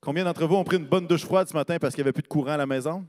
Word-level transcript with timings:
Combien 0.00 0.24
d'entre 0.24 0.46
vous 0.46 0.56
ont 0.56 0.64
pris 0.64 0.78
une 0.78 0.86
bonne 0.86 1.06
douche 1.06 1.24
froide 1.24 1.46
ce 1.46 1.54
matin 1.54 1.78
parce 1.78 1.94
qu'il 1.94 2.02
n'y 2.02 2.06
avait 2.06 2.12
plus 2.12 2.22
de 2.22 2.28
courant 2.28 2.52
à 2.52 2.56
la 2.56 2.66
maison? 2.66 3.04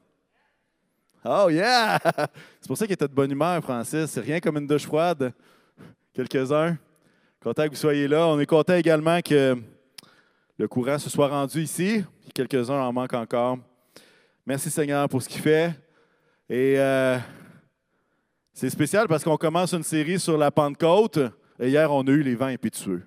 Oh 1.23 1.47
yeah! 1.49 1.97
C'est 2.59 2.67
pour 2.67 2.77
ça 2.77 2.85
qu'il 2.85 2.93
était 2.93 3.07
de 3.07 3.13
bonne 3.13 3.31
humeur, 3.31 3.61
Francis. 3.63 4.07
C'est 4.07 4.19
rien 4.19 4.39
comme 4.39 4.57
une 4.57 4.67
douche 4.67 4.85
froide. 4.85 5.31
Quelques-uns. 6.13 6.77
Content 7.41 7.63
que 7.65 7.69
vous 7.69 7.75
soyez 7.75 8.07
là. 8.07 8.27
On 8.27 8.39
est 8.39 8.45
content 8.45 8.75
également 8.75 9.21
que 9.21 9.55
le 10.57 10.67
courant 10.67 10.97
se 10.97 11.09
soit 11.09 11.29
rendu 11.29 11.61
ici. 11.61 12.03
Quelques-uns 12.33 12.81
en 12.81 12.91
manquent 12.91 13.13
encore. 13.13 13.57
Merci 14.45 14.69
Seigneur 14.69 15.07
pour 15.07 15.21
ce 15.21 15.29
qu'il 15.29 15.41
fait. 15.41 15.73
Et 16.49 16.77
euh, 16.77 17.17
c'est 18.51 18.69
spécial 18.69 19.07
parce 19.07 19.23
qu'on 19.23 19.37
commence 19.37 19.73
une 19.73 19.83
série 19.83 20.19
sur 20.19 20.37
la 20.37 20.51
Pentecôte. 20.51 21.19
Et 21.57 21.69
hier, 21.69 21.89
on 21.91 22.01
a 22.01 22.11
eu 22.11 22.21
les 22.21 22.35
vents 22.35 22.47
impétueux. 22.47 23.03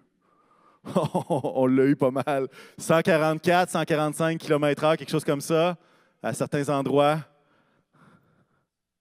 on 1.29 1.67
l'a 1.67 1.87
eu 1.87 1.97
pas 1.97 2.11
mal. 2.11 2.49
144, 2.79 3.71
145 3.71 4.39
km/h, 4.39 4.97
quelque 4.97 5.11
chose 5.11 5.25
comme 5.25 5.41
ça, 5.41 5.77
à 6.23 6.33
certains 6.33 6.69
endroits. 6.69 7.21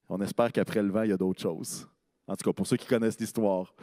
On 0.10 0.22
espère 0.22 0.52
qu'après 0.52 0.82
le 0.82 0.92
vent, 0.92 1.04
il 1.04 1.10
y 1.10 1.14
a 1.14 1.18
d'autres 1.18 1.42
choses. 1.42 1.88
En 2.28 2.36
tout 2.36 2.50
cas, 2.50 2.54
pour 2.54 2.68
ceux 2.68 2.78
qui 2.78 2.88
connaissent 2.88 3.20
l'histoire. 3.20 3.74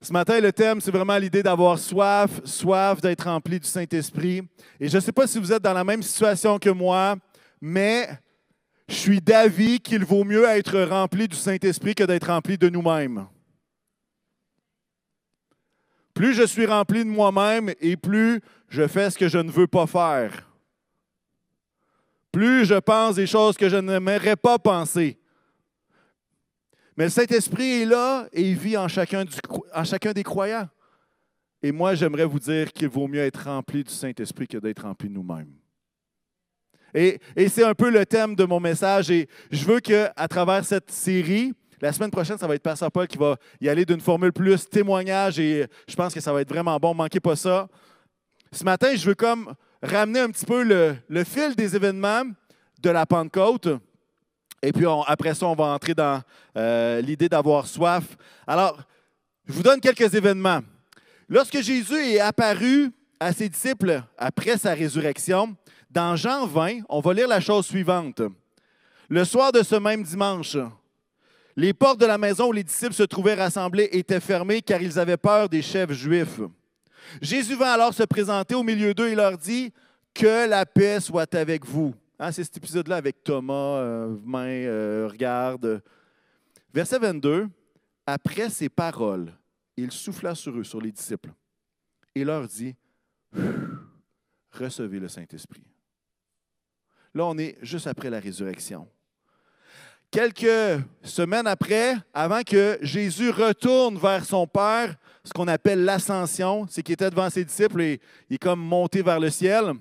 Ce 0.00 0.12
matin, 0.12 0.40
le 0.40 0.52
thème, 0.52 0.80
c'est 0.80 0.90
vraiment 0.90 1.16
l'idée 1.16 1.44
d'avoir 1.44 1.78
soif, 1.78 2.40
soif 2.44 3.00
d'être 3.00 3.22
rempli 3.22 3.60
du 3.60 3.68
Saint-Esprit. 3.68 4.42
Et 4.80 4.88
je 4.88 4.96
ne 4.96 5.00
sais 5.00 5.12
pas 5.12 5.28
si 5.28 5.38
vous 5.38 5.52
êtes 5.52 5.62
dans 5.62 5.72
la 5.72 5.84
même 5.84 6.02
situation 6.02 6.58
que 6.58 6.70
moi, 6.70 7.14
mais 7.60 8.08
je 8.88 8.94
suis 8.94 9.20
d'avis 9.20 9.78
qu'il 9.78 10.04
vaut 10.04 10.24
mieux 10.24 10.44
être 10.44 10.80
rempli 10.80 11.28
du 11.28 11.36
Saint-Esprit 11.36 11.94
que 11.94 12.02
d'être 12.02 12.26
rempli 12.26 12.58
de 12.58 12.68
nous-mêmes. 12.68 13.26
Plus 16.14 16.34
je 16.34 16.42
suis 16.42 16.66
rempli 16.66 17.04
de 17.04 17.10
moi-même 17.10 17.72
et 17.80 17.96
plus 17.96 18.40
je 18.68 18.86
fais 18.86 19.10
ce 19.10 19.18
que 19.18 19.28
je 19.28 19.38
ne 19.38 19.50
veux 19.50 19.66
pas 19.66 19.86
faire. 19.86 20.48
Plus 22.30 22.64
je 22.64 22.74
pense 22.74 23.16
des 23.16 23.26
choses 23.26 23.56
que 23.56 23.68
je 23.68 23.76
n'aimerais 23.76 24.36
pas 24.36 24.58
penser. 24.58 25.18
Mais 26.96 27.04
le 27.04 27.10
Saint-Esprit 27.10 27.82
est 27.82 27.86
là 27.86 28.28
et 28.32 28.42
il 28.42 28.56
vit 28.56 28.76
en 28.76 28.88
chacun, 28.88 29.24
des 29.24 30.22
croyants. 30.22 30.68
Et 31.62 31.72
moi, 31.72 31.94
j'aimerais 31.94 32.24
vous 32.24 32.38
dire 32.38 32.72
qu'il 32.72 32.88
vaut 32.88 33.06
mieux 33.06 33.20
être 33.20 33.44
rempli 33.44 33.84
du 33.84 33.92
Saint-Esprit 33.92 34.48
que 34.48 34.58
d'être 34.58 34.82
rempli 34.82 35.08
nous-mêmes. 35.08 35.54
Et, 36.92 37.18
et 37.36 37.48
c'est 37.48 37.64
un 37.64 37.74
peu 37.74 37.90
le 37.90 38.04
thème 38.04 38.34
de 38.34 38.44
mon 38.44 38.60
message. 38.60 39.10
Et 39.10 39.28
je 39.50 39.64
veux 39.64 39.80
qu'à 39.80 40.28
travers 40.28 40.64
cette 40.64 40.90
série, 40.90 41.54
la 41.82 41.92
semaine 41.92 42.12
prochaine, 42.12 42.38
ça 42.38 42.46
va 42.46 42.54
être 42.54 42.62
Pasteur 42.62 42.92
Paul 42.92 43.08
qui 43.08 43.18
va 43.18 43.36
y 43.60 43.68
aller 43.68 43.84
d'une 43.84 44.00
formule 44.00 44.32
plus 44.32 44.68
témoignage 44.70 45.40
et 45.40 45.66
je 45.88 45.96
pense 45.96 46.14
que 46.14 46.20
ça 46.20 46.32
va 46.32 46.40
être 46.40 46.48
vraiment 46.48 46.76
bon. 46.78 46.94
Manquez 46.94 47.18
pas 47.18 47.34
ça. 47.34 47.66
Ce 48.52 48.62
matin, 48.62 48.94
je 48.94 49.04
veux 49.04 49.16
comme 49.16 49.52
ramener 49.82 50.20
un 50.20 50.30
petit 50.30 50.46
peu 50.46 50.62
le, 50.62 51.24
fil 51.24 51.56
des 51.56 51.74
événements 51.74 52.22
de 52.80 52.90
la 52.90 53.04
Pentecôte. 53.04 53.68
Et 54.62 54.70
puis 54.70 54.86
après 55.08 55.34
ça, 55.34 55.46
on 55.46 55.56
va 55.56 55.64
entrer 55.64 55.92
dans 55.92 56.22
euh, 56.56 57.00
l'idée 57.00 57.28
d'avoir 57.28 57.66
soif. 57.66 58.04
Alors, 58.46 58.78
je 59.48 59.52
vous 59.52 59.64
donne 59.64 59.80
quelques 59.80 60.14
événements. 60.14 60.60
Lorsque 61.28 61.60
Jésus 61.60 61.96
est 61.96 62.20
apparu 62.20 62.92
à 63.18 63.32
ses 63.32 63.48
disciples 63.48 64.04
après 64.16 64.56
sa 64.56 64.72
résurrection, 64.72 65.56
dans 65.90 66.14
Jean 66.14 66.46
20, 66.46 66.82
on 66.88 67.00
va 67.00 67.12
lire 67.12 67.26
la 67.26 67.40
chose 67.40 67.66
suivante. 67.66 68.22
Le 69.08 69.24
soir 69.24 69.50
de 69.50 69.64
ce 69.64 69.74
même 69.74 70.04
dimanche, 70.04 70.56
les 71.56 71.72
portes 71.74 72.00
de 72.00 72.06
la 72.06 72.18
maison 72.18 72.48
où 72.48 72.52
les 72.52 72.64
disciples 72.64 72.94
se 72.94 73.02
trouvaient 73.02 73.34
rassemblés 73.34 73.88
étaient 73.92 74.20
fermées 74.20 74.62
car 74.62 74.80
ils 74.80 74.98
avaient 74.98 75.16
peur 75.16 75.48
des 75.48 75.62
chefs 75.62 75.92
juifs. 75.92 76.40
Jésus 77.20 77.56
vint 77.56 77.72
alors 77.72 77.92
se 77.92 78.02
présenter 78.04 78.54
au 78.54 78.62
milieu 78.62 78.94
d'eux 78.94 79.08
et 79.08 79.14
leur 79.14 79.36
dit 79.36 79.72
Que 80.14 80.48
la 80.48 80.64
paix 80.64 81.00
soit 81.00 81.34
avec 81.34 81.64
vous. 81.66 81.94
Hein, 82.18 82.32
c'est 82.32 82.44
cet 82.44 82.56
épisode-là 82.56 82.96
avec 82.96 83.22
Thomas, 83.24 83.78
euh, 83.78 84.16
main, 84.24 84.46
euh, 84.46 85.08
regarde. 85.10 85.82
Verset 86.72 86.98
22 86.98 87.48
Après 88.06 88.48
ces 88.48 88.68
paroles, 88.68 89.32
il 89.76 89.90
souffla 89.90 90.34
sur 90.34 90.56
eux, 90.56 90.64
sur 90.64 90.80
les 90.80 90.92
disciples, 90.92 91.32
et 92.14 92.24
leur 92.24 92.46
dit 92.46 92.74
Recevez 94.52 95.00
le 95.00 95.08
Saint-Esprit. 95.08 95.64
Là, 97.14 97.26
on 97.26 97.36
est 97.38 97.58
juste 97.62 97.86
après 97.86 98.10
la 98.10 98.20
résurrection. 98.20 98.88
Quelques 100.12 100.84
semaines 101.02 101.46
après, 101.46 101.94
avant 102.12 102.42
que 102.42 102.78
Jésus 102.82 103.30
retourne 103.30 103.96
vers 103.96 104.26
son 104.26 104.46
Père, 104.46 104.94
ce 105.24 105.32
qu'on 105.32 105.48
appelle 105.48 105.86
l'ascension, 105.86 106.66
c'est 106.68 106.82
qu'il 106.82 106.92
était 106.92 107.08
devant 107.08 107.30
ses 107.30 107.46
disciples 107.46 107.80
et 107.80 108.00
il 108.28 108.34
est 108.34 108.38
comme 108.38 108.60
monté 108.60 109.00
vers 109.00 109.18
le 109.18 109.30
ciel. 109.30 109.72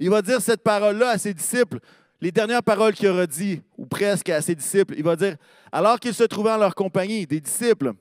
Il 0.00 0.10
va 0.10 0.22
dire 0.22 0.40
cette 0.40 0.64
parole-là 0.64 1.10
à 1.10 1.18
ses 1.18 1.32
disciples, 1.32 1.78
les 2.20 2.32
dernières 2.32 2.64
paroles 2.64 2.94
qu'il 2.94 3.06
aura 3.06 3.28
dit, 3.28 3.62
ou 3.78 3.86
presque 3.86 4.28
à 4.28 4.42
ses 4.42 4.56
disciples. 4.56 4.94
Il 4.98 5.04
va 5.04 5.14
dire, 5.14 5.36
alors 5.70 6.00
qu'il 6.00 6.14
se 6.14 6.24
trouvait 6.24 6.50
en 6.50 6.58
leur 6.58 6.74
compagnie, 6.74 7.24
des 7.24 7.40
disciples, 7.40 7.92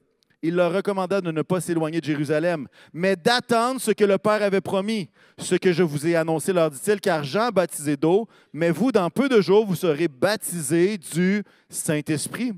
il 0.48 0.56
leur 0.56 0.72
recommanda 0.72 1.22
de 1.22 1.32
ne 1.32 1.42
pas 1.42 1.60
s'éloigner 1.60 2.00
de 2.00 2.06
Jérusalem, 2.06 2.68
mais 2.94 3.16
d'attendre 3.16 3.82
ce 3.82 3.92
que 3.92 4.04
le 4.04 4.18
Père 4.18 4.44
avait 4.44 4.62
promis, 4.62 5.10
ce 5.38 5.56
que 5.56 5.74
je 5.74 5.84
vous 5.84 6.06
ai 6.06 6.16
annoncé, 6.16 6.54
leur 6.54 6.70
dit-il, 6.70 7.02
car 7.02 7.24
Jean 7.24 7.50
baptisé 7.50 7.98
d'eau, 7.98 8.28
mais 8.54 8.70
vous, 8.70 8.92
dans 8.92 9.10
peu 9.10 9.28
de 9.28 9.42
jours, 9.42 9.66
vous 9.66 9.76
serez 9.76 10.08
baptisés 10.08 10.98
du 10.98 11.44
Saint-Esprit. 11.70 12.54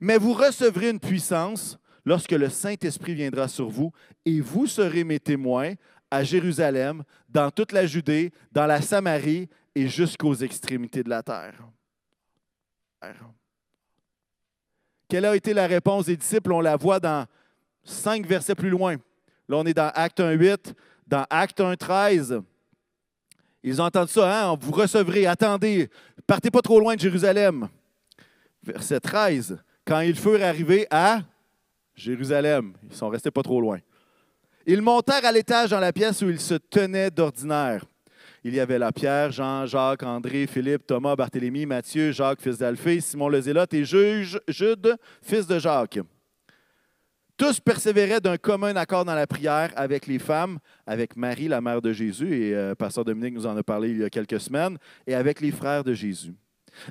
Mais 0.00 0.18
vous 0.18 0.32
recevrez 0.32 0.90
une 0.90 1.00
puissance 1.00 1.78
lorsque 2.04 2.32
le 2.32 2.48
Saint-Esprit 2.48 3.14
viendra 3.14 3.48
sur 3.48 3.68
vous, 3.68 3.92
et 4.24 4.40
vous 4.40 4.66
serez 4.66 5.04
mes 5.04 5.20
témoins 5.20 5.74
à 6.10 6.24
Jérusalem, 6.24 7.02
dans 7.28 7.50
toute 7.50 7.72
la 7.72 7.86
Judée, 7.86 8.32
dans 8.52 8.66
la 8.66 8.80
Samarie 8.80 9.48
et 9.74 9.88
jusqu'aux 9.88 10.34
extrémités 10.34 11.02
de 11.02 11.10
la 11.10 11.22
terre. 11.22 11.54
Quelle 15.08 15.24
a 15.24 15.36
été 15.36 15.52
la 15.54 15.66
réponse 15.66 16.06
des 16.06 16.16
disciples? 16.16 16.52
On 16.52 16.60
la 16.60 16.76
voit 16.76 17.00
dans 17.00 17.26
cinq 17.82 18.26
versets 18.26 18.54
plus 18.54 18.70
loin. 18.70 18.96
Là, 19.48 19.56
on 19.58 19.64
est 19.64 19.74
dans 19.74 19.90
Acte 19.94 20.20
1, 20.20 20.32
8, 20.32 20.74
dans 21.06 21.26
Acte 21.28 21.60
1, 21.60 21.76
13. 21.76 22.40
Ils 23.62 23.80
ont 23.80 23.84
entendu 23.84 24.12
ça, 24.12 24.50
hein? 24.50 24.56
Vous 24.60 24.72
recevrez, 24.72 25.26
attendez, 25.26 25.88
partez 26.26 26.50
pas 26.50 26.62
trop 26.62 26.80
loin 26.80 26.94
de 26.94 27.00
Jérusalem. 27.00 27.68
Verset 28.62 29.00
13. 29.00 29.58
Quand 29.86 30.00
ils 30.00 30.16
furent 30.16 30.42
arrivés 30.42 30.86
à 30.90 31.20
Jérusalem, 31.94 32.74
ils 32.88 32.96
sont 32.96 33.08
restés 33.08 33.30
pas 33.30 33.42
trop 33.42 33.60
loin. 33.60 33.78
Ils 34.66 34.80
montèrent 34.80 35.24
à 35.24 35.32
l'étage 35.32 35.70
dans 35.70 35.80
la 35.80 35.92
pièce 35.92 36.22
où 36.22 36.30
ils 36.30 36.40
se 36.40 36.54
tenaient 36.54 37.10
d'ordinaire. 37.10 37.84
Il 38.46 38.54
y 38.54 38.60
avait 38.60 38.78
là 38.78 38.92
Pierre, 38.92 39.32
Jean, 39.32 39.64
Jacques, 39.64 40.02
André, 40.02 40.46
Philippe, 40.46 40.86
Thomas, 40.86 41.16
Barthélemy, 41.16 41.64
Matthieu, 41.64 42.12
Jacques, 42.12 42.42
fils 42.42 42.58
d'Alphée, 42.58 43.00
Simon 43.00 43.30
le 43.30 43.40
Zélote 43.40 43.72
et 43.72 43.86
Jude, 43.86 44.96
fils 45.22 45.46
de 45.46 45.58
Jacques. 45.58 45.98
Tous 47.38 47.58
persévéraient 47.58 48.20
d'un 48.20 48.36
commun 48.36 48.76
accord 48.76 49.06
dans 49.06 49.14
la 49.14 49.26
prière 49.26 49.72
avec 49.76 50.06
les 50.06 50.18
femmes, 50.18 50.58
avec 50.86 51.16
Marie, 51.16 51.48
la 51.48 51.62
mère 51.62 51.80
de 51.80 51.94
Jésus, 51.94 52.36
et 52.36 52.54
euh, 52.54 52.74
Pasteur 52.74 53.06
Dominique 53.06 53.34
nous 53.34 53.46
en 53.46 53.56
a 53.56 53.62
parlé 53.62 53.90
il 53.90 53.98
y 53.98 54.04
a 54.04 54.10
quelques 54.10 54.38
semaines, 54.38 54.76
et 55.06 55.14
avec 55.14 55.40
les 55.40 55.50
frères 55.50 55.82
de 55.82 55.94
Jésus. 55.94 56.34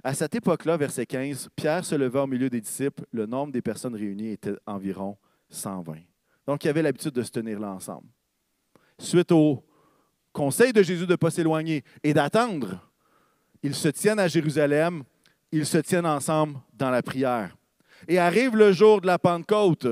À 0.03 0.15
cette 0.15 0.33
époque-là, 0.33 0.75
verset 0.75 1.05
15, 1.05 1.49
Pierre 1.55 1.85
se 1.85 1.93
leva 1.93 2.23
au 2.23 2.27
milieu 2.27 2.49
des 2.49 2.61
disciples. 2.61 3.03
Le 3.11 3.27
nombre 3.27 3.53
des 3.53 3.61
personnes 3.61 3.95
réunies 3.95 4.31
était 4.31 4.55
environ 4.65 5.17
120. 5.49 5.97
Donc, 6.47 6.63
il 6.63 6.67
y 6.67 6.69
avait 6.71 6.81
l'habitude 6.81 7.11
de 7.11 7.21
se 7.21 7.31
tenir 7.31 7.59
là 7.59 7.69
ensemble. 7.69 8.07
Suite 8.97 9.31
au 9.31 9.63
conseil 10.33 10.73
de 10.73 10.83
Jésus 10.83 11.05
de 11.05 11.11
ne 11.11 11.15
pas 11.15 11.31
s'éloigner 11.31 11.83
et 12.03 12.13
d'attendre. 12.13 12.79
Ils 13.61 13.75
se 13.75 13.87
tiennent 13.87 14.19
à 14.19 14.27
Jérusalem, 14.27 15.03
ils 15.51 15.65
se 15.65 15.77
tiennent 15.77 16.05
ensemble 16.05 16.59
dans 16.73 16.89
la 16.89 17.01
prière. 17.01 17.55
Et 18.07 18.19
arrive 18.19 18.57
le 18.57 18.73
jour 18.73 18.99
de 18.99 19.07
la 19.07 19.17
Pentecôte. 19.17 19.87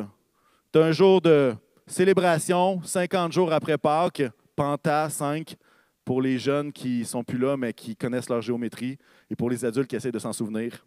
C'est 0.74 0.82
un 0.82 0.92
jour 0.92 1.22
de 1.22 1.56
célébration, 1.88 2.82
50 2.84 3.32
jours 3.32 3.54
après 3.54 3.78
Pâques, 3.78 4.24
Penta 4.56 5.10
5 5.10 5.56
pour 6.04 6.22
les 6.22 6.38
jeunes 6.40 6.74
qui 6.74 7.00
ne 7.00 7.04
sont 7.04 7.24
plus 7.24 7.38
là, 7.38 7.56
mais 7.56 7.74
qui 7.74 7.96
connaissent 7.96 8.30
leur 8.30 8.42
géométrie, 8.42 8.98
et 9.30 9.36
pour 9.36 9.50
les 9.50 9.64
adultes 9.64 9.88
qui 9.88 9.96
essaient 9.96 10.12
de 10.12 10.20
s'en 10.20 10.34
souvenir. 10.34 10.86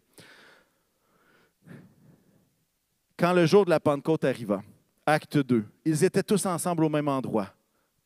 Quand 3.17 3.33
le 3.33 3.45
jour 3.45 3.65
de 3.65 3.69
la 3.69 3.79
Pentecôte 3.79 4.25
arriva, 4.25 4.61
acte 5.05 5.37
2, 5.37 5.63
ils 5.85 6.03
étaient 6.03 6.21
tous 6.21 6.45
ensemble 6.45 6.83
au 6.83 6.89
même 6.89 7.07
endroit. 7.07 7.53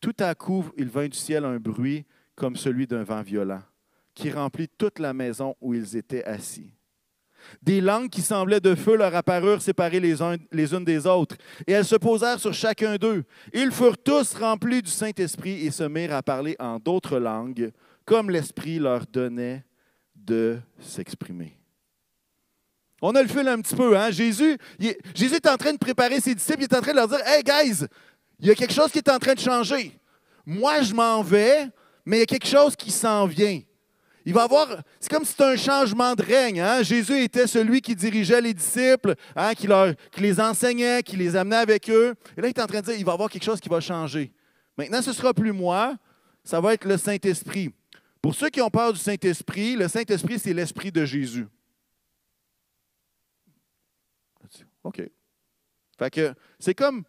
Tout 0.02 0.16
à 0.20 0.34
coup, 0.36 0.66
il 0.78 0.88
vint 0.88 1.08
du 1.08 1.18
ciel 1.18 1.46
un 1.46 1.58
bruit 1.58 2.06
comme 2.36 2.56
celui 2.56 2.88
d'un 2.88 3.04
vent 3.04 3.22
violent, 3.22 3.62
qui 4.14 4.32
remplit 4.32 4.70
toute 4.78 5.00
la 5.00 5.14
maison 5.14 5.56
où 5.60 5.74
ils 5.74 5.98
étaient 5.98 6.24
assis. 6.24 6.74
Des 7.62 7.82
langues 7.82 8.10
qui 8.10 8.22
semblaient 8.22 8.60
de 8.60 8.76
feu 8.76 8.96
leur 8.96 9.16
apparurent 9.16 9.62
séparées 9.62 10.00
les, 10.00 10.22
unes 10.22 10.86
des 10.86 11.06
autres, 11.06 11.36
et 11.68 11.74
elles 11.74 11.86
se 11.86 11.96
posèrent 11.96 12.40
sur 12.40 12.54
chacun 12.54 12.96
d'eux. 12.96 13.24
Ils 13.54 13.72
furent 13.72 13.98
tous 13.98 14.36
remplis 14.36 14.82
du 14.82 14.90
Saint-Esprit 14.90 15.66
et 15.66 15.72
se 15.72 15.84
mirent 15.84 16.16
à 16.16 16.24
parler 16.24 16.56
en 16.60 16.80
d'autres 16.80 17.20
langues, 17.20 17.72
comme 18.06 18.30
l'Esprit 18.30 18.80
leur 18.80 19.06
donnait 19.06 19.64
de 20.16 20.60
s'exprimer. 20.80 21.60
On 23.02 23.16
a 23.16 23.22
le 23.22 23.30
fil 23.30 23.48
un 23.48 23.62
petit 23.62 23.76
peu, 23.76 23.98
hein? 23.98 24.12
Jésus, 24.12 24.58
Jésus 25.16 25.36
est 25.36 25.48
en 25.48 25.56
train 25.56 25.72
de 25.72 25.78
préparer 25.78 26.20
ses 26.20 26.36
disciples, 26.36 26.60
il 26.62 26.64
est 26.64 26.76
en 26.76 26.82
train 26.82 26.92
de 26.92 26.98
leur 26.98 27.08
dire 27.08 27.22
Hey 27.26 27.44
guys, 27.44 27.86
il 28.40 28.48
y 28.48 28.52
a 28.52 28.56
quelque 28.56 28.74
chose 28.74 28.92
qui 28.92 29.00
est 29.00 29.10
en 29.10 29.20
train 29.20 29.34
de 29.34 29.40
changer. 29.40 30.00
moi 30.46 30.82
je 30.82 30.94
m'en 30.94 31.22
vais, 31.22 31.68
mais 32.06 32.18
il 32.18 32.20
y 32.22 32.24
a 32.24 32.26
quelque 32.26 32.48
chose 32.48 32.76
qui 32.76 32.92
s'en 32.92 33.26
vient. 33.26 33.62
Il 34.26 34.34
va 34.34 34.44
avoir, 34.44 34.68
c'est 35.00 35.10
comme 35.10 35.24
si 35.24 35.32
c'était 35.32 35.46
un 35.46 35.56
changement 35.56 36.14
de 36.14 36.22
règne. 36.22 36.60
Hein? 36.60 36.84
Jésus 36.84 37.24
était 37.24 37.48
celui 37.48 37.82
qui 37.82 37.96
dirigeait 37.96 38.42
les 38.42 38.54
disciples, 38.54 39.16
hein, 39.36 39.54
qui, 39.56 39.68
qui 40.12 40.22
les 40.22 40.40
enseignait, 40.40 41.02
qui 41.04 41.16
les 41.16 41.36
amenait 41.36 41.56
avec 41.56 41.90
eux. 41.90 42.14
Et 42.38 42.42
là, 42.42 42.48
il 42.48 42.52
est 42.52 42.62
en 42.62 42.68
train 42.68 42.82
de 42.82 42.86
dire, 42.86 42.96
il 42.96 43.06
va 43.06 43.14
y 43.14 43.16
avoir 43.16 43.30
quelque 43.30 43.44
chose 43.44 43.60
qui 43.60 43.70
va 43.70 43.80
changer. 43.80 44.32
Maintenant, 44.78 45.02
ce 45.02 45.10
ne 45.10 45.16
sera 45.16 45.34
plus 45.34 45.52
moi, 45.52 45.96
ça 46.44 46.60
va 46.62 46.74
être 46.74 46.86
le 46.86 46.98
Saint-Esprit. 46.98 47.74
Pour 48.22 48.36
ceux 48.36 48.50
qui 48.50 48.62
ont 48.62 48.70
peur 48.70 48.94
du 48.94 49.00
Saint-Esprit, 49.00 49.76
le 49.76 49.88
Saint-Esprit, 49.88 50.38
c'est 50.38 50.54
l'Esprit 50.54 50.92
de 50.92 51.06
Jésus. 51.06 51.48
OK. 54.84 55.02
Fait 55.98 56.36
c'est 56.60 56.74
comme 56.74 57.04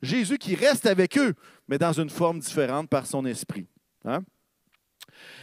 Jésus 0.00 0.38
qui 0.38 0.54
reste 0.54 0.86
avec 0.86 1.18
eux, 1.18 1.34
mais 1.66 1.78
dans 1.78 1.92
une 1.92 2.10
forme 2.10 2.38
différente 2.38 2.88
par 2.88 3.06
son 3.06 3.24
esprit. 3.26 3.66
Hein? 4.04 4.20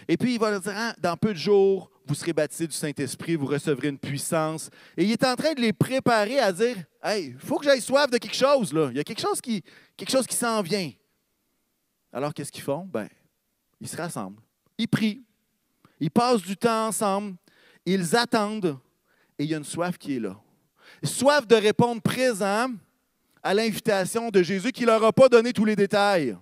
Et 0.07 0.17
puis 0.17 0.35
il 0.35 0.39
va 0.39 0.51
leur 0.51 0.61
dire, 0.61 0.73
hein, 0.75 0.93
dans 0.99 1.17
peu 1.17 1.33
de 1.33 1.37
jours, 1.37 1.91
vous 2.07 2.15
serez 2.15 2.33
baptisés 2.33 2.67
du 2.67 2.75
Saint-Esprit, 2.75 3.35
vous 3.35 3.47
recevrez 3.47 3.89
une 3.89 3.97
puissance. 3.97 4.69
Et 4.95 5.03
il 5.03 5.11
est 5.11 5.23
en 5.23 5.35
train 5.35 5.53
de 5.53 5.61
les 5.61 5.73
préparer 5.73 6.39
à 6.39 6.51
dire, 6.51 6.77
hey, 7.03 7.29
il 7.29 7.39
faut 7.39 7.57
que 7.57 7.65
j'aille 7.65 7.81
soif 7.81 8.09
de 8.09 8.17
quelque 8.17 8.35
chose. 8.35 8.73
Là. 8.73 8.89
Il 8.91 8.97
y 8.97 8.99
a 8.99 9.03
quelque 9.03 9.21
chose 9.21 9.41
qui, 9.41 9.63
quelque 9.97 10.11
chose 10.11 10.27
qui 10.27 10.35
s'en 10.35 10.61
vient. 10.61 10.91
Alors 12.13 12.33
qu'est-ce 12.33 12.51
qu'ils 12.51 12.63
font? 12.63 12.85
Ben, 12.85 13.09
ils 13.81 13.89
se 13.89 13.97
rassemblent, 13.97 14.41
ils 14.77 14.87
prient, 14.87 15.23
ils 15.99 16.11
passent 16.11 16.41
du 16.41 16.55
temps 16.55 16.87
ensemble, 16.87 17.35
ils 17.85 18.15
attendent, 18.15 18.77
et 19.37 19.43
il 19.43 19.49
y 19.49 19.53
a 19.53 19.57
une 19.57 19.65
soif 19.65 19.97
qui 19.97 20.15
est 20.15 20.19
là. 20.19 20.39
Soif 21.03 21.45
de 21.45 21.55
répondre 21.55 22.01
présent 22.01 22.69
à 23.45 23.53
l'invitation 23.53 24.31
de 24.31 24.41
Jésus 24.41 24.71
qui 24.71 24.81
ne 24.81 24.87
leur 24.87 25.03
a 25.03 25.13
pas 25.13 25.29
donné 25.29 25.53
tous 25.53 25.65
les 25.65 25.75
détails. 25.75 26.35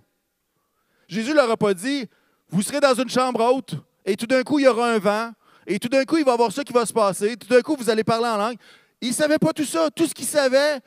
Jésus 1.06 1.32
ne 1.32 1.36
leur 1.36 1.52
a 1.52 1.58
pas 1.58 1.74
dit, 1.74 2.08
vous 2.48 2.62
serez 2.62 2.80
dans 2.80 2.94
une 2.94 3.10
chambre 3.10 3.44
haute 3.44 3.76
et 4.06 4.16
tout 4.16 4.26
d'un 4.26 4.42
coup, 4.42 4.58
il 4.58 4.64
y 4.64 4.68
aura 4.70 4.90
un 4.90 5.00
vent 5.00 5.34
et 5.68 5.80
tout 5.80 5.90
d'un 5.90 6.06
coup, 6.06 6.16
il 6.16 6.24
va 6.24 6.32
y 6.32 6.34
avoir 6.34 6.54
ça 6.54 6.64
qui 6.64 6.72
va 6.72 6.86
se 6.86 6.94
passer. 6.94 7.36
Tout 7.36 7.50
d'un 7.50 7.60
coup, 7.60 7.76
vous 7.76 7.90
allez 7.90 8.06
parler 8.06 8.28
en 8.28 8.38
langue. 8.38 8.56
Il 9.02 9.10
ne 9.10 9.14
savait 9.14 9.38
pas 9.38 9.52
tout 9.52 9.66
ça. 9.66 9.92
Tout 9.92 10.08
ce 10.08 10.14
qu'il 10.14 10.26
savait, 10.26 10.80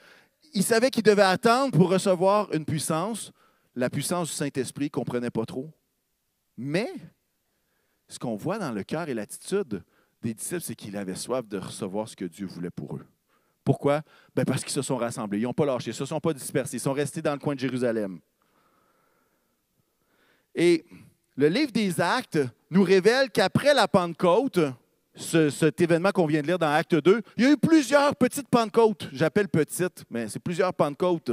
il 0.54 0.64
savait 0.64 0.88
qu'il 0.90 1.02
devait 1.02 1.20
attendre 1.20 1.76
pour 1.76 1.90
recevoir 1.90 2.50
une 2.54 2.64
puissance, 2.64 3.30
la 3.74 3.90
puissance 3.90 4.28
du 4.28 4.34
Saint-Esprit 4.34 4.88
qu'on 4.88 5.00
ne 5.00 5.04
comprenait 5.04 5.30
pas 5.30 5.44
trop. 5.44 5.70
Mais 6.56 6.90
ce 8.08 8.18
qu'on 8.18 8.36
voit 8.36 8.58
dans 8.58 8.72
le 8.72 8.84
cœur 8.84 9.10
et 9.10 9.14
l'attitude 9.14 9.82
des 10.22 10.32
disciples, 10.32 10.62
c'est 10.62 10.74
qu'ils 10.74 10.96
avaient 10.96 11.14
soif 11.14 11.46
de 11.46 11.58
recevoir 11.58 12.08
ce 12.08 12.16
que 12.16 12.24
Dieu 12.24 12.46
voulait 12.46 12.70
pour 12.70 12.96
eux. 12.96 13.06
Pourquoi? 13.66 14.02
Ben 14.32 14.44
parce 14.44 14.62
qu'ils 14.62 14.72
se 14.72 14.80
sont 14.80 14.96
rassemblés. 14.96 15.40
Ils 15.40 15.42
n'ont 15.42 15.52
pas 15.52 15.66
lâché, 15.66 15.86
ils 15.86 15.94
ne 15.94 15.96
se 15.96 16.04
sont 16.04 16.20
pas 16.20 16.32
dispersés. 16.32 16.76
Ils 16.76 16.80
sont 16.80 16.92
restés 16.92 17.20
dans 17.20 17.32
le 17.32 17.40
coin 17.40 17.56
de 17.56 17.58
Jérusalem. 17.58 18.20
Et 20.54 20.84
le 21.34 21.48
livre 21.48 21.72
des 21.72 22.00
Actes 22.00 22.38
nous 22.70 22.84
révèle 22.84 23.28
qu'après 23.28 23.74
la 23.74 23.88
Pentecôte, 23.88 24.60
cet 25.16 25.80
événement 25.80 26.12
qu'on 26.12 26.26
vient 26.26 26.42
de 26.42 26.46
lire 26.46 26.60
dans 26.60 26.72
Acte 26.72 26.94
2, 26.94 27.20
il 27.36 27.42
y 27.42 27.46
a 27.48 27.50
eu 27.50 27.56
plusieurs 27.56 28.14
petites 28.14 28.48
Pentecôtes. 28.48 29.08
J'appelle 29.12 29.48
petites, 29.48 30.04
mais 30.08 30.28
c'est 30.28 30.38
plusieurs 30.38 30.72
Pentecôtes. 30.72 31.32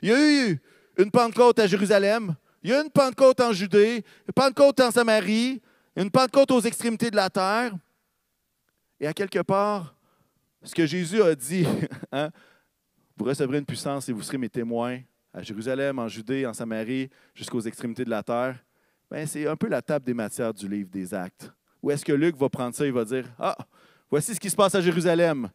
Il 0.00 0.10
y 0.10 0.12
a 0.12 0.20
eu 0.20 0.60
une 0.96 1.10
Pentecôte 1.10 1.58
à 1.58 1.66
Jérusalem, 1.66 2.36
il 2.62 2.70
y 2.70 2.72
a 2.72 2.78
eu 2.78 2.84
une 2.84 2.90
Pentecôte 2.90 3.40
en 3.40 3.52
Judée, 3.52 4.04
une 4.28 4.32
Pentecôte 4.32 4.78
en 4.78 4.92
Samarie, 4.92 5.60
une 5.96 6.10
Pentecôte 6.10 6.52
aux 6.52 6.60
extrémités 6.60 7.10
de 7.10 7.16
la 7.16 7.28
terre. 7.28 7.72
Et 9.00 9.08
à 9.08 9.12
quelque 9.12 9.40
part, 9.40 9.96
ce 10.62 10.74
que 10.74 10.86
Jésus 10.86 11.22
a 11.22 11.34
dit, 11.34 11.66
hein, 12.12 12.30
vous 13.16 13.24
recevrez 13.24 13.58
une 13.58 13.66
puissance 13.66 14.08
et 14.08 14.12
vous 14.12 14.22
serez 14.22 14.38
mes 14.38 14.48
témoins 14.48 15.00
à 15.32 15.42
Jérusalem, 15.42 15.98
en 15.98 16.08
Judée, 16.08 16.46
en 16.46 16.52
Samarie, 16.52 17.08
jusqu'aux 17.34 17.60
extrémités 17.60 18.04
de 18.04 18.10
la 18.10 18.22
terre, 18.22 18.56
ben, 19.10 19.26
c'est 19.26 19.46
un 19.46 19.56
peu 19.56 19.68
la 19.68 19.82
table 19.82 20.04
des 20.04 20.14
matières 20.14 20.52
du 20.52 20.68
livre 20.68 20.90
des 20.90 21.12
actes. 21.12 21.50
Où 21.82 21.90
est-ce 21.90 22.04
que 22.04 22.12
Luc 22.12 22.36
va 22.36 22.48
prendre 22.48 22.74
ça? 22.74 22.86
Et 22.86 22.90
va 22.90 23.04
dire, 23.04 23.26
ah, 23.38 23.56
voici 24.10 24.34
ce 24.34 24.40
qui 24.40 24.48
se 24.48 24.56
passe 24.56 24.74
à 24.74 24.80
Jérusalem. 24.80 25.50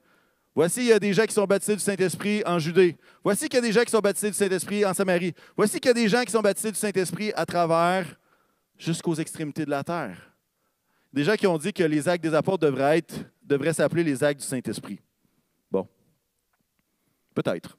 Voici, 0.53 0.81
il 0.81 0.87
y 0.87 0.91
a 0.91 0.99
des 0.99 1.13
gens 1.13 1.25
qui 1.25 1.33
sont 1.33 1.45
baptisés 1.45 1.75
du 1.75 1.81
Saint-Esprit 1.81 2.41
en 2.45 2.57
Judée. 2.57 2.97
Voici 3.23 3.47
qu'il 3.47 3.57
y 3.57 3.59
a 3.59 3.61
des 3.61 3.71
gens 3.71 3.83
qui 3.83 3.91
sont 3.91 3.99
baptisés 3.99 4.31
du 4.31 4.37
Saint-Esprit 4.37 4.83
en 4.85 4.93
Samarie. 4.93 5.33
Voici 5.55 5.79
qu'il 5.79 5.89
y 5.89 5.91
a 5.91 5.93
des 5.93 6.07
gens 6.07 6.23
qui 6.23 6.31
sont 6.31 6.41
baptisés 6.41 6.71
du 6.71 6.77
Saint-Esprit 6.77 7.31
à 7.35 7.45
travers 7.45 8.17
jusqu'aux 8.77 9.13
extrémités 9.15 9.65
de 9.65 9.69
la 9.69 9.83
terre. 9.83 10.33
Des 11.13 11.23
gens 11.23 11.35
qui 11.35 11.47
ont 11.47 11.57
dit 11.57 11.71
que 11.71 11.83
les 11.83 12.09
actes 12.09 12.23
des 12.23 12.33
apôtres 12.33 12.65
devraient 12.65 12.97
être 12.97 13.13
devrait 13.47 13.73
s'appeler 13.73 14.03
les 14.03 14.23
actes 14.23 14.41
du 14.41 14.45
Saint-Esprit. 14.45 14.99
Bon, 15.71 15.87
peut-être. 17.33 17.77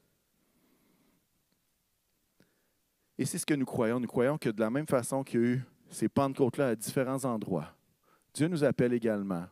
Et 3.18 3.24
c'est 3.24 3.38
ce 3.38 3.46
que 3.46 3.54
nous 3.54 3.66
croyons. 3.66 4.00
Nous 4.00 4.06
croyons 4.06 4.38
que 4.38 4.48
de 4.48 4.60
la 4.60 4.70
même 4.70 4.86
façon 4.86 5.22
qu'il 5.22 5.40
y 5.40 5.42
a 5.42 5.46
eu 5.46 5.62
ces 5.90 6.08
Pentecôtes-là 6.08 6.68
à 6.68 6.74
différents 6.74 7.24
endroits, 7.24 7.74
Dieu 8.32 8.48
nous 8.48 8.64
appelle 8.64 8.92
également 8.92 9.46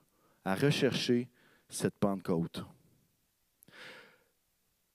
à 0.44 0.54
rechercher 0.54 1.28
cette 1.68 1.98
Pentecôte. 1.98 2.64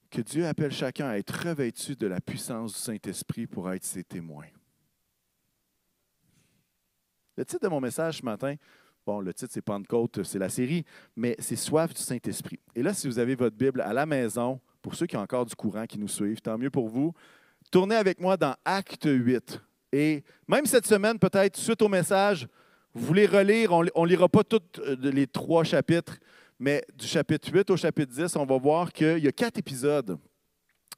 Que 0.09 0.21
Dieu 0.21 0.45
appelle 0.45 0.71
chacun 0.71 1.07
à 1.09 1.17
être 1.17 1.47
revêtu 1.47 1.95
de 1.95 2.07
la 2.07 2.19
puissance 2.19 2.73
du 2.73 2.79
Saint-Esprit 2.79 3.47
pour 3.47 3.71
être 3.71 3.83
ses 3.83 4.03
témoins. 4.03 4.47
Le 7.37 7.45
titre 7.45 7.63
de 7.63 7.69
mon 7.69 7.79
message 7.79 8.17
ce 8.17 8.25
matin, 8.25 8.55
Bon, 9.05 9.19
le 9.19 9.33
titre, 9.33 9.51
c'est 9.51 9.61
Pentecôte, 9.63 10.23
c'est 10.23 10.37
la 10.37 10.49
série, 10.49 10.85
mais 11.15 11.35
c'est 11.39 11.55
Soif 11.55 11.93
du 11.93 12.01
Saint-Esprit. 12.01 12.59
Et 12.75 12.83
là, 12.83 12.93
si 12.93 13.07
vous 13.07 13.17
avez 13.17 13.33
votre 13.35 13.55
Bible 13.55 13.81
à 13.81 13.93
la 13.93 14.05
maison, 14.05 14.59
pour 14.81 14.93
ceux 14.93 15.07
qui 15.07 15.17
ont 15.17 15.21
encore 15.21 15.45
du 15.45 15.55
courant, 15.55 15.85
qui 15.85 15.97
nous 15.97 16.07
suivent, 16.07 16.39
tant 16.39 16.57
mieux 16.57 16.69
pour 16.69 16.87
vous, 16.87 17.13
tournez 17.71 17.95
avec 17.95 18.19
moi 18.19 18.37
dans 18.37 18.55
Acte 18.63 19.07
8. 19.07 19.59
Et 19.91 20.23
même 20.47 20.65
cette 20.65 20.85
semaine, 20.85 21.17
peut-être, 21.17 21.57
suite 21.57 21.81
au 21.81 21.89
message, 21.89 22.47
vous 22.93 23.05
voulez 23.05 23.25
relire, 23.25 23.71
on 23.71 23.83
ne 23.83 24.07
lira 24.07 24.29
pas 24.29 24.43
tous 24.43 24.61
euh, 24.79 24.95
les 25.01 25.25
trois 25.25 25.63
chapitres, 25.63 26.17
mais 26.59 26.83
du 26.95 27.07
chapitre 27.07 27.51
8 27.51 27.69
au 27.71 27.77
chapitre 27.77 28.13
10, 28.13 28.35
on 28.35 28.45
va 28.45 28.57
voir 28.57 28.91
qu'il 28.93 29.19
y 29.19 29.27
a 29.27 29.31
quatre 29.31 29.57
épisodes 29.57 30.17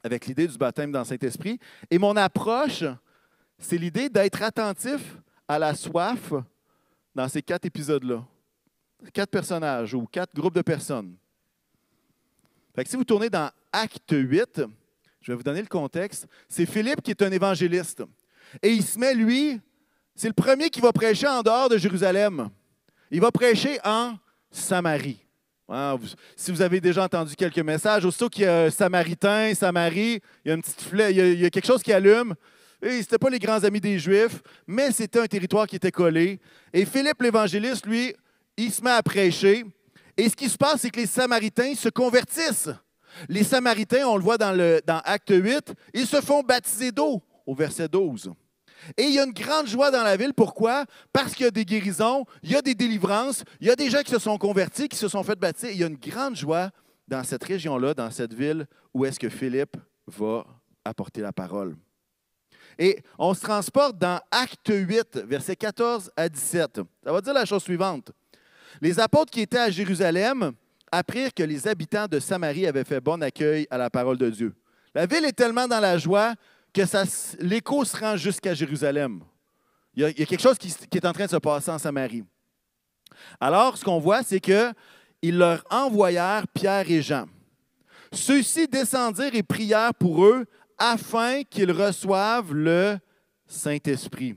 avec 0.03 0.25
l'idée 0.25 0.47
du 0.47 0.57
baptême 0.57 0.91
dans 0.91 0.99
le 0.99 1.06
Saint-Esprit. 1.06 1.57
Et 1.89 1.97
mon 1.97 2.17
approche, 2.17 2.83
c'est 3.57 3.77
l'idée 3.77 4.09
d'être 4.09 4.41
attentif 4.44 5.17
à 5.47 5.57
la 5.57 5.73
soif 5.73 6.33
dans 7.15 7.27
ces 7.27 7.42
quatre 7.42 7.65
épisodes-là. 7.65 8.24
Quatre 9.13 9.30
personnages 9.30 9.94
ou 9.94 10.06
quatre 10.06 10.33
groupes 10.33 10.56
de 10.56 10.62
personnes. 10.62 11.15
Fait 12.75 12.88
si 12.88 12.95
vous 12.95 13.04
tournez 13.04 13.30
dans 13.30 13.51
Acte 13.71 14.12
8, 14.12 14.62
je 15.21 15.31
vais 15.31 15.36
vous 15.36 15.44
donner 15.44 15.62
le 15.62 15.68
contexte. 15.68 16.27
C'est 16.50 16.65
Philippe 16.65 17.01
qui 17.01 17.12
est 17.12 17.21
un 17.21 17.31
évangéliste. 17.31 18.04
Et 18.62 18.71
il 18.71 18.83
se 18.83 18.98
met, 18.98 19.13
lui, 19.13 19.60
c'est 20.15 20.27
le 20.27 20.33
premier 20.33 20.69
qui 20.69 20.80
va 20.80 20.92
prêcher 20.92 21.27
en 21.27 21.42
dehors 21.42 21.69
de 21.69 21.78
Jérusalem. 21.78 22.49
Il 23.11 23.21
va 23.21 23.31
prêcher 23.31 23.80
en 23.83 24.16
Samarie. 24.52 25.19
Hein, 25.69 25.97
si 26.35 26.52
vous 26.52 26.61
avez 26.61 26.81
déjà 26.81 27.04
entendu 27.04 27.35
quelques 27.35 27.59
messages, 27.59 28.06
aussitôt 28.06 28.30
qu'il 28.30 28.44
y 28.44 28.47
a 28.47 28.69
Samaritain, 28.69 29.54
Samarie, 29.54 30.19
il 30.44 30.49
y 30.49 30.52
a 30.52 30.56
une 30.56 30.61
petite 30.61 30.90
il 30.92 31.40
y 31.42 31.45
a 31.45 31.49
quelque 31.49 31.66
chose 31.66 31.81
qui 31.81 31.94
allume. 31.94 32.35
Ce 32.83 32.97
n'était 32.97 33.18
pas 33.18 33.30
les 33.30 33.40
grands 33.40 33.63
amis 33.63 33.80
des 33.80 33.97
Juifs, 33.97 34.42
mais 34.68 34.92
c'était 34.92 35.19
un 35.19 35.25
territoire 35.25 35.68
qui 35.68 35.78
était 35.78 35.92
collé. 35.92 36.40
Et 36.73 36.85
Philippe 36.85 37.21
l'évangéliste, 37.21 37.85
lui, 37.85 38.13
il 38.57 38.71
se 38.71 38.81
met 38.81 38.92
à 38.92 39.02
prêcher. 39.02 39.63
Et 40.18 40.30
ce 40.30 40.35
qui 40.35 40.49
se 40.49 40.57
passe, 40.57 40.81
c'est 40.81 40.90
que 40.90 40.99
les 40.99 41.06
Samaritains 41.06 41.75
se 41.75 41.90
convertissent. 41.90 42.69
Les 43.30 43.44
Samaritains, 43.44 44.06
on 44.06 44.18
le 44.18 44.23
voit 44.23 44.37
dans, 44.37 44.52
le, 44.52 44.81
dans 44.85 44.99
Acte 45.06 45.31
8, 45.33 45.73
ils 45.94 46.06
se 46.06 46.19
font 46.19 46.42
baptiser 46.42 46.92
d'eau, 46.92 47.21
au 47.45 47.56
verset 47.56 47.87
12. 47.87 48.31
Et 48.97 49.04
il 49.04 49.13
y 49.13 49.19
a 49.19 49.23
une 49.23 49.31
grande 49.31 49.68
joie 49.68 49.92
dans 49.92 50.04
la 50.04 50.18
ville. 50.18 50.33
Pourquoi? 50.33 50.85
Parce 51.13 51.33
qu'il 51.33 51.45
y 51.45 51.47
a 51.47 51.52
des 51.52 51.63
guérisons, 51.63 52.25
il 52.42 52.52
y 52.52 52.56
a 52.56 52.61
des 52.61 52.75
délivrances, 52.75 53.44
il 53.61 53.68
y 53.68 53.71
a 53.71 53.75
des 53.75 53.90
gens 53.90 54.02
qui 54.02 54.11
se 54.11 54.19
sont 54.19 54.37
convertis, 54.37 54.90
qui 54.90 54.97
se 54.97 55.07
sont 55.07 55.23
fait 55.23 55.40
baptiser. 55.40 55.71
il 55.71 55.80
y 55.80 55.83
a 55.83 55.87
une 55.87 55.95
grande 55.95 56.35
joie 56.35 56.69
dans 57.07 57.23
cette 57.23 57.44
région-là, 57.44 57.94
dans 57.94 58.11
cette 58.11 58.33
ville, 58.33 58.68
où 58.94 59.06
est-ce 59.06 59.19
que 59.19 59.30
Philippe 59.30 59.78
va 60.07 60.45
apporter 60.83 61.21
la 61.21 61.31
parole. 61.31 61.78
Et 62.77 63.01
on 63.18 63.33
se 63.33 63.42
transporte 63.42 63.97
dans 63.97 64.19
Acte 64.31 64.71
8, 64.71 65.23
versets 65.25 65.56
14 65.56 66.11
à 66.15 66.30
17. 66.30 66.81
Ça 67.03 67.11
va 67.11 67.21
dire 67.21 67.33
la 67.33 67.45
chose 67.45 67.63
suivante. 67.63 68.11
Les 68.81 68.99
apôtres 68.99 69.31
qui 69.31 69.42
étaient 69.42 69.57
à 69.57 69.69
Jérusalem 69.69 70.51
apprirent 70.92 71.33
que 71.33 71.44
les 71.44 71.68
habitants 71.68 72.07
de 72.07 72.19
Samarie 72.19 72.68
avaient 72.68 72.83
fait 72.83 72.99
bon 72.99 73.21
accueil 73.21 73.68
à 73.69 73.77
la 73.77 73.89
parole 73.89 74.18
de 74.18 74.30
Dieu. 74.30 74.53
La 74.94 75.06
ville 75.06 75.25
est 75.25 75.33
tellement 75.33 75.68
dans 75.68 75.80
la 75.80 75.97
joie 75.97 76.33
que 76.73 76.81
l'écho 77.44 77.85
se 77.85 77.97
rend 77.97 78.18
jusqu'à 78.18 78.53
Jérusalem. 78.53 79.23
Il 79.95 80.03
y, 80.03 80.06
a, 80.06 80.13
quelque 80.13 80.42
chose 80.42 80.57
qui, 80.57 80.73
qui, 80.89 80.97
est 80.97 81.06
en 81.06 81.13
train 81.13 81.25
de 81.25 81.31
se 81.31 81.37
passer 81.37 81.69
en 81.69 81.77
Samarie. 81.77 82.23
Alors, 83.39 83.77
ce 83.77 83.83
qu'on 83.83 83.99
voit, 83.99 84.23
c'est 84.23 84.39
qu'ils 84.39 85.37
leur 85.37 85.63
envoyèrent 85.69 86.47
Pierre 86.47 86.89
et 86.89 87.01
Jean. 87.01 87.25
Ceux-ci 88.11 88.68
descendirent 88.68 89.35
et 89.35 89.44
prièrent 89.44 89.94
pour 89.94 90.25
eux 90.25 90.45
afin 90.77 91.44
qu'ils 91.44 91.71
reçoivent 91.71 92.53
le 92.53 92.97
Saint-Esprit. 93.45 94.35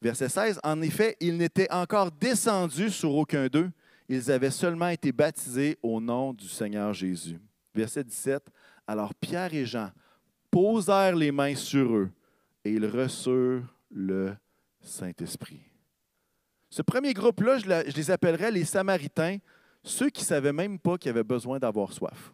Verset 0.00 0.28
16, 0.28 0.60
en 0.62 0.82
effet, 0.82 1.16
ils 1.20 1.36
n'étaient 1.36 1.70
encore 1.72 2.10
descendus 2.10 2.90
sur 2.90 3.14
aucun 3.14 3.46
d'eux, 3.46 3.70
ils 4.08 4.30
avaient 4.30 4.50
seulement 4.50 4.88
été 4.88 5.12
baptisés 5.12 5.78
au 5.82 6.00
nom 6.00 6.32
du 6.32 6.46
Seigneur 6.46 6.92
Jésus. 6.92 7.38
Verset 7.74 8.04
17, 8.04 8.50
alors 8.86 9.14
Pierre 9.14 9.54
et 9.54 9.64
Jean 9.64 9.90
posèrent 10.50 11.16
les 11.16 11.32
mains 11.32 11.54
sur 11.54 11.96
eux 11.96 12.10
et 12.64 12.72
ils 12.72 12.86
reçurent 12.86 13.64
le 13.90 14.34
Saint-Esprit. 14.80 15.60
Ce 16.70 16.82
premier 16.82 17.14
groupe-là, 17.14 17.58
je, 17.58 17.96
les 17.96 18.10
appellerais 18.10 18.50
les 18.50 18.64
Samaritains, 18.64 19.38
ceux 19.82 20.10
qui 20.10 20.22
ne 20.22 20.26
savaient 20.26 20.52
même 20.52 20.78
pas 20.78 20.98
qu'ils 20.98 21.10
avaient 21.10 21.22
besoin 21.22 21.58
d'avoir 21.58 21.92
soif. 21.92 22.32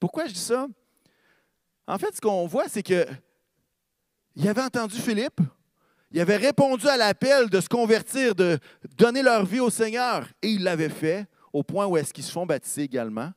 Pourquoi 0.00 0.26
je 0.26 0.32
dis 0.32 0.40
ça? 0.40 0.66
En 1.86 1.98
fait, 1.98 2.16
ce 2.16 2.20
qu'on 2.20 2.46
voit, 2.46 2.68
c'est 2.68 2.82
que 2.82 3.06
il 4.34 4.48
avait 4.48 4.62
entendu 4.62 4.96
Philippe, 4.96 5.40
il 6.10 6.20
avait 6.20 6.36
répondu 6.36 6.88
à 6.88 6.96
l'appel 6.96 7.50
de 7.50 7.60
se 7.60 7.68
convertir, 7.68 8.34
de 8.34 8.58
donner 8.96 9.22
leur 9.22 9.44
vie 9.44 9.60
au 9.60 9.70
Seigneur, 9.70 10.26
et 10.40 10.48
il 10.48 10.62
l'avait 10.62 10.88
fait 10.88 11.26
au 11.52 11.62
point 11.62 11.86
où 11.86 11.96
est-ce 11.96 12.12
qu'ils 12.12 12.24
se 12.24 12.32
font 12.32 12.46
baptiser 12.46 12.82
également. 12.82 13.32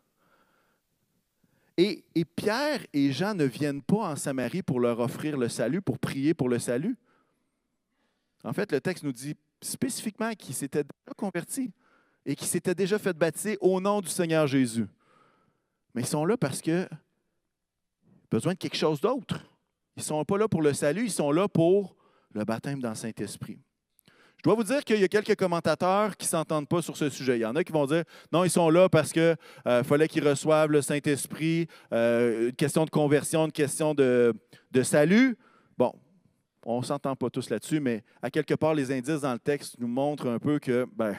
Et, 1.75 2.03
Pierre 2.35 2.85
et 2.93 3.11
Jean 3.11 3.33
ne 3.33 3.45
viennent 3.45 3.81
pas 3.81 4.11
en 4.11 4.15
Samarie 4.15 4.61
pour 4.61 4.79
leur 4.79 4.99
offrir 4.99 5.37
le 5.37 5.49
salut, 5.49 5.81
pour 5.81 5.97
prier 5.97 6.33
pour 6.35 6.47
le 6.47 6.59
salut. 6.59 6.95
En 8.43 8.53
fait, 8.53 8.71
le 8.71 8.79
texte 8.79 9.03
nous 9.03 9.11
dit 9.11 9.35
spécifiquement 9.61 10.31
qu'ils 10.33 10.53
s'étaient 10.53 10.83
déjà 10.83 11.13
convertis 11.17 11.71
et 12.25 12.35
qu'ils 12.35 12.47
s'étaient 12.47 12.75
déjà 12.75 12.99
fait 12.99 13.13
baptiser 13.17 13.57
au 13.59 13.81
nom 13.81 14.01
du 14.01 14.09
Seigneur 14.09 14.45
Jésus. 14.45 14.85
Mais 15.93 16.01
ils 16.01 16.07
sont 16.07 16.25
là 16.25 16.37
parce 16.37 16.61
que 16.61 16.87
besoin 18.31 18.53
de 18.53 18.57
quelque 18.57 18.77
chose 18.77 18.99
d'autre. 18.99 19.39
Ils 19.95 19.99
ne 19.99 20.05
sont 20.05 20.25
pas 20.25 20.37
là 20.37 20.47
pour 20.47 20.61
le 20.61 20.73
salut, 20.73 21.03
ils 21.03 21.11
sont 21.11 21.31
là 21.31 21.47
pour 21.47 21.95
le 22.33 22.43
baptême 22.45 22.79
dans 22.79 22.89
le 22.89 22.95
Saint-Esprit. 22.95 23.59
Je 24.43 24.49
dois 24.49 24.55
vous 24.55 24.63
dire 24.63 24.83
qu'il 24.83 24.99
y 24.99 25.03
a 25.03 25.07
quelques 25.07 25.37
commentateurs 25.37 26.17
qui 26.17 26.25
ne 26.25 26.29
s'entendent 26.29 26.67
pas 26.67 26.81
sur 26.81 26.97
ce 26.97 27.09
sujet. 27.09 27.37
Il 27.37 27.41
y 27.41 27.45
en 27.45 27.55
a 27.55 27.63
qui 27.63 27.71
vont 27.71 27.85
dire 27.85 28.03
non, 28.31 28.43
ils 28.43 28.49
sont 28.49 28.69
là 28.69 28.89
parce 28.89 29.13
qu'il 29.13 29.37
fallait 29.85 30.07
qu'ils 30.09 30.27
reçoivent 30.27 30.69
le 30.69 30.81
Saint-Esprit, 30.81 31.67
euh, 31.93 32.49
une 32.49 32.55
question 32.55 32.83
de 32.83 32.89
conversion, 32.89 33.45
une 33.45 33.53
question 33.53 33.93
de, 33.93 34.33
de 34.71 34.83
salut. 34.83 35.37
Bon, 35.77 35.93
on 36.65 36.81
ne 36.81 36.85
s'entend 36.85 37.15
pas 37.15 37.29
tous 37.29 37.49
là-dessus, 37.49 37.79
mais 37.79 38.03
à 38.21 38.29
quelque 38.29 38.53
part, 38.55 38.73
les 38.73 38.91
indices 38.91 39.21
dans 39.21 39.31
le 39.31 39.39
texte 39.39 39.75
nous 39.79 39.87
montrent 39.87 40.27
un 40.27 40.39
peu 40.39 40.59
que, 40.59 40.85
ben, 40.93 41.15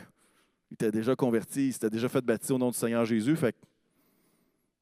ils 0.70 0.74
étaient 0.74 0.92
déjà 0.92 1.16
convertis, 1.16 1.68
ils 1.68 1.72
s'étaient 1.72 1.88
déjà 1.88 2.10
fait 2.10 2.20
baptiser 2.20 2.52
au 2.52 2.58
nom 2.58 2.70
du 2.70 2.76
Seigneur 2.76 3.06
Jésus. 3.06 3.36
Fait 3.36 3.56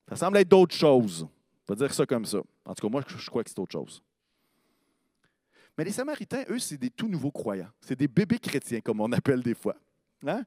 ça 0.08 0.16
semble 0.16 0.38
être 0.38 0.48
d'autres 0.48 0.74
choses. 0.74 1.26
On 1.68 1.72
va 1.72 1.76
dire 1.76 1.94
ça 1.94 2.06
comme 2.06 2.24
ça. 2.24 2.38
En 2.64 2.74
tout 2.74 2.86
cas, 2.86 2.90
moi, 2.90 3.02
je 3.06 3.30
crois 3.30 3.42
que 3.44 3.50
c'est 3.50 3.58
autre 3.58 3.72
chose. 3.72 4.02
Mais 5.76 5.84
les 5.84 5.92
Samaritains, 5.92 6.44
eux, 6.50 6.58
c'est 6.58 6.76
des 6.76 6.90
tout 6.90 7.08
nouveaux 7.08 7.30
croyants. 7.30 7.70
C'est 7.80 7.98
des 7.98 8.08
bébés 8.08 8.38
chrétiens, 8.38 8.80
comme 8.80 9.00
on 9.00 9.10
appelle 9.12 9.42
des 9.42 9.54
fois. 9.54 9.76
Hein? 10.26 10.44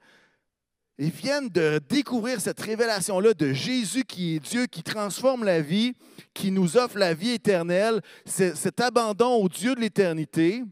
Ils 0.98 1.12
viennent 1.12 1.50
de 1.50 1.80
découvrir 1.90 2.40
cette 2.40 2.60
révélation-là 2.60 3.34
de 3.34 3.52
Jésus 3.52 4.06
qui 4.06 4.36
est 4.36 4.40
Dieu, 4.40 4.66
qui 4.66 4.82
transforme 4.82 5.44
la 5.44 5.62
vie, 5.62 5.94
qui 6.34 6.52
nous 6.52 6.78
offre 6.78 6.98
la 6.98 7.14
vie 7.14 7.32
éternelle, 7.32 8.02
cet 8.26 8.80
abandon 8.80 9.34
au 9.34 9.50
Dieu 9.50 9.76
de 9.76 9.82
l'éternité. 9.82 10.64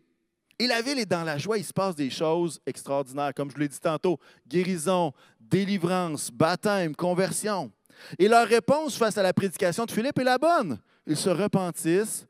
Et 0.60 0.68
la 0.68 0.82
ville 0.82 1.00
est 1.00 1.06
dans 1.06 1.24
la 1.24 1.38
joie, 1.38 1.58
il 1.58 1.66
se 1.66 1.74
passe 1.74 1.96
des 1.96 2.10
choses 2.10 2.62
extraordinaires, 2.66 3.34
comme 3.36 3.52
je 3.52 3.58
l'ai 3.58 3.68
dit 3.68 3.80
tantôt, 3.80 4.18
guérison, 4.48 5.12
délivrance, 5.42 6.32
baptême, 6.32 6.96
conversion. 6.96 7.70
Et 8.18 8.28
leur 8.28 8.48
réponse 8.48 8.98
face 8.98 9.18
à 9.18 9.24
la 9.24 9.34
prédication 9.34 9.86
de 9.86 9.92
Philippe 9.92 10.18
est 10.20 10.24
la 10.24 10.38
bonne. 10.38 10.80
Ils 11.06 11.18
se 11.18 11.30
repentissent 11.30 12.28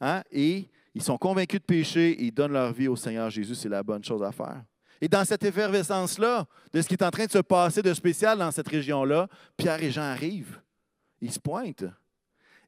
hein, 0.00 0.22
et 0.30 0.68
ils 0.94 1.02
sont 1.02 1.18
convaincus 1.18 1.60
de 1.60 1.64
péché 1.64 2.10
et 2.10 2.24
ils 2.24 2.34
donnent 2.34 2.52
leur 2.52 2.72
vie 2.72 2.88
au 2.88 2.96
Seigneur 2.96 3.30
Jésus. 3.30 3.54
C'est 3.54 3.68
la 3.68 3.82
bonne 3.82 4.04
chose 4.04 4.22
à 4.22 4.32
faire. 4.32 4.62
Et 5.00 5.08
dans 5.08 5.24
cette 5.24 5.44
effervescence-là, 5.44 6.46
de 6.72 6.82
ce 6.82 6.88
qui 6.88 6.94
est 6.94 7.02
en 7.02 7.10
train 7.10 7.24
de 7.24 7.30
se 7.30 7.38
passer 7.38 7.80
de 7.80 7.94
spécial 7.94 8.38
dans 8.38 8.50
cette 8.50 8.68
région-là, 8.68 9.28
Pierre 9.56 9.82
et 9.82 9.90
Jean 9.90 10.02
arrivent. 10.02 10.60
Ils 11.20 11.32
se 11.32 11.38
pointent. 11.38 11.86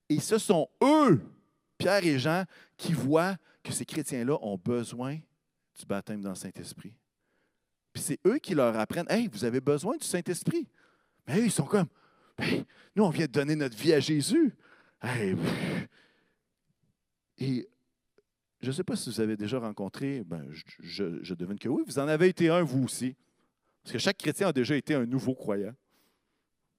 Et 0.09 0.21
ce 0.21 0.39
sont 0.39 0.69
eux, 0.83 1.21
Pierre 1.77 2.05
et 2.05 2.19
Jean, 2.19 2.45
qui 2.77 2.93
voient 2.93 3.37
que 3.63 3.73
ces 3.73 3.85
chrétiens-là 3.85 4.39
ont 4.41 4.57
besoin 4.57 5.19
du 5.79 5.87
baptême 5.87 6.23
dans 6.23 6.31
le 6.31 6.37
Saint-Esprit. 6.37 6.95
Puis 7.93 8.03
c'est 8.03 8.21
eux 8.27 8.39
qui 8.39 8.55
leur 8.55 8.77
apprennent 8.79 9.11
Hey, 9.11 9.29
vous 9.31 9.45
avez 9.45 9.61
besoin 9.61 9.97
du 9.97 10.07
Saint-Esprit. 10.07 10.67
Mais 11.27 11.39
eux, 11.39 11.45
ils 11.45 11.53
sont 11.53 11.65
comme 11.65 11.87
Hey, 12.39 12.65
Nous, 12.97 13.05
on 13.05 13.11
vient 13.11 13.27
de 13.27 13.33
donner 13.33 13.57
notre 13.57 13.77
vie 13.77 13.93
à 13.93 14.01
Jésus. 14.01 14.55
Et 17.39 17.69
je 18.61 18.67
ne 18.69 18.73
sais 18.73 18.85
pas 18.85 18.97
si 18.97 19.11
vous 19.11 19.21
avez 19.21 19.37
déjà 19.37 19.59
rencontré, 19.59 20.23
ben, 20.25 20.47
je 20.81 21.35
devine 21.35 21.59
que 21.59 21.69
oui, 21.69 21.83
vous 21.87 21.99
en 21.99 22.09
avez 22.09 22.29
été 22.29 22.49
un, 22.49 22.63
vous 22.63 22.85
aussi. 22.85 23.17
Parce 23.83 23.93
que 23.93 23.99
chaque 23.99 24.19
chrétien 24.19 24.49
a 24.49 24.53
déjà 24.53 24.77
été 24.77 24.95
un 24.95 25.05
nouveau 25.05 25.35
croyant. 25.35 25.75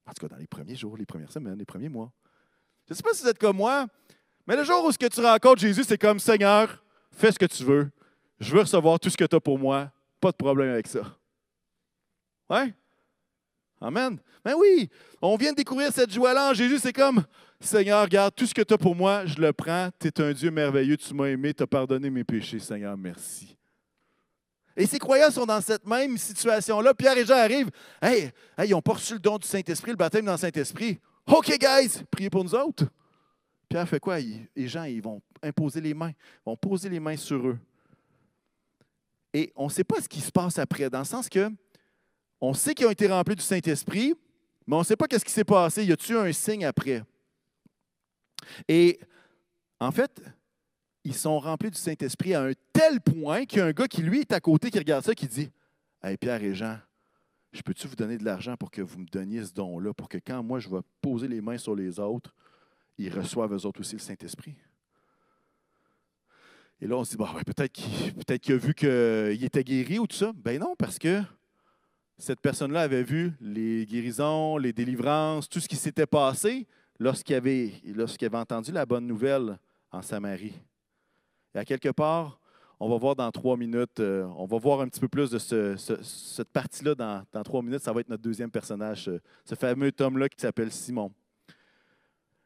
En 0.05 0.13
tout 0.13 0.25
cas, 0.25 0.33
dans 0.33 0.39
les 0.39 0.47
premiers 0.47 0.75
jours, 0.75 0.97
les 0.97 1.05
premières 1.05 1.31
semaines, 1.31 1.57
les 1.57 1.65
premiers 1.65 1.89
mois. 1.89 2.11
Je 2.87 2.93
ne 2.93 2.95
sais 2.95 3.03
pas 3.03 3.13
si 3.13 3.23
vous 3.23 3.29
êtes 3.29 3.39
comme 3.39 3.57
moi, 3.57 3.87
mais 4.47 4.55
le 4.55 4.63
jour 4.63 4.83
où 4.85 4.91
ce 4.91 4.97
que 4.97 5.05
tu 5.07 5.21
rencontres 5.21 5.61
Jésus, 5.61 5.83
c'est 5.83 5.97
comme 5.97 6.19
Seigneur, 6.19 6.83
fais 7.11 7.31
ce 7.31 7.39
que 7.39 7.45
tu 7.45 7.63
veux. 7.63 7.89
Je 8.39 8.53
veux 8.53 8.61
recevoir 8.61 8.99
tout 8.99 9.09
ce 9.09 9.17
que 9.17 9.23
tu 9.25 9.35
as 9.35 9.39
pour 9.39 9.57
moi. 9.57 9.91
Pas 10.19 10.31
de 10.31 10.37
problème 10.37 10.69
avec 10.69 10.87
ça. 10.87 11.17
Ouais? 12.49 12.73
Amen. 13.83 14.17
Ben 14.45 14.53
oui, 14.57 14.89
on 15.21 15.35
vient 15.35 15.51
de 15.51 15.57
découvrir 15.57 15.91
cette 15.91 16.09
joie-là 16.09 16.51
en 16.51 16.53
Jésus. 16.53 16.79
C'est 16.79 16.93
comme, 16.93 17.21
Seigneur, 17.59 18.01
regarde, 18.01 18.33
tout 18.33 18.45
ce 18.45 18.53
que 18.53 18.61
tu 18.61 18.73
as 18.73 18.77
pour 18.77 18.95
moi, 18.95 19.25
je 19.25 19.35
le 19.41 19.51
prends. 19.51 19.89
Tu 19.99 20.07
es 20.07 20.21
un 20.21 20.31
Dieu 20.31 20.51
merveilleux, 20.51 20.95
tu 20.95 21.13
m'as 21.13 21.25
aimé, 21.25 21.53
tu 21.53 21.63
as 21.63 21.67
pardonné 21.67 22.09
mes 22.09 22.23
péchés, 22.23 22.59
Seigneur, 22.59 22.95
merci. 22.95 23.57
Et 24.77 24.85
ces 24.85 24.97
croyants 24.99 25.29
sont 25.29 25.45
dans 25.45 25.59
cette 25.59 25.85
même 25.85 26.17
situation-là. 26.17 26.93
Pierre 26.93 27.17
et 27.17 27.25
Jean 27.25 27.35
arrivent. 27.35 27.71
Hey, 28.01 28.31
hey, 28.57 28.69
ils 28.69 28.71
n'ont 28.71 28.81
pas 28.81 28.93
reçu 28.93 29.13
le 29.13 29.19
don 29.19 29.37
du 29.37 29.45
Saint-Esprit, 29.45 29.91
le 29.91 29.97
baptême 29.97 30.25
dans 30.25 30.31
le 30.31 30.37
Saint-Esprit. 30.37 31.01
OK, 31.27 31.47
guys, 31.59 32.03
priez 32.09 32.29
pour 32.29 32.45
nous 32.45 32.55
autres. 32.55 32.85
Pierre 33.67 33.87
fait 33.87 33.99
quoi? 33.99 34.17
Les 34.19 34.67
gens, 34.69 34.85
ils 34.85 35.01
vont 35.01 35.21
imposer 35.43 35.81
les 35.81 35.93
mains, 35.93 36.11
ils 36.11 36.45
vont 36.45 36.55
poser 36.55 36.87
les 36.87 37.01
mains 37.01 37.17
sur 37.17 37.45
eux. 37.45 37.59
Et 39.33 39.51
on 39.57 39.65
ne 39.65 39.71
sait 39.71 39.83
pas 39.83 39.99
ce 39.99 40.07
qui 40.07 40.21
se 40.21 40.31
passe 40.31 40.57
après, 40.57 40.89
dans 40.89 40.99
le 40.99 41.05
sens 41.05 41.27
que 41.27 41.51
on 42.43 42.53
sait 42.53 42.73
qu'ils 42.73 42.85
ont 42.85 42.91
été 42.91 43.07
remplis 43.07 43.37
du 43.37 43.41
Saint-Esprit, 43.41 44.13
mais 44.67 44.75
on 44.75 44.79
ne 44.79 44.83
sait 44.83 44.97
pas 44.97 45.07
qu'est-ce 45.07 45.23
qui 45.23 45.31
s'est 45.31 45.45
passé. 45.45 45.85
Y 45.85 45.93
a-t-il 45.93 46.17
un 46.17 46.31
signe 46.33 46.65
après? 46.65 47.01
Et 48.67 48.99
en 49.79 49.91
fait, 49.91 50.21
ils 51.05 51.15
sont 51.15 51.39
remplis 51.39 51.71
du 51.71 51.77
Saint-Esprit 51.77 52.33
à 52.33 52.43
un 52.43 52.51
tel 52.73 52.99
point 52.99 53.45
qu'il 53.45 53.59
y 53.59 53.61
a 53.61 53.65
un 53.67 53.71
gars 53.71 53.87
qui, 53.87 54.01
lui, 54.01 54.19
est 54.19 54.33
à 54.33 54.41
côté, 54.41 54.69
qui 54.71 54.77
regarde 54.77 55.05
ça, 55.05 55.15
qui 55.15 55.25
dit 55.25 55.49
Hey, 56.03 56.17
Pierre 56.17 56.43
et 56.43 56.53
Jean, 56.53 56.79
je 57.53 57.61
peux-tu 57.61 57.87
vous 57.87 57.95
donner 57.95 58.17
de 58.17 58.25
l'argent 58.25 58.57
pour 58.57 58.71
que 58.71 58.81
vous 58.81 58.99
me 58.99 59.05
donniez 59.05 59.45
ce 59.45 59.53
don-là, 59.53 59.93
pour 59.93 60.09
que 60.09 60.17
quand 60.17 60.43
moi 60.43 60.59
je 60.59 60.67
vais 60.67 60.81
poser 61.01 61.29
les 61.29 61.39
mains 61.39 61.57
sur 61.57 61.75
les 61.75 61.97
autres, 61.97 62.35
ils 62.97 63.13
reçoivent 63.13 63.53
eux 63.53 63.65
autres 63.65 63.79
aussi 63.79 63.93
le 63.93 63.99
Saint-Esprit? 63.99 64.57
Et 66.81 66.87
là, 66.87 66.97
on 66.97 67.05
se 67.05 67.11
dit, 67.11 67.17
Bon, 67.17 67.33
ouais, 67.33 67.43
peut-être 67.45 67.71
qu'il 67.71 68.13
peut 68.13 68.53
a 68.53 68.57
vu 68.57 68.73
qu'il 68.73 69.45
était 69.45 69.63
guéri 69.63 69.97
ou 69.97 70.07
tout 70.07 70.17
ça. 70.17 70.33
Ben 70.35 70.59
non, 70.59 70.75
parce 70.77 70.99
que 70.99 71.21
cette 72.17 72.39
personne-là 72.41 72.81
avait 72.81 73.03
vu 73.03 73.33
les 73.41 73.85
guérisons, 73.85 74.57
les 74.57 74.73
délivrances, 74.73 75.49
tout 75.49 75.59
ce 75.59 75.67
qui 75.67 75.75
s'était 75.75 76.05
passé 76.05 76.67
lorsqu'il 76.99 77.35
avait, 77.35 77.73
avait 78.21 78.37
entendu 78.37 78.71
la 78.71 78.85
bonne 78.85 79.07
nouvelle 79.07 79.57
en 79.91 80.01
Samarie. 80.01 80.53
Et 81.55 81.59
à 81.59 81.65
quelque 81.65 81.89
part, 81.89 82.39
on 82.79 82.89
va 82.89 82.97
voir 82.97 83.15
dans 83.15 83.31
trois 83.31 83.55
minutes, 83.57 83.99
euh, 83.99 84.23
on 84.37 84.45
va 84.45 84.57
voir 84.57 84.81
un 84.81 84.87
petit 84.87 84.99
peu 84.99 85.07
plus 85.07 85.29
de 85.29 85.37
ce- 85.39 85.75
ce- 85.77 86.01
cette 86.03 86.49
partie-là 86.49 86.95
dans, 86.95 87.43
trois 87.43 87.61
minutes. 87.61 87.81
Ça 87.81 87.93
va 87.93 88.01
être 88.01 88.09
notre 88.09 88.23
deuxième 88.23 88.51
personnage, 88.51 89.05
ce, 89.05 89.19
ce 89.45 89.55
fameux 89.55 89.91
homme-là 89.99 90.27
qui 90.29 90.39
s'appelle 90.39 90.71
Simon. 90.71 91.11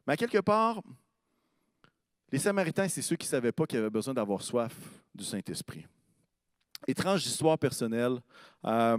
Mais 0.06 0.14
à 0.14 0.18
quelque 0.18 0.40
part, 0.40 0.82
les 2.32 2.40
Samaritains, 2.40 2.88
c'est 2.88 3.02
ceux 3.02 3.16
qui 3.16 3.26
ne 3.26 3.30
savaient 3.32 3.52
pas 3.52 3.66
qu'ils 3.66 3.80
avaient 3.80 3.90
besoin 3.90 4.14
d'avoir 4.14 4.42
soif 4.42 4.74
du 5.16 5.24
Saint-Esprit. 5.24 5.86
Étrange 6.88 7.26
histoire 7.26 7.58
personnelle. 7.58 8.20
Euh, 8.66 8.98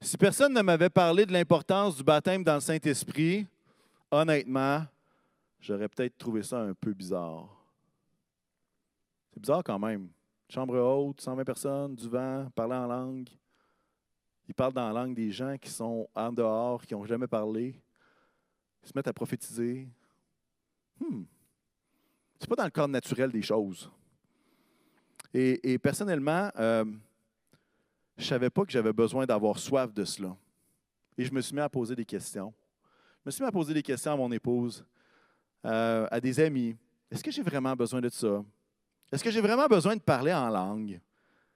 si 0.00 0.16
personne 0.16 0.54
ne 0.54 0.62
m'avait 0.62 0.90
parlé 0.90 1.26
de 1.26 1.32
l'importance 1.32 1.96
du 1.96 2.02
baptême 2.02 2.42
dans 2.42 2.54
le 2.54 2.60
Saint-Esprit, 2.60 3.46
honnêtement, 4.10 4.84
j'aurais 5.60 5.88
peut-être 5.88 6.16
trouvé 6.16 6.42
ça 6.42 6.60
un 6.60 6.74
peu 6.74 6.92
bizarre. 6.92 7.48
C'est 9.32 9.40
bizarre 9.40 9.62
quand 9.62 9.78
même. 9.78 10.08
Chambre 10.48 10.78
haute, 10.78 11.20
120 11.20 11.44
personnes, 11.44 11.94
du 11.94 12.08
vent, 12.08 12.48
parler 12.54 12.74
en 12.74 12.86
langue. 12.86 13.28
Ils 14.48 14.54
parlent 14.54 14.72
dans 14.72 14.90
la 14.90 15.02
langue 15.02 15.14
des 15.14 15.30
gens 15.30 15.56
qui 15.58 15.70
sont 15.70 16.08
en 16.14 16.32
dehors, 16.32 16.84
qui 16.84 16.94
n'ont 16.94 17.04
jamais 17.04 17.28
parlé. 17.28 17.80
Ils 18.82 18.88
se 18.88 18.92
mettent 18.96 19.06
à 19.06 19.12
prophétiser. 19.12 19.86
Hmm. 20.98 21.22
C'est 22.38 22.48
pas 22.48 22.56
dans 22.56 22.64
le 22.64 22.70
cadre 22.70 22.88
naturel 22.88 23.30
des 23.30 23.42
choses. 23.42 23.90
Et, 25.32 25.78
personnellement, 25.78 26.50
euh, 26.58 26.84
je 28.20 28.26
ne 28.26 28.28
savais 28.28 28.50
pas 28.50 28.64
que 28.64 28.70
j'avais 28.70 28.92
besoin 28.92 29.24
d'avoir 29.24 29.58
soif 29.58 29.92
de 29.92 30.04
cela. 30.04 30.36
Et 31.16 31.24
je 31.24 31.32
me 31.32 31.40
suis 31.40 31.54
mis 31.54 31.60
à 31.60 31.68
poser 31.68 31.96
des 31.96 32.04
questions. 32.04 32.52
Je 33.20 33.22
me 33.26 33.30
suis 33.30 33.42
mis 33.42 33.48
à 33.48 33.52
poser 33.52 33.74
des 33.74 33.82
questions 33.82 34.12
à 34.12 34.16
mon 34.16 34.30
épouse, 34.30 34.84
euh, 35.64 36.06
à 36.10 36.20
des 36.20 36.38
amis. 36.38 36.76
Est-ce 37.10 37.24
que 37.24 37.30
j'ai 37.30 37.42
vraiment 37.42 37.74
besoin 37.74 38.00
de 38.00 38.08
ça? 38.10 38.44
Est-ce 39.10 39.24
que 39.24 39.30
j'ai 39.30 39.40
vraiment 39.40 39.66
besoin 39.66 39.96
de 39.96 40.02
parler 40.02 40.32
en 40.32 40.48
langue? 40.50 41.00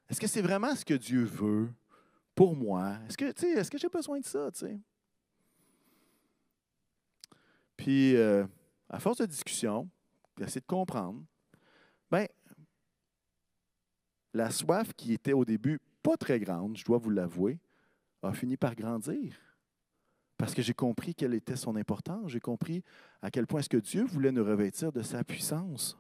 Est-ce 0.09 0.21
que 0.21 0.27
c'est 0.27 0.43
vraiment 0.43 0.75
ce 0.75 0.85
que 0.85 0.95
Dieu 0.95 1.25
veut 1.25 1.71
pour 2.35 2.57
moi? 2.57 2.97
Est-ce 3.09 3.17
que, 3.17 3.25
est-ce 3.27 3.71
que 3.71 3.79
j'ai 3.79 3.89
besoin 3.89 4.19
de 4.19 4.25
ça? 4.25 4.51
tu 4.51 4.61
sais? 4.61 4.81
Puis, 7.77 8.17
euh, 8.17 8.47
à 8.89 8.99
force 8.99 9.19
de 9.19 9.27
discussion, 9.27 9.89
essayer 10.41 10.61
de 10.61 10.67
comprendre. 10.67 11.23
Ben, 12.11 12.27
la 14.33 14.51
soif 14.51 14.93
qui 14.95 15.13
était 15.13 15.33
au 15.33 15.45
début 15.45 15.81
pas 16.05 16.17
très 16.19 16.39
grande, 16.39 16.77
je 16.77 16.85
dois 16.85 16.99
vous 16.99 17.11
l'avouer, 17.11 17.59
a 18.23 18.33
fini 18.33 18.57
par 18.57 18.77
grandir. 18.77 19.35
Parce 20.37 20.55
que 20.55 20.63
j'ai 20.63 20.75
compris 20.75 21.15
quelle 21.15 21.33
était 21.33 21.57
son 21.57 21.77
importance, 21.77 22.31
j'ai 22.31 22.41
compris 22.41 22.85
à 23.23 23.31
quel 23.31 23.47
point 23.47 23.61
est-ce 23.61 23.71
que 23.71 23.79
Dieu 23.79 24.05
voulait 24.05 24.31
nous 24.31 24.45
revêtir 24.45 24.93
de 24.93 25.01
sa 25.01 25.25
puissance. 25.25 25.99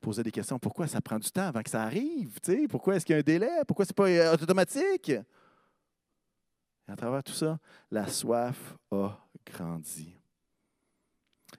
Poser 0.00 0.24
des 0.24 0.32
questions, 0.32 0.58
pourquoi 0.58 0.88
ça 0.88 1.00
prend 1.00 1.18
du 1.18 1.30
temps 1.30 1.46
avant 1.46 1.62
que 1.62 1.70
ça 1.70 1.82
arrive? 1.82 2.40
Pourquoi 2.68 2.96
est-ce 2.96 3.06
qu'il 3.06 3.14
y 3.14 3.16
a 3.16 3.20
un 3.20 3.22
délai? 3.22 3.62
Pourquoi 3.66 3.84
ce 3.84 3.92
n'est 3.92 3.94
pas 3.94 4.08
euh, 4.08 4.34
automatique? 4.34 5.10
Et 5.10 5.22
à 6.88 6.96
travers 6.96 7.22
tout 7.22 7.32
ça, 7.32 7.58
la 7.90 8.08
soif 8.08 8.76
a 8.90 9.16
grandi. 9.44 10.12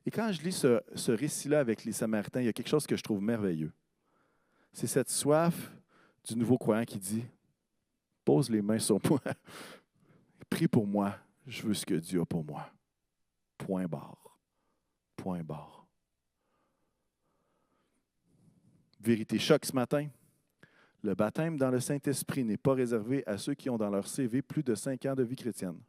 Et 0.05 0.11
quand 0.11 0.31
je 0.33 0.41
lis 0.41 0.65
ce 0.95 1.11
récit-là 1.11 1.59
avec 1.59 1.85
les 1.85 1.93
Samaritains, 1.93 2.41
il 2.41 2.45
y 2.45 2.49
a 2.49 2.53
quelque 2.53 2.69
chose 2.69 2.85
que 2.85 2.97
je 2.97 3.03
trouve 3.03 3.21
merveilleux. 3.21 3.71
C'est 4.73 4.87
cette 4.87 5.09
soif 5.09 5.71
du 6.27 6.35
nouveau 6.35 6.57
croyant 6.57 6.85
qui 6.85 6.99
dit 6.99 7.23
Pose 8.25 8.49
les 8.49 8.61
mains 8.61 8.79
sur 8.79 8.99
moi, 9.09 9.21
prie 10.49 10.67
pour 10.67 10.85
moi, 10.85 11.17
je 11.45 11.63
veux 11.63 11.73
ce 11.73 11.85
que 11.85 11.95
Dieu 11.95 12.21
a 12.21 12.25
pour 12.25 12.43
moi. 12.43 12.69
Point 13.57 13.87
barre. 13.87 14.37
Point 15.15 15.43
barre. 15.43 15.87
Vérité 18.99 19.39
choc 19.39 19.63
ce 19.65 19.73
matin. 19.73 20.09
Le 21.01 21.15
baptême 21.15 21.57
dans 21.57 21.71
le 21.71 21.79
Saint-Esprit 21.79 22.43
n'est 22.43 22.57
pas 22.57 22.73
réservé 22.73 23.23
à 23.25 23.37
ceux 23.37 23.53
qui 23.53 23.69
ont 23.69 23.77
dans 23.77 23.89
leur 23.89 24.07
CV 24.07 24.41
plus 24.41 24.63
de 24.63 24.75
cinq 24.75 25.05
ans 25.05 25.15
de 25.15 25.23
vie 25.23 25.35
chrétienne. 25.35 25.79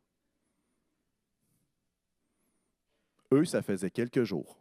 Eux, 3.33 3.45
ça 3.45 3.62
faisait 3.62 3.90
quelques 3.90 4.23
jours. 4.23 4.59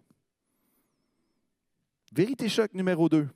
Vérité 2.12 2.50
choc 2.50 2.74
numéro 2.74 3.08
2. 3.08 3.28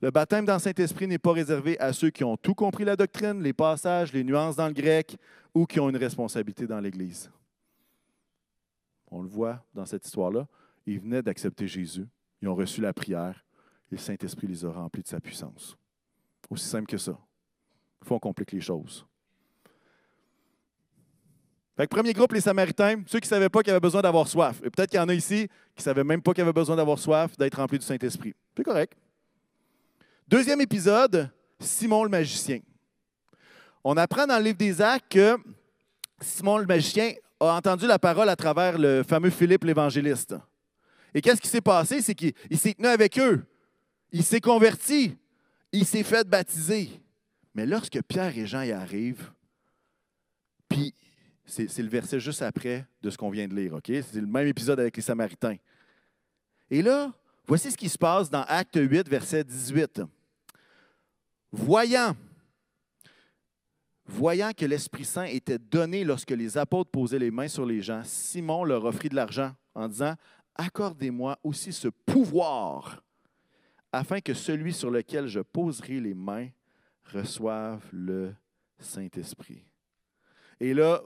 Le 0.00 0.10
baptême 0.10 0.44
dans 0.44 0.54
le 0.54 0.60
Saint-Esprit 0.60 1.06
n'est 1.06 1.18
pas 1.18 1.32
réservé 1.32 1.78
à 1.78 1.92
ceux 1.92 2.10
qui 2.10 2.24
ont 2.24 2.36
tout 2.36 2.54
compris 2.54 2.84
la 2.84 2.96
doctrine, 2.96 3.42
les 3.42 3.52
passages, 3.52 4.12
les 4.12 4.24
nuances 4.24 4.56
dans 4.56 4.66
le 4.66 4.74
grec 4.74 5.16
ou 5.54 5.66
qui 5.66 5.80
ont 5.80 5.88
une 5.88 5.96
responsabilité 5.96 6.66
dans 6.66 6.80
l'Église. 6.80 7.30
On 9.10 9.22
le 9.22 9.28
voit 9.28 9.64
dans 9.72 9.86
cette 9.86 10.04
histoire-là. 10.04 10.46
Ils 10.86 11.00
venaient 11.00 11.22
d'accepter 11.22 11.66
Jésus. 11.66 12.06
Ils 12.42 12.48
ont 12.48 12.54
reçu 12.54 12.80
la 12.80 12.92
prière 12.92 13.44
et 13.90 13.94
le 13.94 14.00
Saint-Esprit 14.00 14.46
les 14.46 14.64
a 14.64 14.70
remplis 14.70 15.02
de 15.02 15.08
sa 15.08 15.20
puissance. 15.20 15.76
Aussi 16.50 16.66
simple 16.66 16.86
que 16.86 16.98
ça. 16.98 17.18
Il 18.02 18.08
faut 18.08 18.18
qu'on 18.18 18.28
complique 18.28 18.52
les 18.52 18.60
choses. 18.60 19.06
Fait 21.76 21.88
premier 21.88 22.12
groupe, 22.12 22.32
les 22.32 22.40
Samaritains, 22.40 23.02
ceux 23.06 23.18
qui 23.18 23.26
ne 23.26 23.34
savaient 23.34 23.48
pas 23.48 23.62
qu'ils 23.62 23.72
avaient 23.72 23.80
besoin 23.80 24.02
d'avoir 24.02 24.28
soif. 24.28 24.60
Et 24.64 24.70
peut-être 24.70 24.90
qu'il 24.90 24.98
y 24.98 25.02
en 25.02 25.08
a 25.08 25.14
ici 25.14 25.48
qui 25.74 25.80
ne 25.80 25.82
savaient 25.82 26.04
même 26.04 26.22
pas 26.22 26.32
qu'ils 26.32 26.42
avaient 26.42 26.52
besoin 26.52 26.76
d'avoir 26.76 26.98
soif, 26.98 27.36
d'être 27.36 27.56
remplis 27.56 27.78
du 27.78 27.84
Saint-Esprit. 27.84 28.34
C'est 28.56 28.62
correct. 28.62 28.96
Deuxième 30.26 30.62
épisode, 30.62 31.30
Simon 31.60 32.02
le 32.02 32.08
magicien. 32.08 32.60
On 33.84 33.94
apprend 33.98 34.26
dans 34.26 34.38
le 34.38 34.44
livre 34.44 34.56
des 34.56 34.80
Actes 34.80 35.12
que 35.12 35.36
Simon 36.18 36.56
le 36.56 36.64
magicien 36.64 37.12
a 37.40 37.56
entendu 37.56 37.86
la 37.86 37.98
parole 37.98 38.30
à 38.30 38.34
travers 38.34 38.78
le 38.78 39.02
fameux 39.02 39.28
Philippe 39.28 39.64
l'évangéliste. 39.64 40.34
Et 41.12 41.20
qu'est-ce 41.20 41.42
qui 41.42 41.48
s'est 41.48 41.60
passé? 41.60 42.00
C'est 42.00 42.14
qu'il 42.14 42.32
s'est 42.52 42.72
tenu 42.72 42.88
avec 42.88 43.18
eux. 43.18 43.44
Il 44.12 44.24
s'est 44.24 44.40
converti. 44.40 45.14
Il 45.72 45.84
s'est 45.84 46.02
fait 46.02 46.26
baptiser. 46.26 46.88
Mais 47.54 47.66
lorsque 47.66 48.02
Pierre 48.02 48.36
et 48.38 48.46
Jean 48.46 48.62
y 48.62 48.72
arrivent, 48.72 49.30
puis 50.70 50.94
c'est 51.44 51.78
le 51.78 51.90
verset 51.90 52.18
juste 52.18 52.40
après 52.40 52.86
de 53.02 53.10
ce 53.10 53.18
qu'on 53.18 53.28
vient 53.28 53.46
de 53.46 53.54
lire, 53.54 53.74
OK? 53.74 53.88
C'est 53.88 54.14
le 54.14 54.26
même 54.26 54.46
épisode 54.46 54.80
avec 54.80 54.96
les 54.96 55.02
Samaritains. 55.02 55.56
Et 56.70 56.80
là, 56.80 57.12
voici 57.46 57.70
ce 57.70 57.76
qui 57.76 57.90
se 57.90 57.98
passe 57.98 58.30
dans 58.30 58.44
Acte 58.44 58.78
8, 58.80 59.06
verset 59.06 59.44
18. 59.44 60.00
Voyant, 61.56 62.16
voyant 64.06 64.52
que 64.52 64.66
l'Esprit 64.66 65.04
Saint 65.04 65.24
était 65.24 65.58
donné 65.58 66.04
lorsque 66.04 66.30
les 66.30 66.58
apôtres 66.58 66.90
posaient 66.90 67.18
les 67.18 67.30
mains 67.30 67.48
sur 67.48 67.64
les 67.64 67.80
gens, 67.80 68.02
Simon 68.04 68.64
leur 68.64 68.84
offrit 68.84 69.08
de 69.08 69.14
l'argent 69.14 69.54
en 69.74 69.88
disant, 69.88 70.14
Accordez-moi 70.56 71.38
aussi 71.42 71.72
ce 71.72 71.88
pouvoir, 71.88 73.02
afin 73.92 74.20
que 74.20 74.34
celui 74.34 74.72
sur 74.72 74.90
lequel 74.90 75.26
je 75.26 75.40
poserai 75.40 76.00
les 76.00 76.14
mains 76.14 76.48
reçoive 77.12 77.82
le 77.92 78.34
Saint-Esprit. 78.78 79.64
Et 80.60 80.74
là, 80.74 81.00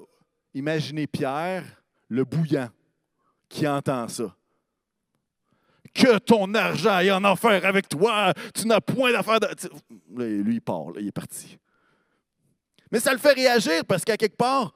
Imaginez 0.55 1.07
Pierre, 1.07 1.83
le 2.09 2.25
bouillant, 2.25 2.71
qui 3.49 3.69
entend 3.69 4.09
ça. 4.09 4.35
Que 5.99 6.19
ton 6.19 6.55
argent 6.55 6.93
aille 6.93 7.11
en 7.11 7.25
enfer 7.25 7.65
avec 7.65 7.89
toi, 7.89 8.33
tu 8.55 8.69
n'as 8.69 8.81
point 8.81 9.11
d'affaire 9.11 9.41
de. 9.41 9.49
Lui, 10.17 10.55
il 10.55 10.61
part, 10.61 10.93
il 10.97 11.09
est 11.09 11.13
parti. 11.13 11.59
Mais 12.93 13.01
ça 13.01 13.13
le 13.13 13.19
fait 13.19 13.33
réagir 13.33 13.85
parce 13.85 14.05
qu'à 14.05 14.17
quelque 14.17 14.37
part, 14.37 14.73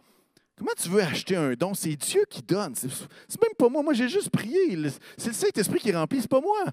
comment 0.56 0.72
tu 0.76 0.88
veux 0.88 1.00
acheter 1.00 1.36
un 1.36 1.52
don? 1.52 1.74
C'est 1.74 1.94
Dieu 1.94 2.24
qui 2.28 2.42
donne. 2.42 2.74
C'est 2.74 3.40
même 3.40 3.54
pas 3.56 3.68
moi. 3.68 3.84
Moi, 3.84 3.94
j'ai 3.94 4.08
juste 4.08 4.30
prié. 4.30 4.76
C'est 5.16 5.28
le 5.28 5.34
Saint-Esprit 5.34 5.78
qui 5.78 5.92
remplit, 5.92 6.20
c'est 6.20 6.30
pas 6.30 6.40
moi. 6.40 6.64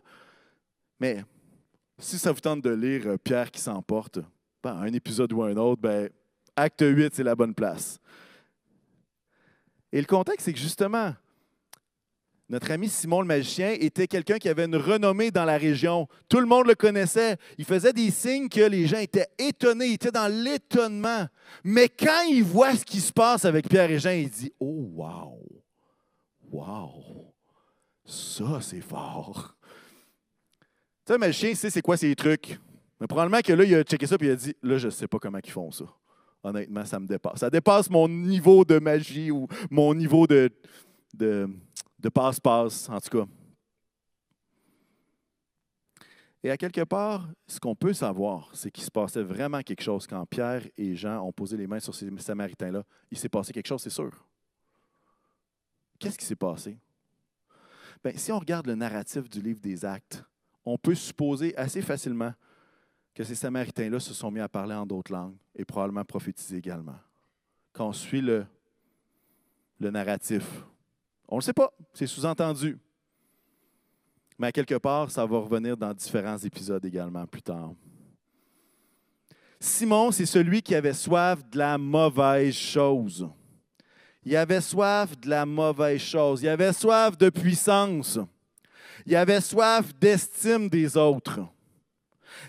Mais 0.99 1.23
si 1.99 2.17
ça 2.17 2.31
vous 2.31 2.39
tente 2.39 2.62
de 2.62 2.71
lire 2.71 3.07
euh, 3.07 3.17
Pierre 3.17 3.51
qui 3.51 3.62
s'emporte, 3.62 4.19
ben, 4.63 4.75
un 4.75 4.93
épisode 4.93 5.31
ou 5.31 5.43
un 5.43 5.55
autre, 5.57 5.81
ben, 5.81 6.09
acte 6.55 6.81
8, 6.81 7.13
c'est 7.13 7.23
la 7.23 7.35
bonne 7.35 7.53
place. 7.53 7.99
Et 9.91 9.99
le 9.99 10.07
contexte, 10.07 10.45
c'est 10.45 10.53
que 10.53 10.59
justement, 10.59 11.13
notre 12.49 12.71
ami 12.71 12.89
Simon 12.89 13.21
le 13.21 13.27
magicien 13.27 13.75
était 13.79 14.07
quelqu'un 14.07 14.39
qui 14.39 14.49
avait 14.49 14.65
une 14.65 14.75
renommée 14.75 15.29
dans 15.29 15.45
la 15.45 15.57
région. 15.57 16.07
Tout 16.27 16.39
le 16.39 16.47
monde 16.47 16.65
le 16.65 16.73
connaissait. 16.73 17.38
Il 17.59 17.65
faisait 17.65 17.93
des 17.93 18.09
signes 18.09 18.49
que 18.49 18.62
les 18.62 18.88
gens 18.88 18.97
étaient 18.97 19.27
étonnés, 19.38 19.85
ils 19.85 19.93
étaient 19.93 20.12
dans 20.12 20.27
l'étonnement. 20.27 21.27
Mais 21.63 21.89
quand 21.89 22.23
il 22.27 22.43
voit 22.43 22.73
ce 22.75 22.83
qui 22.83 23.01
se 23.01 23.13
passe 23.13 23.45
avec 23.45 23.69
Pierre 23.69 23.91
et 23.91 23.99
Jean, 23.99 24.12
il 24.12 24.29
dit 24.29 24.51
Oh, 24.59 24.89
wow! 24.95 25.62
Wow! 26.51 27.33
Ça, 28.03 28.59
c'est 28.62 28.81
fort! 28.81 29.55
Tu 30.59 30.65
sais, 31.05 31.13
le 31.13 31.19
magicien 31.19 31.53
sait 31.53 31.69
c'est 31.69 31.83
quoi 31.83 31.97
ces 31.97 32.15
trucs. 32.15 32.59
Mais 32.99 33.05
probablement 33.05 33.41
que 33.41 33.53
là, 33.53 33.63
il 33.63 33.75
a 33.75 33.83
checké 33.83 34.07
ça 34.07 34.15
et 34.19 34.25
il 34.25 34.31
a 34.31 34.35
dit 34.35 34.55
Là, 34.63 34.79
je 34.79 34.88
ne 34.88 34.91
sais 34.91 35.07
pas 35.07 35.19
comment 35.19 35.39
ils 35.43 35.51
font 35.51 35.71
ça 35.71 35.85
honnêtement, 36.43 36.85
ça 36.85 36.99
me 36.99 37.05
dépasse. 37.05 37.39
Ça 37.39 37.49
dépasse 37.49 37.89
mon 37.89 38.07
niveau 38.07 38.63
de 38.63 38.79
magie 38.79 39.29
ou 39.31 39.47
mon 39.69 39.93
niveau 39.93 40.25
de, 40.25 40.49
de, 41.13 41.49
passe-passe, 42.07 42.88
en 42.88 42.99
tout 43.01 43.17
cas. 43.17 43.27
Et 46.41 46.49
à 46.49 46.55
quelque 46.55 46.85
part, 46.85 47.27
ce 47.47 47.59
qu'on 47.59 47.75
peut 47.75 47.91
savoir, 47.91 48.49
c'est 48.53 48.71
qu'il 48.71 48.85
se 48.85 48.91
passait 48.91 49.23
vraiment 49.23 49.62
quelque 49.62 49.83
chose 49.83 50.07
quand 50.07 50.25
Pierre 50.25 50.65
et 50.77 50.95
Jean 50.95 51.21
ont 51.21 51.33
posé 51.33 51.57
les 51.57 51.67
mains 51.67 51.81
sur 51.81 51.93
ces 51.93 52.09
Samaritains-là. 52.17 52.83
Il 53.12 53.17
s'est 53.17 53.27
passé 53.27 53.51
quelque 53.51 53.67
chose, 53.67 53.81
c'est 53.81 53.89
sûr. 53.89 54.12
Qu'est-ce 55.99 56.17
qui 56.17 56.25
s'est 56.25 56.38
passé? 56.38 56.77
Bien, 58.01 58.13
si 58.15 58.31
on 58.31 58.39
regarde 58.39 58.67
le 58.67 58.75
narratif 58.75 59.29
du 59.29 59.41
livre 59.41 59.59
des 59.59 59.83
Actes, 59.83 60.23
on 60.63 60.77
peut 60.77 60.95
supposer 60.95 61.53
assez 61.57 61.81
facilement 61.81 62.33
que 63.13 63.25
ces 63.25 63.35
Samaritains-là 63.35 63.99
se 63.99 64.13
sont 64.13 64.31
mis 64.31 64.39
à 64.39 64.47
parler 64.47 64.75
en 64.75 64.85
d'autres 64.85 65.12
langues 65.12 65.35
et 65.53 65.65
probablement 65.65 66.05
prophétiser 66.05 66.55
également. 66.55 66.95
Quand 67.73 67.89
on 67.89 67.93
suit 67.93 68.21
le, 68.21 68.45
le 69.79 69.91
narratif, 69.91 70.63
on 71.30 71.36
ne 71.36 71.42
le 71.42 71.46
sait 71.46 71.54
pas, 71.54 71.72
c'est 71.94 72.08
sous-entendu. 72.08 72.78
Mais 74.38 74.52
quelque 74.52 74.76
part, 74.76 75.12
ça 75.12 75.26
va 75.26 75.38
revenir 75.38 75.78
dans 75.78 75.94
différents 75.94 76.38
épisodes 76.38 76.84
également 76.84 77.26
plus 77.28 77.42
tard. 77.42 77.74
Simon, 79.60 80.12
c'est 80.12 80.26
celui 80.26 80.62
qui 80.62 80.74
avait 80.74 80.94
soif 80.94 81.39
de 81.52 81.58
la 81.58 81.78
mauvaise 81.78 82.56
chose. 82.56 83.30
Il 84.24 84.36
avait 84.36 84.62
soif 84.62 85.20
de 85.20 85.30
la 85.30 85.46
mauvaise 85.46 86.02
chose. 86.02 86.42
Il 86.42 86.48
avait 86.48 86.74
soif 86.74 87.18
de 87.18 87.30
puissance. 87.30 88.18
Il 89.06 89.15
avait 89.15 89.42
soif 89.42 89.94
d'estime 90.00 90.70
des 90.70 90.96
autres. 90.98 91.42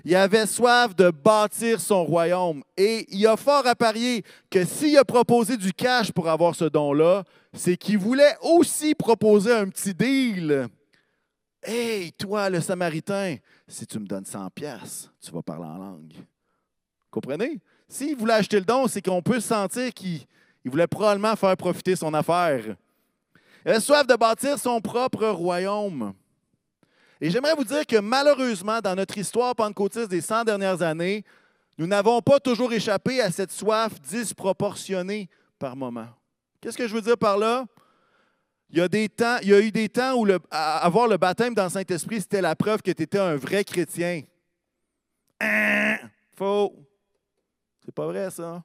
Il 0.05 0.14
avait 0.14 0.47
soif 0.47 0.95
de 0.95 1.11
bâtir 1.11 1.81
son 1.81 2.05
royaume. 2.05 2.62
Et 2.77 3.07
il 3.09 3.27
a 3.27 3.37
fort 3.37 3.66
à 3.66 3.75
parier 3.75 4.25
que 4.51 4.64
s'il 4.64 4.97
a 4.97 5.05
proposé 5.05 5.57
du 5.57 5.73
cash 5.73 6.12
pour 6.12 6.29
avoir 6.29 6.55
ce 6.55 6.64
don-là, 6.64 7.25
c'est 7.53 7.77
qu'il 7.77 7.99
voulait 7.99 8.37
aussi 8.43 8.95
proposer 8.95 9.53
un 9.53 9.69
petit 9.69 9.95
deal. 9.95 10.69
Hey, 11.62 12.12
toi, 12.12 12.49
le 12.49 12.61
Samaritain, 12.61 13.37
si 13.69 13.87
tu 13.87 13.99
me 13.99 14.07
donnes 14.07 14.25
100 14.25 14.51
pièces, 14.51 15.11
tu 15.21 15.31
vas 15.31 15.43
parler 15.43 15.66
en 15.66 15.77
langue. 15.77 16.14
Comprenez? 17.11 17.59
S'il 17.88 18.16
voulait 18.16 18.35
acheter 18.35 18.59
le 18.59 18.64
don, 18.64 18.87
c'est 18.87 19.03
qu'on 19.03 19.21
peut 19.21 19.40
sentir 19.40 19.93
qu'il 19.93 20.27
voulait 20.64 20.87
probablement 20.87 21.37
faire 21.37 21.57
profiter 21.57 21.97
son 21.97 22.14
affaire. 22.14 22.77
Il 23.64 23.71
avait 23.71 23.81
soif 23.81 24.07
de 24.07 24.14
bâtir 24.14 24.59
son 24.59 24.81
propre 24.81 25.27
royaume. 25.27 26.14
Et 27.20 27.30
j'aimerais 27.30 27.54
vous 27.54 27.64
dire 27.64 27.87
que 27.87 27.96
malheureusement, 27.96 28.80
dans 28.80 28.94
notre 28.94 29.18
histoire 29.18 29.54
pentecôtiste 29.54 30.09
des 30.09 30.20
100 30.20 30.44
dernières 30.44 30.80
années, 30.80 31.24
nous 31.76 31.87
n'avons 31.87 32.20
pas 32.22 32.40
toujours 32.40 32.72
échappé 32.72 33.20
à 33.20 33.30
cette 33.30 33.52
soif 33.52 34.00
disproportionnée 34.00 35.28
par 35.59 35.76
moment. 35.76 36.09
Qu'est-ce 36.61 36.76
que 36.76 36.88
je 36.88 36.94
veux 36.94 37.02
dire 37.02 37.18
par 37.18 37.38
là? 37.38 37.66
Il 38.70 38.78
y, 38.78 38.80
a 38.80 39.61
eu 39.61 39.72
des 39.72 39.88
temps 39.88 40.14
où 40.14 40.26
avoir 40.50 41.09
le 41.09 41.16
baptême 41.16 41.54
dans 41.54 41.64
le 41.64 41.70
Saint-Esprit, 41.70 42.20
c'était 42.20 42.40
la 42.40 42.54
preuve 42.54 42.83
que 42.83 42.92
tu 42.92 43.02
étais 43.02 43.18
un 43.18 43.35
vrai 43.35 43.64
chrétien. 43.64 44.22
Hein? 45.40 45.96
Faux. 46.37 46.72
C'est 47.85 47.94
pas 47.94 48.06
vrai, 48.06 48.30
ça. 48.30 48.62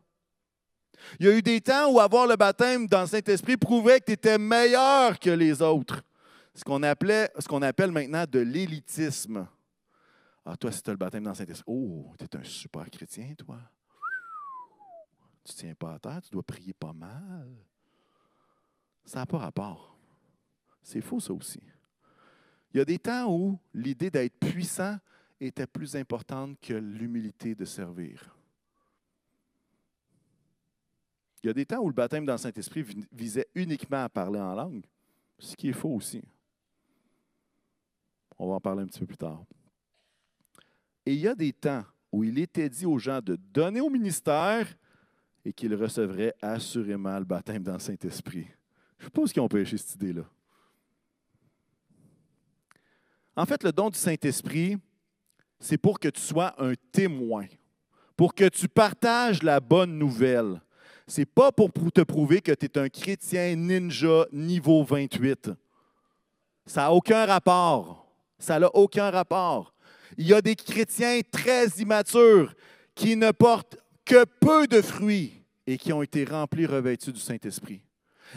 Il 1.20 1.26
y 1.26 1.30
a 1.30 1.36
eu 1.36 1.42
des 1.42 1.60
temps 1.60 1.90
où 1.90 2.00
avoir 2.00 2.28
le 2.28 2.36
baptême 2.36 2.86
dans 2.86 3.02
le 3.02 3.08
Saint-Esprit 3.08 3.58
prouvait 3.58 4.00
que 4.00 4.06
tu 4.06 4.12
étais 4.12 4.38
meilleur 4.38 5.18
que 5.20 5.32
les 5.32 5.62
autres. 5.62 6.04
Ce 6.56 6.64
qu'on 6.64 6.82
appelait, 6.84 7.30
ce 7.38 7.48
qu'on 7.48 7.62
appelle 7.62 7.92
maintenant 7.92 8.26
de 8.26 8.40
l'élitisme. 8.40 9.46
Ah, 10.46 10.56
toi, 10.56 10.72
si 10.72 10.82
tu 10.82 10.90
as 10.90 10.94
le 10.94 10.98
baptême 10.98 11.24
dans 11.24 11.34
Saint-Esprit, 11.34 11.66
oh, 11.68 12.14
tu 12.18 12.26
es 12.26 12.38
un 12.38 12.44
super 12.44 12.90
chrétien, 12.90 13.34
toi. 13.38 13.60
Tu 15.44 15.52
ne 15.52 15.58
tiens 15.58 15.76
pas 15.76 15.96
à 15.96 16.00
terre, 16.00 16.22
tu 16.22 16.30
dois 16.30 16.44
prier 16.44 16.74
pas 16.74 16.94
mal. 16.94 17.50
Ça 19.04 19.20
n'a 19.20 19.26
pas 19.26 19.38
rapport. 19.38 19.98
C'est 20.82 21.02
faux, 21.02 21.20
ça 21.20 21.34
aussi. 21.34 21.62
Il 22.74 22.78
y 22.78 22.80
a 22.80 22.86
des 22.86 23.00
temps 23.00 23.32
où 23.32 23.60
l'idée 23.74 24.10
d'être 24.10 24.40
puissant 24.40 24.98
était 25.40 25.68
plus 25.68 25.96
importante 25.96 26.60
que 26.62 26.74
l'humilité 26.74 27.54
de 27.54 27.66
servir. 27.66 28.36
Il 31.44 31.48
y 31.48 31.50
a 31.50 31.54
des 31.54 31.66
temps 31.66 31.80
où 31.80 31.90
le 31.90 31.94
baptême 31.94 32.26
dans 32.26 32.34
le 32.34 32.40
Saint-Esprit 32.40 32.86
visait 33.12 33.48
uniquement 33.54 34.06
à 34.06 34.10
parler 34.10 34.40
en 34.40 34.56
langue, 34.56 34.86
ce 35.38 35.56
qui 35.56 35.70
est 35.70 35.74
faux 35.74 35.94
aussi. 35.94 36.24
On 38.38 38.50
va 38.50 38.56
en 38.56 38.60
parler 38.60 38.84
un 38.84 38.88
petit 38.88 39.00
peu 39.00 39.06
plus 39.06 39.18
tard. 39.18 39.44
Et 41.06 41.14
il 41.14 41.20
y 41.20 41.28
a 41.28 41.36
des 41.36 41.54
temps 41.54 41.84
où 42.12 42.24
il 42.24 42.40
était 42.40 42.70
dit 42.70 42.86
aux 42.86 42.98
gens 42.98 43.22
de 43.22 43.36
donner 43.36 43.82
au 43.82 43.90
ministère 43.90 44.68
et 45.44 45.54
qu'ils 45.54 45.76
recevraient 45.76 46.34
assurément 46.42 47.18
le 47.20 47.26
baptême 47.26 47.64
dans 47.64 47.74
le 47.74 47.80
Saint-Esprit. 47.80 48.48
Je 48.98 49.06
suppose 49.06 49.32
qu'ils 49.32 49.42
ont 49.42 49.48
péché 49.48 49.78
cette 49.78 49.96
idée-là. 49.96 50.24
En 53.36 53.46
fait, 53.46 53.64
le 53.64 53.72
don 53.72 53.90
du 53.90 53.98
Saint-Esprit, 53.98 54.78
c'est 55.60 55.78
pour 55.78 56.00
que 56.00 56.08
tu 56.08 56.22
sois 56.22 56.54
un 56.62 56.74
témoin, 56.92 57.46
pour 58.16 58.34
que 58.34 58.48
tu 58.48 58.68
partages 58.68 59.44
la 59.44 59.60
bonne 59.60 59.98
nouvelle. 59.98 60.62
C'est 61.08 61.26
pas 61.26 61.52
pour 61.52 61.72
te 61.72 62.02
prouver 62.02 62.42
que 62.42 62.54
tu 62.54 62.66
es 62.66 62.78
un 62.78 62.90
chrétien 62.90 63.56
ninja 63.56 64.26
niveau 64.32 64.84
28. 64.84 65.52
Ça 66.66 66.82
n'a 66.82 66.92
aucun 66.94 67.26
rapport. 67.26 68.05
Ça 68.38 68.60
n'a 68.60 68.70
aucun 68.76 69.10
rapport. 69.10 69.74
Il 70.18 70.28
y 70.28 70.34
a 70.34 70.42
des 70.42 70.56
chrétiens 70.56 71.22
très 71.32 71.68
immatures 71.80 72.54
qui 72.94 73.16
ne 73.16 73.32
portent 73.32 73.78
que 74.06 74.26
peu 74.40 74.68
de 74.68 74.82
fruits 74.82 75.42
et 75.68 75.78
qui 75.78 75.92
ont 75.92 76.02
été 76.02 76.26
remplis, 76.26 76.66
revêtus 76.66 77.12
du 77.12 77.20
Saint-Esprit. 77.20 77.82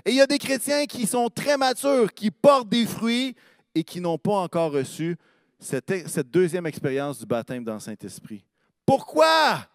Et 0.04 0.11
il 0.11 0.16
y 0.16 0.20
a 0.20 0.26
des 0.26 0.38
chrétiens 0.38 0.87
qui 0.87 1.06
sont 1.06 1.28
très 1.28 1.56
matures, 1.56 2.12
qui 2.12 2.30
portent 2.30 2.68
des 2.68 2.87
fruits 2.87 3.34
et 3.74 3.84
qui 3.84 4.00
n'ont 4.00 4.18
pas 4.18 4.37
encore 4.37 4.72
reçu 4.72 5.16
cette, 5.58 6.30
deuxième 6.30 6.66
expérience 6.66 7.18
du 7.18 7.26
baptême 7.26 7.64
dans 7.64 7.74
le 7.74 7.80
Saint-Esprit. 7.80 8.44
Pourquoi? 8.87 9.66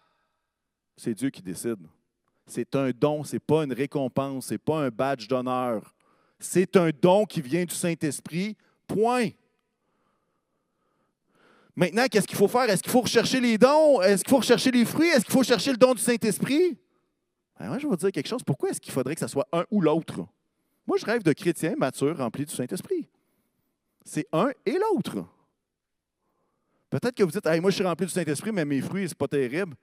C'est 0.96 1.14
Dieu 1.14 1.30
qui 1.30 1.42
décide. 1.42 1.86
C'est 2.46 2.74
un 2.76 2.90
don, 2.90 3.24
ce 3.24 3.36
n'est 3.36 3.40
pas 3.40 3.64
une 3.64 3.72
récompense, 3.72 4.46
ce 4.46 4.54
n'est 4.54 4.58
pas 4.58 4.80
un 4.80 4.88
badge 4.88 5.28
d'honneur. 5.28 5.94
C'est 6.38 6.76
un 6.76 6.90
don 6.90 7.24
qui 7.24 7.40
vient 7.40 7.64
du 7.64 7.74
Saint-Esprit. 7.74 8.56
Point. 8.86 9.30
Maintenant, 11.76 12.06
qu'est-ce 12.08 12.26
qu'il 12.26 12.36
faut 12.36 12.48
faire? 12.48 12.70
Est-ce 12.70 12.82
qu'il 12.82 12.92
faut 12.92 13.00
rechercher 13.00 13.40
les 13.40 13.58
dons? 13.58 14.00
Est-ce 14.00 14.22
qu'il 14.22 14.30
faut 14.30 14.38
rechercher 14.38 14.70
les 14.70 14.84
fruits? 14.84 15.08
Est-ce 15.08 15.24
qu'il 15.24 15.32
faut 15.32 15.42
chercher 15.42 15.72
le 15.72 15.76
don 15.76 15.94
du 15.94 16.00
Saint-Esprit? 16.00 16.78
Ben, 17.58 17.68
moi, 17.68 17.78
je 17.78 17.82
vais 17.82 17.88
vous 17.88 17.96
dire 17.96 18.12
quelque 18.12 18.28
chose. 18.28 18.42
Pourquoi 18.44 18.70
est-ce 18.70 18.80
qu'il 18.80 18.92
faudrait 18.92 19.14
que 19.14 19.20
ce 19.20 19.26
soit 19.26 19.46
un 19.52 19.64
ou 19.70 19.80
l'autre? 19.80 20.24
Moi, 20.86 20.98
je 20.98 21.04
rêve 21.04 21.22
de 21.22 21.32
chrétiens 21.32 21.74
matures 21.76 22.16
remplis 22.16 22.44
du 22.44 22.54
Saint-Esprit. 22.54 23.08
C'est 24.04 24.26
un 24.32 24.50
et 24.66 24.78
l'autre. 24.78 25.24
Peut-être 26.90 27.14
que 27.14 27.24
vous 27.24 27.30
dites, 27.30 27.44
moi, 27.60 27.70
je 27.70 27.76
suis 27.76 27.84
rempli 27.84 28.06
du 28.06 28.12
Saint-Esprit, 28.12 28.52
mais 28.52 28.64
mes 28.64 28.80
fruits, 28.80 29.08
c'est 29.08 29.18
pas 29.18 29.26
terrible. 29.26 29.74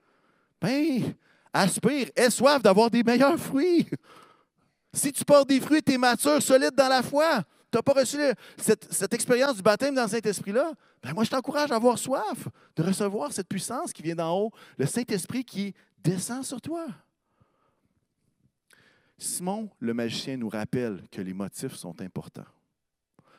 Ben, 0.60 1.14
aspire, 1.52 2.08
aie 2.16 2.30
soif 2.30 2.62
d'avoir 2.62 2.88
des 2.88 3.02
meilleurs 3.02 3.38
fruits. 3.38 3.86
Si 4.94 5.12
tu 5.12 5.24
portes 5.24 5.48
des 5.48 5.60
fruits, 5.60 5.82
tu 5.82 5.92
es 5.92 5.98
mature, 5.98 6.40
solide 6.42 6.74
dans 6.74 6.88
la 6.88 7.02
foi. 7.02 7.42
Tu 7.72 7.78
n'as 7.78 7.82
pas 7.82 7.94
reçu 7.94 8.18
cette, 8.58 9.14
expérience 9.14 9.56
du 9.56 9.62
baptême 9.62 9.94
dans 9.94 10.02
le 10.02 10.08
Saint-Esprit-là? 10.08 10.72
Ben 11.02 11.14
moi, 11.14 11.24
je 11.24 11.30
t'encourage 11.30 11.72
à 11.72 11.76
avoir 11.76 11.96
soif 11.96 12.48
de 12.76 12.82
recevoir 12.82 13.32
cette 13.32 13.48
puissance 13.48 13.94
qui 13.94 14.02
vient 14.02 14.14
d'en 14.14 14.38
haut, 14.38 14.52
le 14.76 14.84
Saint-Esprit 14.84 15.42
qui 15.42 15.74
descend 16.04 16.44
sur 16.44 16.60
toi. 16.60 16.86
Simon, 19.16 19.70
le 19.78 19.94
magicien, 19.94 20.36
nous 20.36 20.50
rappelle 20.50 21.02
que 21.10 21.22
les 21.22 21.32
motifs 21.32 21.74
sont 21.74 21.98
importants. 22.02 22.44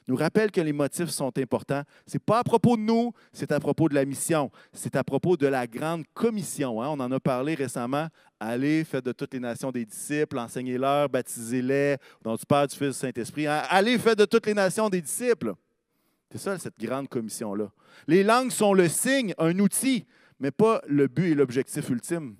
Nous 0.07 0.15
rappelle 0.15 0.51
que 0.51 0.59
les 0.59 0.73
motifs 0.73 1.09
sont 1.09 1.31
importants. 1.37 1.83
Ce 2.05 2.15
n'est 2.15 2.19
pas 2.19 2.39
à 2.39 2.43
propos 2.43 2.75
de 2.75 2.81
nous, 2.81 3.13
c'est 3.31 3.51
à 3.51 3.59
propos 3.59 3.87
de 3.87 3.95
la 3.95 4.05
mission. 4.05 4.51
C'est 4.73 4.95
à 4.95 5.03
propos 5.03 5.37
de 5.37 5.47
la 5.47 5.65
grande 5.65 6.03
commission. 6.13 6.81
Hein. 6.81 6.89
On 6.89 6.99
en 6.99 7.11
a 7.11 7.19
parlé 7.19 7.55
récemment. 7.55 8.07
Allez, 8.39 8.83
faites 8.83 9.05
de 9.05 9.13
toutes 9.13 9.33
les 9.33 9.39
nations 9.39 9.71
des 9.71 9.85
disciples, 9.85 10.37
enseignez-leur, 10.37 11.07
baptisez-les, 11.07 11.97
dans 12.21 12.35
du 12.35 12.45
Père, 12.45 12.67
du 12.67 12.75
Fils, 12.75 12.89
du 12.89 12.93
Saint-Esprit. 12.93 13.47
Allez, 13.47 13.97
faites 13.97 14.19
de 14.19 14.25
toutes 14.25 14.45
les 14.45 14.53
nations 14.53 14.89
des 14.89 15.01
disciples. 15.01 15.53
C'est 16.31 16.39
ça, 16.39 16.57
cette 16.57 16.77
grande 16.77 17.07
commission-là. 17.07 17.71
Les 18.07 18.23
langues 18.23 18.51
sont 18.51 18.73
le 18.73 18.89
signe, 18.89 19.33
un 19.37 19.57
outil, 19.59 20.05
mais 20.39 20.51
pas 20.51 20.81
le 20.87 21.07
but 21.07 21.31
et 21.31 21.35
l'objectif 21.35 21.89
ultime. 21.89 22.35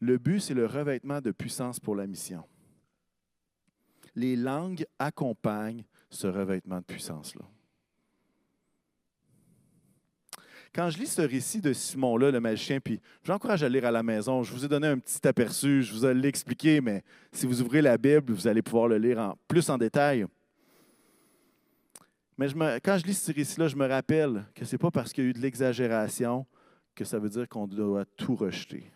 Le 0.00 0.18
but, 0.18 0.40
c'est 0.40 0.54
le 0.54 0.66
revêtement 0.66 1.20
de 1.20 1.32
puissance 1.32 1.78
pour 1.78 1.96
la 1.96 2.06
mission 2.06 2.44
les 4.16 4.36
langues 4.36 4.86
accompagnent 4.98 5.84
ce 6.14 6.26
revêtement 6.26 6.78
de 6.78 6.84
puissance-là. 6.84 7.44
Quand 10.74 10.90
je 10.90 10.98
lis 10.98 11.06
ce 11.06 11.22
récit 11.22 11.60
de 11.60 11.72
Simon-là, 11.72 12.32
le 12.32 12.40
magicien, 12.40 12.80
puis 12.80 13.00
je 13.22 13.28
vous 13.28 13.34
encourage 13.34 13.62
à 13.62 13.68
lire 13.68 13.84
à 13.84 13.92
la 13.92 14.02
maison, 14.02 14.42
je 14.42 14.52
vous 14.52 14.64
ai 14.64 14.68
donné 14.68 14.88
un 14.88 14.98
petit 14.98 15.26
aperçu, 15.26 15.82
je 15.82 15.92
vous 15.92 16.04
ai 16.04 16.12
l'expliqué, 16.12 16.80
mais 16.80 17.04
si 17.30 17.46
vous 17.46 17.62
ouvrez 17.62 17.80
la 17.80 17.96
Bible, 17.96 18.32
vous 18.32 18.48
allez 18.48 18.62
pouvoir 18.62 18.88
le 18.88 18.98
lire 18.98 19.18
en, 19.18 19.38
plus 19.46 19.70
en 19.70 19.78
détail. 19.78 20.26
Mais 22.36 22.48
quand 22.82 22.98
je 22.98 23.06
lis 23.06 23.14
ce 23.14 23.32
récit-là, 23.32 23.68
je 23.68 23.76
me 23.76 23.86
rappelle 23.86 24.44
que 24.52 24.64
ce 24.64 24.74
n'est 24.74 24.78
pas 24.78 24.90
parce 24.90 25.12
qu'il 25.12 25.22
y 25.22 25.26
a 25.28 25.30
eu 25.30 25.32
de 25.32 25.40
l'exagération 25.40 26.44
que 26.96 27.04
ça 27.04 27.20
veut 27.20 27.28
dire 27.28 27.48
qu'on 27.48 27.68
doit 27.68 28.04
tout 28.04 28.34
rejeter. 28.34 28.90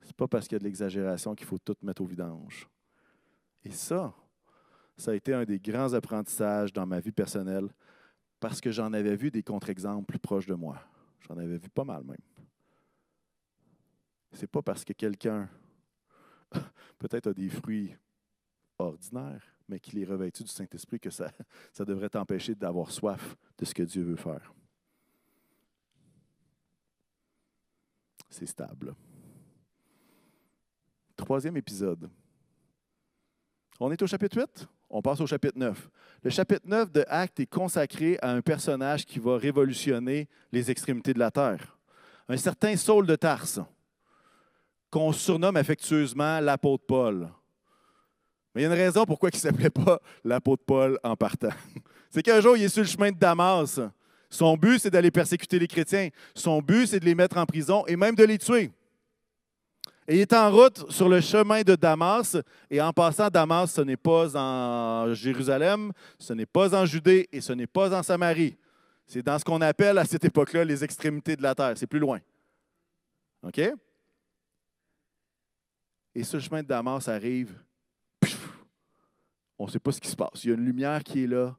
Ce 0.00 0.06
n'est 0.06 0.14
pas 0.14 0.28
parce 0.28 0.48
qu'il 0.48 0.54
y 0.54 0.56
a 0.56 0.60
de 0.60 0.64
l'exagération 0.64 1.34
qu'il 1.34 1.46
faut 1.46 1.58
tout 1.58 1.76
mettre 1.82 2.00
au 2.00 2.06
vidange. 2.06 2.66
Et 3.62 3.70
ça, 3.70 4.14
ça 4.96 5.10
a 5.10 5.14
été 5.14 5.34
un 5.34 5.44
des 5.44 5.58
grands 5.58 5.92
apprentissages 5.92 6.72
dans 6.72 6.86
ma 6.86 7.00
vie 7.00 7.12
personnelle 7.12 7.68
parce 8.40 8.60
que 8.60 8.70
j'en 8.70 8.92
avais 8.92 9.16
vu 9.16 9.30
des 9.30 9.42
contre-exemples 9.42 10.18
proches 10.18 10.46
de 10.46 10.54
moi. 10.54 10.78
J'en 11.20 11.36
avais 11.36 11.58
vu 11.58 11.68
pas 11.68 11.84
mal 11.84 12.04
même. 12.04 12.16
C'est 14.32 14.46
pas 14.46 14.62
parce 14.62 14.84
que 14.84 14.92
quelqu'un 14.92 15.48
peut-être 16.98 17.28
a 17.28 17.34
des 17.34 17.48
fruits 17.48 17.96
ordinaires, 18.78 19.42
mais 19.68 19.80
qu'il 19.80 19.98
est 19.98 20.04
revêtu 20.04 20.42
du 20.42 20.50
Saint-Esprit 20.50 21.00
que 21.00 21.10
ça, 21.10 21.30
ça 21.72 21.84
devrait 21.84 22.10
t'empêcher 22.10 22.54
d'avoir 22.54 22.90
soif 22.90 23.36
de 23.56 23.64
ce 23.64 23.74
que 23.74 23.82
Dieu 23.82 24.02
veut 24.02 24.16
faire. 24.16 24.52
C'est 28.28 28.46
stable. 28.46 28.94
Troisième 31.16 31.56
épisode. 31.56 32.10
On 33.78 33.90
est 33.92 34.02
au 34.02 34.06
chapitre 34.06 34.38
8? 34.38 34.68
On 34.96 35.02
passe 35.02 35.20
au 35.20 35.26
chapitre 35.26 35.58
9. 35.58 35.90
Le 36.22 36.30
chapitre 36.30 36.62
9 36.66 36.92
de 36.92 37.04
Actes 37.08 37.40
est 37.40 37.46
consacré 37.46 38.16
à 38.22 38.30
un 38.30 38.40
personnage 38.40 39.04
qui 39.04 39.18
va 39.18 39.36
révolutionner 39.36 40.28
les 40.52 40.70
extrémités 40.70 41.12
de 41.12 41.18
la 41.18 41.32
terre. 41.32 41.76
Un 42.28 42.36
certain 42.36 42.76
Saul 42.76 43.04
de 43.04 43.16
Tarse, 43.16 43.58
qu'on 44.92 45.12
surnomme 45.12 45.56
affectueusement 45.56 46.38
l'apôtre 46.38 46.84
Paul. 46.86 47.28
Mais 48.54 48.62
il 48.62 48.66
y 48.66 48.68
a 48.68 48.72
une 48.72 48.80
raison 48.80 49.04
pourquoi 49.04 49.30
il 49.32 49.36
ne 49.36 49.40
s'appelait 49.40 49.68
pas 49.68 50.00
l'apôtre 50.22 50.62
Paul 50.64 50.96
en 51.02 51.16
partant. 51.16 51.48
C'est 52.08 52.22
qu'un 52.22 52.40
jour, 52.40 52.56
il 52.56 52.62
est 52.62 52.68
sur 52.68 52.84
le 52.84 52.88
chemin 52.88 53.10
de 53.10 53.18
Damas. 53.18 53.80
Son 54.30 54.56
but, 54.56 54.78
c'est 54.78 54.90
d'aller 54.90 55.10
persécuter 55.10 55.58
les 55.58 55.66
chrétiens. 55.66 56.08
Son 56.36 56.62
but, 56.62 56.86
c'est 56.86 57.00
de 57.00 57.04
les 57.04 57.16
mettre 57.16 57.36
en 57.36 57.46
prison 57.46 57.84
et 57.86 57.96
même 57.96 58.14
de 58.14 58.22
les 58.22 58.38
tuer. 58.38 58.70
Et 60.06 60.16
il 60.16 60.20
est 60.20 60.32
en 60.34 60.50
route 60.50 60.90
sur 60.90 61.08
le 61.08 61.20
chemin 61.20 61.62
de 61.62 61.74
Damas. 61.76 62.36
Et 62.70 62.80
en 62.80 62.92
passant, 62.92 63.28
Damas, 63.28 63.72
ce 63.72 63.80
n'est 63.80 63.96
pas 63.96 64.36
en 64.36 65.14
Jérusalem, 65.14 65.92
ce 66.18 66.32
n'est 66.34 66.46
pas 66.46 66.74
en 66.78 66.84
Judée 66.84 67.28
et 67.32 67.40
ce 67.40 67.52
n'est 67.52 67.66
pas 67.66 67.96
en 67.98 68.02
Samarie. 68.02 68.56
C'est 69.06 69.22
dans 69.22 69.38
ce 69.38 69.44
qu'on 69.44 69.60
appelle 69.60 69.98
à 69.98 70.04
cette 70.04 70.24
époque-là 70.24 70.64
les 70.64 70.84
extrémités 70.84 71.36
de 71.36 71.42
la 71.42 71.54
terre. 71.54 71.72
C'est 71.76 71.86
plus 71.86 71.98
loin. 71.98 72.20
OK? 73.42 73.60
Et 76.14 76.22
ce 76.22 76.38
chemin 76.38 76.62
de 76.62 76.68
Damas 76.68 77.08
arrive. 77.08 77.58
on 79.58 79.66
ne 79.66 79.70
sait 79.70 79.78
pas 79.78 79.92
ce 79.92 80.00
qui 80.00 80.08
se 80.08 80.16
passe. 80.16 80.44
Il 80.44 80.48
y 80.48 80.50
a 80.52 80.54
une 80.54 80.64
lumière 80.64 81.02
qui 81.02 81.24
est 81.24 81.26
là. 81.26 81.56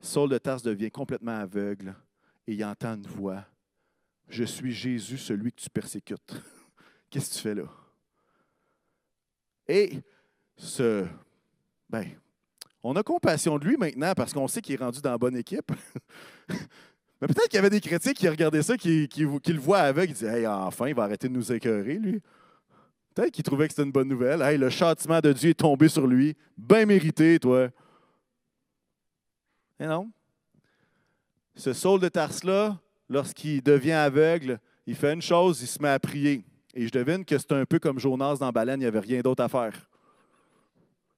Saul 0.00 0.30
de 0.30 0.38
Tarse 0.38 0.62
devient 0.62 0.90
complètement 0.90 1.36
aveugle 1.36 1.94
et 2.46 2.54
il 2.54 2.64
entend 2.64 2.94
une 2.94 3.06
voix. 3.06 3.44
Je 4.28 4.44
suis 4.44 4.72
Jésus, 4.72 5.18
celui 5.18 5.52
que 5.52 5.60
tu 5.60 5.70
persécutes. 5.70 6.42
Qu'est-ce 7.10 7.30
que 7.30 7.34
tu 7.36 7.40
fais 7.40 7.54
là? 7.54 7.64
Et 9.66 9.92
ce, 10.56 11.06
ben, 11.88 12.06
On 12.82 12.96
a 12.96 13.02
compassion 13.02 13.58
de 13.58 13.66
lui 13.66 13.76
maintenant 13.76 14.12
parce 14.14 14.32
qu'on 14.32 14.48
sait 14.48 14.60
qu'il 14.60 14.74
est 14.74 14.84
rendu 14.84 15.00
dans 15.00 15.10
la 15.10 15.18
bonne 15.18 15.36
équipe. 15.36 15.70
Mais 17.20 17.26
peut-être 17.26 17.48
qu'il 17.48 17.56
y 17.56 17.58
avait 17.58 17.70
des 17.70 17.80
chrétiens 17.80 18.12
qui 18.12 18.28
regardaient 18.28 18.62
ça, 18.62 18.76
qui, 18.76 19.08
le 19.16 19.58
voient 19.58 19.80
avec, 19.80 20.10
ils 20.10 20.14
disaient 20.14 20.40
Hey, 20.40 20.46
enfin, 20.46 20.86
il 20.86 20.94
va 20.94 21.04
arrêter 21.04 21.28
de 21.28 21.32
nous 21.32 21.52
écœurer, 21.52 21.94
lui. 21.94 22.20
Peut-être 23.14 23.32
qu'ils 23.32 23.44
trouvaient 23.44 23.66
que 23.66 23.72
c'était 23.72 23.84
une 23.84 23.92
bonne 23.92 24.08
nouvelle. 24.08 24.40
Hey, 24.42 24.56
le 24.56 24.70
châtiment 24.70 25.20
de 25.20 25.32
Dieu 25.32 25.50
est 25.50 25.54
tombé 25.54 25.88
sur 25.88 26.06
lui. 26.06 26.36
Bien 26.56 26.86
mérité, 26.86 27.40
toi. 27.40 27.68
Mais 29.80 29.86
non. 29.86 30.10
Ce 31.56 31.72
Saul 31.72 32.00
de 32.00 32.08
Tars-là, 32.08 32.78
lorsqu'il 33.08 33.62
devient 33.62 33.92
aveugle, 33.92 34.60
il 34.86 34.94
fait 34.94 35.12
une 35.12 35.22
chose, 35.22 35.60
il 35.60 35.66
se 35.66 35.82
met 35.82 35.88
à 35.88 35.98
prier. 35.98 36.44
Et 36.78 36.86
je 36.86 36.92
devine 36.92 37.24
que 37.24 37.36
c'est 37.36 37.50
un 37.50 37.64
peu 37.64 37.80
comme 37.80 37.98
Jonas 37.98 38.36
dans 38.36 38.52
Baleine, 38.52 38.78
il 38.78 38.84
n'y 38.84 38.86
avait 38.86 39.00
rien 39.00 39.20
d'autre 39.20 39.42
à 39.42 39.48
faire. 39.48 39.90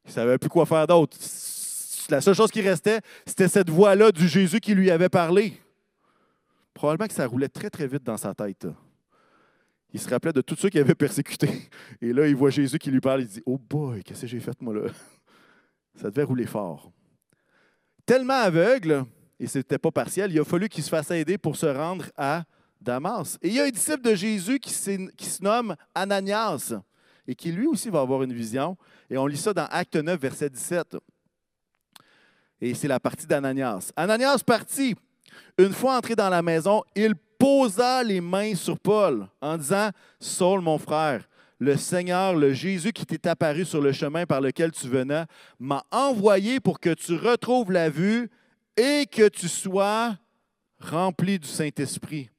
Il 0.06 0.08
ne 0.08 0.12
savait 0.14 0.38
plus 0.38 0.48
quoi 0.48 0.64
faire 0.64 0.86
d'autre. 0.86 1.18
La 2.08 2.22
seule 2.22 2.34
chose 2.34 2.50
qui 2.50 2.62
restait, 2.62 3.00
c'était 3.26 3.46
cette 3.46 3.68
voix-là 3.68 4.10
du 4.10 4.26
Jésus 4.26 4.58
qui 4.58 4.74
lui 4.74 4.90
avait 4.90 5.10
parlé. 5.10 5.52
Probablement 6.72 7.08
que 7.08 7.12
ça 7.12 7.26
roulait 7.26 7.50
très, 7.50 7.68
très 7.68 7.86
vite 7.86 8.02
dans 8.02 8.16
sa 8.16 8.34
tête. 8.34 8.68
Il 9.92 10.00
se 10.00 10.08
rappelait 10.08 10.32
de 10.32 10.40
tous 10.40 10.56
ceux 10.56 10.70
qui 10.70 10.78
avaient 10.78 10.94
persécuté. 10.94 11.68
Et 12.00 12.14
là, 12.14 12.26
il 12.26 12.34
voit 12.34 12.48
Jésus 12.48 12.78
qui 12.78 12.90
lui 12.90 13.00
parle. 13.00 13.20
Il 13.20 13.28
dit 13.28 13.42
Oh 13.44 13.58
boy, 13.58 14.02
qu'est-ce 14.02 14.22
que 14.22 14.28
j'ai 14.28 14.40
fait, 14.40 14.58
moi, 14.62 14.72
là? 14.72 14.90
Ça 15.94 16.08
devait 16.08 16.22
rouler 16.22 16.46
fort. 16.46 16.90
Tellement 18.06 18.32
aveugle, 18.32 19.04
et 19.38 19.46
ce 19.46 19.58
n'était 19.58 19.76
pas 19.76 19.90
partiel, 19.90 20.32
il 20.32 20.40
a 20.40 20.44
fallu 20.44 20.70
qu'il 20.70 20.82
se 20.82 20.88
fasse 20.88 21.10
aider 21.10 21.36
pour 21.36 21.54
se 21.56 21.66
rendre 21.66 22.06
à 22.16 22.44
Damas. 22.80 23.38
Et 23.42 23.48
il 23.48 23.54
y 23.54 23.60
a 23.60 23.64
un 23.64 23.70
disciple 23.70 24.02
de 24.02 24.14
Jésus 24.14 24.58
qui, 24.58 24.72
qui 25.16 25.26
se 25.26 25.42
nomme 25.42 25.74
Ananias 25.94 26.74
et 27.26 27.34
qui 27.34 27.52
lui 27.52 27.66
aussi 27.66 27.90
va 27.90 28.00
avoir 28.00 28.22
une 28.22 28.32
vision. 28.32 28.76
Et 29.08 29.16
on 29.16 29.26
lit 29.26 29.36
ça 29.36 29.52
dans 29.52 29.66
Acte 29.66 29.96
9, 29.96 30.20
verset 30.20 30.50
17. 30.50 30.96
Et 32.60 32.74
c'est 32.74 32.88
la 32.88 33.00
partie 33.00 33.26
d'Ananias. 33.26 33.92
Ananias 33.96 34.42
partit. 34.44 34.94
Une 35.58 35.72
fois 35.72 35.96
entré 35.96 36.14
dans 36.16 36.28
la 36.28 36.42
maison, 36.42 36.82
il 36.94 37.14
posa 37.38 38.02
les 38.02 38.20
mains 38.20 38.54
sur 38.54 38.78
Paul 38.78 39.28
en 39.40 39.56
disant 39.56 39.90
Saul, 40.18 40.60
mon 40.60 40.78
frère, 40.78 41.28
le 41.58 41.76
Seigneur, 41.76 42.34
le 42.34 42.52
Jésus 42.52 42.92
qui 42.92 43.06
t'est 43.06 43.26
apparu 43.26 43.64
sur 43.64 43.80
le 43.80 43.92
chemin 43.92 44.26
par 44.26 44.40
lequel 44.40 44.72
tu 44.72 44.88
venais, 44.88 45.24
m'a 45.58 45.84
envoyé 45.90 46.58
pour 46.58 46.80
que 46.80 46.94
tu 46.94 47.14
retrouves 47.14 47.70
la 47.70 47.90
vue 47.90 48.30
et 48.76 49.06
que 49.06 49.28
tu 49.28 49.48
sois 49.48 50.16
rempli 50.78 51.38
du 51.38 51.46
Saint-Esprit. 51.46 52.29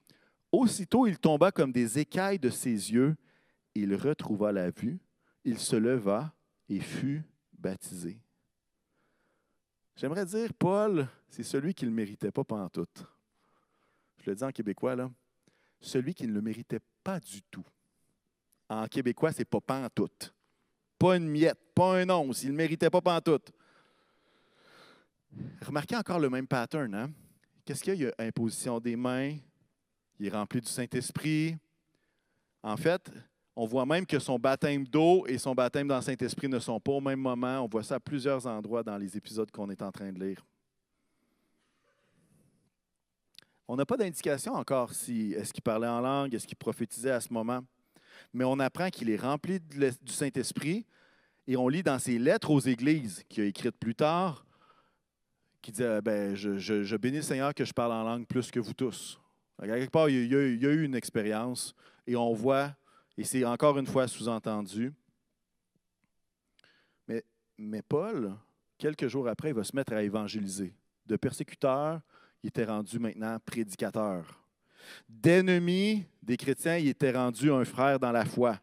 Aussitôt, 0.52 1.08
il 1.08 1.18
tomba 1.18 1.52
comme 1.52 1.72
des 1.72 2.00
écailles 2.00 2.40
de 2.40 2.50
ses 2.50 2.92
yeux. 2.92 3.16
Il 3.74 3.96
retrouva 3.96 4.52
la 4.52 4.70
vue. 4.70 5.00
Il 5.46 5.58
se 5.58 5.76
leva 5.76 6.34
et 6.68 6.80
fut 6.80 7.24
baptisé. 7.54 8.20
J'aimerais 9.96 10.26
dire, 10.26 10.54
Paul, 10.54 11.08
c'est 11.30 11.44
celui 11.44 11.74
qui 11.74 11.86
ne 11.86 11.90
le 11.90 11.96
méritait 11.96 12.32
pas 12.32 12.44
pendant 12.44 12.70
tout. 12.70 12.88
Je 14.20 14.30
le 14.30 14.36
dis 14.36 14.44
en 14.44 14.52
québécois, 14.52 14.96
là. 14.96 15.10
Celui 15.80 16.14
qui 16.14 16.28
ne 16.28 16.34
le 16.34 16.42
méritait 16.42 16.80
pas 17.04 17.20
du 17.20 17.42
tout. 17.44 17.66
En 18.70 18.88
québécois, 18.88 19.32
c'est 19.32 19.46
pas 19.46 19.90
tout. 19.90 20.10
Pas 20.98 21.18
une 21.18 21.28
miette, 21.28 21.60
pas 21.74 22.00
un 22.00 22.10
once. 22.10 22.44
Il 22.44 22.48
ne 22.48 22.52
le 22.52 22.58
méritait 22.58 22.90
pas 22.90 23.22
tout. 23.22 23.40
Remarquez 25.66 25.96
encore 25.96 26.20
le 26.20 26.30
même 26.30 26.48
pattern. 26.48 26.94
Hein? 26.94 27.12
Qu'est-ce 27.66 27.84
qu'il 27.84 27.96
y 27.96 28.06
a 28.06 28.14
imposition 28.20 28.80
des 28.80 28.96
mains, 28.96 29.38
il 30.22 30.28
est 30.28 30.30
rempli 30.30 30.62
du 30.62 30.70
Saint-Esprit. 30.70 31.58
En 32.62 32.78
fait, 32.78 33.12
on 33.56 33.66
voit 33.66 33.88
même 33.88 34.06
que 34.06 34.20
son 34.20 34.38
baptême 34.38 34.88
d'eau 34.88 35.26
et 35.26 35.40
son 35.40 35.56
baptême 35.56 35.88
dans 35.88 35.96
le 35.96 36.02
Saint-Esprit 36.04 36.48
ne 36.48 36.60
sont 36.60 36.80
pas 36.80 36.92
au 36.92 37.02
même 37.02 37.20
moment. 37.20 37.62
On 37.62 37.68
voit 37.68 37.82
ça 37.82 37.96
à 37.96 38.00
plusieurs 38.00 38.46
endroits 38.46 38.84
dans 38.84 38.98
les 38.98 39.18
épisodes 39.18 39.50
qu'on 39.50 39.72
est 39.72 39.82
en 39.82 39.92
train 39.92 40.12
de 40.12 40.24
lire. 40.24 40.46
On 43.68 43.76
n'a 43.76 43.86
pas 43.86 43.98
d'indication 43.98 44.54
encore 44.54 44.94
si 44.94 45.34
est-ce 45.34 45.52
qu'il 45.52 45.64
parlait 45.64 45.88
en 45.88 46.02
langue, 46.02 46.36
est-ce 46.36 46.46
qu'il 46.46 46.58
prophétisait 46.58 47.10
à 47.10 47.20
ce 47.20 47.34
moment. 47.34 47.62
Mais 48.32 48.44
on 48.44 48.60
apprend 48.60 48.92
qu'il 48.92 49.10
est 49.10 49.20
rempli 49.20 49.60
du 49.60 50.14
Saint-Esprit 50.14 50.86
et 51.48 51.58
on 51.58 51.68
lit 51.68 51.82
dans 51.82 51.98
ses 51.98 52.20
lettres 52.20 52.52
aux 52.52 52.60
églises 52.60 53.24
qu'il 53.28 53.44
a 53.44 53.48
écrites 53.48 53.78
plus 53.80 53.96
tard, 53.96 54.46
qui 55.64 55.72
dit 55.72 55.82
ben, 56.04 56.36
je, 56.36 56.60
je 56.60 56.96
bénis 56.96 57.18
le 57.18 57.24
Seigneur 57.24 57.56
que 57.56 57.66
je 57.66 57.74
parle 57.74 57.94
en 57.94 58.04
langue 58.04 58.28
plus 58.28 58.52
que 58.52 58.60
vous 58.60 58.74
tous. 58.74 59.21
Quelque 59.68 59.92
part, 59.92 60.10
il 60.10 60.26
y, 60.26 60.36
a, 60.36 60.72
eu 60.72 60.84
une 60.84 60.96
expérience 60.96 61.76
et 62.08 62.16
on 62.16 62.34
voit, 62.34 62.76
et 63.18 63.24
c'est 63.24 63.46
encore 63.46 63.78
une 63.78 63.86
fois 63.86 64.08
sous-entendu. 64.08 64.92
Mais, 67.08 67.24
mais 67.58 67.82
Paul, 67.84 68.36
quelques 68.78 69.08
jours 69.08 69.28
après, 69.28 69.50
il 69.50 69.56
va 69.56 69.64
se 69.64 69.76
mettre 69.76 69.94
à 69.94 70.02
évangéliser. 70.02 70.74
De 71.06 71.16
persécuteur, 71.16 72.02
il 72.42 72.48
était 72.48 72.66
rendu 72.66 72.98
maintenant 72.98 73.38
prédicateur. 73.46 74.44
D'ennemi 75.08 76.06
des 76.24 76.38
chrétiens, 76.38 76.78
il 76.78 76.88
était 76.88 77.12
rendu 77.12 77.52
un 77.52 77.64
frère 77.64 78.00
dans 78.00 78.12
la 78.12 78.26
foi. 78.26 78.60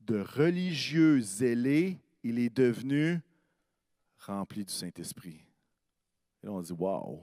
De 0.00 0.20
religieux 0.20 1.20
zélé, 1.20 1.98
il 2.22 2.38
est 2.38 2.54
devenu 2.54 3.20
rempli 4.18 4.64
du 4.64 4.72
Saint-Esprit. 4.72 5.42
Et 6.42 6.46
là, 6.46 6.52
on 6.52 6.60
dit 6.60 6.72
Waouh! 6.72 7.22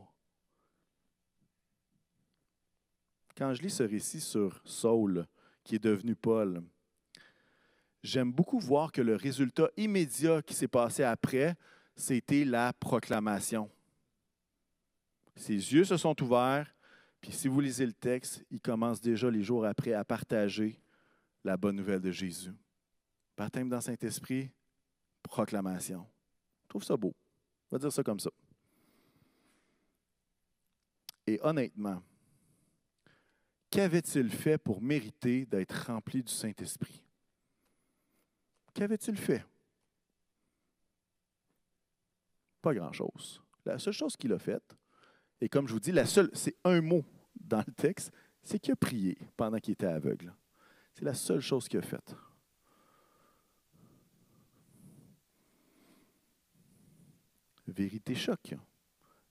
Quand 3.37 3.53
je 3.53 3.61
lis 3.61 3.69
ce 3.69 3.83
récit 3.83 4.21
sur 4.21 4.61
Saul, 4.63 5.27
qui 5.63 5.75
est 5.75 5.83
devenu 5.83 6.15
Paul, 6.15 6.63
j'aime 8.01 8.31
beaucoup 8.31 8.59
voir 8.59 8.91
que 8.91 9.01
le 9.01 9.15
résultat 9.15 9.69
immédiat 9.75 10.41
qui 10.41 10.53
s'est 10.53 10.67
passé 10.67 11.03
après, 11.03 11.55
c'était 11.95 12.45
la 12.45 12.71
proclamation. 12.73 13.69
Ses 15.35 15.53
yeux 15.53 15.83
se 15.83 15.97
sont 15.97 16.21
ouverts, 16.23 16.73
puis 17.19 17.31
si 17.31 17.47
vous 17.47 17.59
lisez 17.59 17.85
le 17.85 17.93
texte, 17.93 18.45
il 18.51 18.61
commence 18.61 19.01
déjà 19.01 19.29
les 19.29 19.43
jours 19.43 19.65
après 19.65 19.93
à 19.93 20.05
partager 20.05 20.79
la 21.43 21.57
bonne 21.57 21.75
nouvelle 21.75 22.01
de 22.01 22.11
Jésus. 22.11 22.53
Baptême 23.35 23.67
dans 23.67 23.81
Saint-Esprit, 23.81 24.49
proclamation. 25.23 26.05
Je 26.63 26.69
trouve 26.69 26.83
ça 26.83 26.95
beau. 26.95 27.13
On 27.69 27.75
va 27.75 27.79
dire 27.79 27.91
ça 27.91 28.03
comme 28.03 28.19
ça. 28.19 28.29
Et 31.27 31.39
honnêtement, 31.41 32.01
qu'avait-il 33.75 34.29
fait 34.29 34.57
pour 34.57 34.81
mériter 34.81 35.45
d'être 35.45 35.87
rempli 35.87 36.23
du 36.23 36.31
Saint-Esprit? 36.31 37.03
Qu'avait-il 38.73 39.17
fait? 39.17 39.45
Pas 42.61 42.73
grand-chose. 42.73 43.41
La 43.65 43.77
seule 43.77 43.93
chose 43.93 44.15
qu'il 44.15 44.31
a 44.31 44.39
faite, 44.39 44.77
et 45.41 45.49
comme 45.49 45.67
je 45.67 45.73
vous 45.73 45.81
dis, 45.81 45.91
la 45.91 46.05
seule, 46.05 46.29
c'est 46.31 46.55
un 46.63 46.79
mot 46.79 47.03
dans 47.35 47.63
le 47.67 47.73
texte, 47.73 48.13
c'est 48.41 48.59
qu'il 48.59 48.71
a 48.71 48.75
prié 48.77 49.17
pendant 49.35 49.57
qu'il 49.57 49.73
était 49.73 49.87
aveugle. 49.87 50.33
C'est 50.93 51.03
la 51.03 51.13
seule 51.13 51.41
chose 51.41 51.67
qu'il 51.67 51.79
a 51.79 51.81
faite. 51.81 52.15
Vérité 57.67 58.15
choc. 58.15 58.55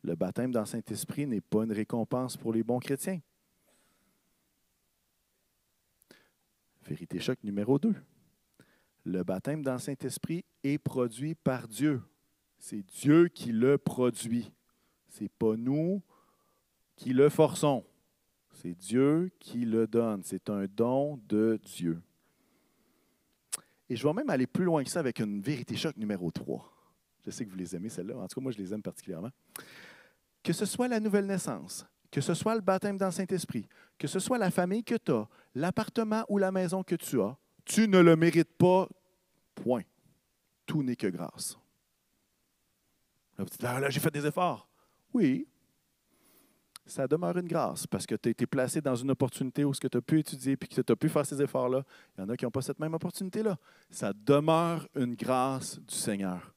Le 0.02 0.14
baptême 0.14 0.52
dans 0.52 0.61
le 0.61 0.66
Saint-Esprit 0.66 1.26
n'est 1.26 1.40
pas 1.40 1.64
une 1.64 1.72
récompense 1.72 2.37
pour 2.37 2.52
les 2.52 2.62
bons 2.62 2.78
chrétiens. 2.78 3.20
Vérité 6.87 7.18
choc 7.18 7.42
numéro 7.42 7.79
2. 7.79 7.94
Le 9.05 9.23
baptême 9.23 9.62
dans 9.62 9.75
le 9.75 9.79
Saint-Esprit 9.79 10.44
est 10.62 10.79
produit 10.79 11.35
par 11.35 11.66
Dieu. 11.66 12.03
C'est 12.59 12.83
Dieu 12.83 13.29
qui 13.29 13.53
le 13.53 13.79
produit. 13.79 14.53
Ce 15.09 15.23
n'est 15.23 15.31
pas 15.31 15.57
nous 15.57 16.03
qui 16.97 17.14
le 17.14 17.31
forçons. 17.31 17.85
C'est 18.53 18.75
Dieu 18.75 19.31
qui 19.40 19.64
le 19.64 19.87
donne. 19.87 20.23
C'est 20.25 20.51
un 20.51 20.66
don 20.66 21.18
de 21.27 21.59
Dieu. 21.62 22.03
Et 23.88 23.97
je 23.97 24.07
vais 24.07 24.12
même 24.12 24.31
aller 24.31 24.47
plus 24.47 24.64
loin 24.64 24.85
que 24.85 24.90
ça 24.90 25.01
avec 25.01 25.20
une 25.20 25.40
vérité 25.40 25.77
choc 25.77 25.97
numéro 25.97 26.31
3. 26.31 26.70
Je 27.25 27.31
sais 27.31 27.47
que 27.47 27.51
vous 27.51 27.57
les 27.57 27.75
aimez, 27.75 27.88
celle-là. 27.88 28.16
En 28.16 28.29
tout 28.29 28.35
cas, 28.35 28.42
moi, 28.42 28.53
je 28.53 28.59
les 28.59 28.75
aime 28.75 28.83
particulièrement. 28.83 29.31
Que 30.42 30.53
ce 30.53 30.66
soit 30.66 30.88
la 30.88 31.01
nouvelle 31.01 31.27
naissance, 31.27 31.87
que 32.11 32.20
ce 32.20 32.35
soit 32.35 32.55
le 32.55 32.61
baptême 32.61 32.99
dans 32.99 33.07
le 33.07 33.12
Saint-Esprit, 33.12 33.66
que 33.98 34.07
ce 34.07 34.18
soit 34.18 34.38
la 34.38 34.50
famille 34.50 34.85
que 34.85 34.96
tu 34.96 35.12
as, 35.12 35.28
l'appartement 35.54 36.24
ou 36.28 36.38
la 36.38 36.52
maison 36.52 36.83
que 36.83 36.94
tu 36.94 37.20
as, 37.20 37.37
tu 37.64 37.88
ne 37.88 37.98
le 37.98 38.16
mérites 38.16 38.52
pas, 38.57 38.88
point. 39.54 39.83
Tout 40.66 40.83
n'est 40.83 40.96
que 40.96 41.07
grâce. 41.07 41.59
Là, 43.38 43.44
dites, 43.44 43.62
là, 43.62 43.90
j'ai 43.90 44.00
fait 44.00 44.11
des 44.11 44.26
efforts. 44.26 44.68
Oui, 45.12 45.46
ça 46.87 47.07
demeure 47.07 47.37
une 47.38 47.48
grâce 47.48 47.87
parce 47.87 48.07
que 48.07 48.14
tu 48.14 48.28
as 48.28 48.33
été 48.33 48.46
placé 48.46 48.80
dans 48.80 48.94
une 48.94 49.11
opportunité 49.11 49.64
où 49.64 49.72
ce 49.72 49.80
que 49.80 49.88
tu 49.88 49.96
as 49.96 50.02
pu 50.02 50.18
étudier 50.18 50.52
et 50.52 50.57
que 50.57 50.80
tu 50.80 50.92
as 50.92 50.96
pu 50.96 51.09
faire 51.09 51.24
ces 51.24 51.40
efforts-là. 51.40 51.83
Il 52.16 52.20
y 52.20 52.24
en 52.24 52.28
a 52.28 52.37
qui 52.37 52.44
n'ont 52.44 52.50
pas 52.50 52.62
cette 52.62 52.78
même 52.78 52.94
opportunité-là. 52.94 53.57
Ça 53.90 54.12
demeure 54.12 54.87
une 54.94 55.14
grâce 55.14 55.78
du 55.80 55.94
Seigneur. 55.94 56.54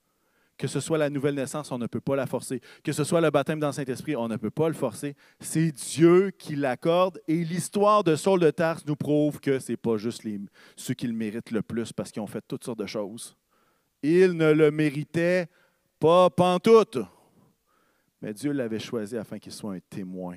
Que 0.57 0.67
ce 0.67 0.79
soit 0.79 0.97
la 0.97 1.09
nouvelle 1.09 1.35
naissance, 1.35 1.71
on 1.71 1.77
ne 1.77 1.85
peut 1.85 2.01
pas 2.01 2.15
la 2.15 2.25
forcer. 2.25 2.61
Que 2.83 2.91
ce 2.91 3.03
soit 3.03 3.21
le 3.21 3.29
baptême 3.29 3.59
dans 3.59 3.67
le 3.67 3.73
Saint-Esprit, 3.73 4.15
on 4.15 4.27
ne 4.27 4.37
peut 4.37 4.49
pas 4.49 4.67
le 4.67 4.73
forcer. 4.73 5.15
C'est 5.39 5.71
Dieu 5.71 6.31
qui 6.31 6.55
l'accorde. 6.55 7.21
Et 7.27 7.43
l'histoire 7.43 8.03
de 8.03 8.15
Saul 8.15 8.39
de 8.39 8.49
Tarse 8.49 8.85
nous 8.85 8.95
prouve 8.95 9.39
que 9.39 9.59
ce 9.59 9.71
n'est 9.71 9.77
pas 9.77 9.97
juste 9.97 10.23
ceux 10.75 10.93
qui 10.95 11.07
le 11.07 11.13
méritent 11.13 11.51
le 11.51 11.61
plus 11.61 11.93
parce 11.93 12.11
qu'ils 12.11 12.23
ont 12.23 12.27
fait 12.27 12.43
toutes 12.47 12.63
sortes 12.63 12.79
de 12.79 12.87
choses. 12.87 13.37
Il 14.01 14.33
ne 14.33 14.51
le 14.51 14.71
méritait 14.71 15.47
Pas 15.99 16.29
pantoute. 16.29 16.99
Mais 18.21 18.33
Dieu 18.33 18.51
l'avait 18.51 18.79
choisi 18.79 19.15
afin 19.15 19.37
qu'il 19.37 19.51
soit 19.51 19.73
un 19.73 19.79
témoin. 19.79 20.35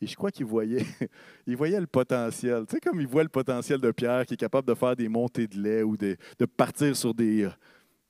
Et 0.00 0.06
je 0.06 0.14
crois 0.14 0.30
qu'il 0.30 0.44
voyait, 0.44 0.84
il 1.46 1.56
voyait 1.56 1.80
le 1.80 1.86
potentiel. 1.86 2.66
Tu 2.66 2.74
sais, 2.74 2.80
comme 2.80 3.00
il 3.00 3.06
voit 3.06 3.22
le 3.22 3.28
potentiel 3.28 3.80
de 3.80 3.90
Pierre 3.90 4.26
qui 4.26 4.34
est 4.34 4.36
capable 4.36 4.68
de 4.68 4.74
faire 4.74 4.94
des 4.94 5.08
montées 5.08 5.46
de 5.46 5.58
lait 5.58 5.82
ou 5.82 5.96
de, 5.96 6.16
de 6.38 6.44
partir 6.44 6.94
sur 6.96 7.14
des. 7.14 7.48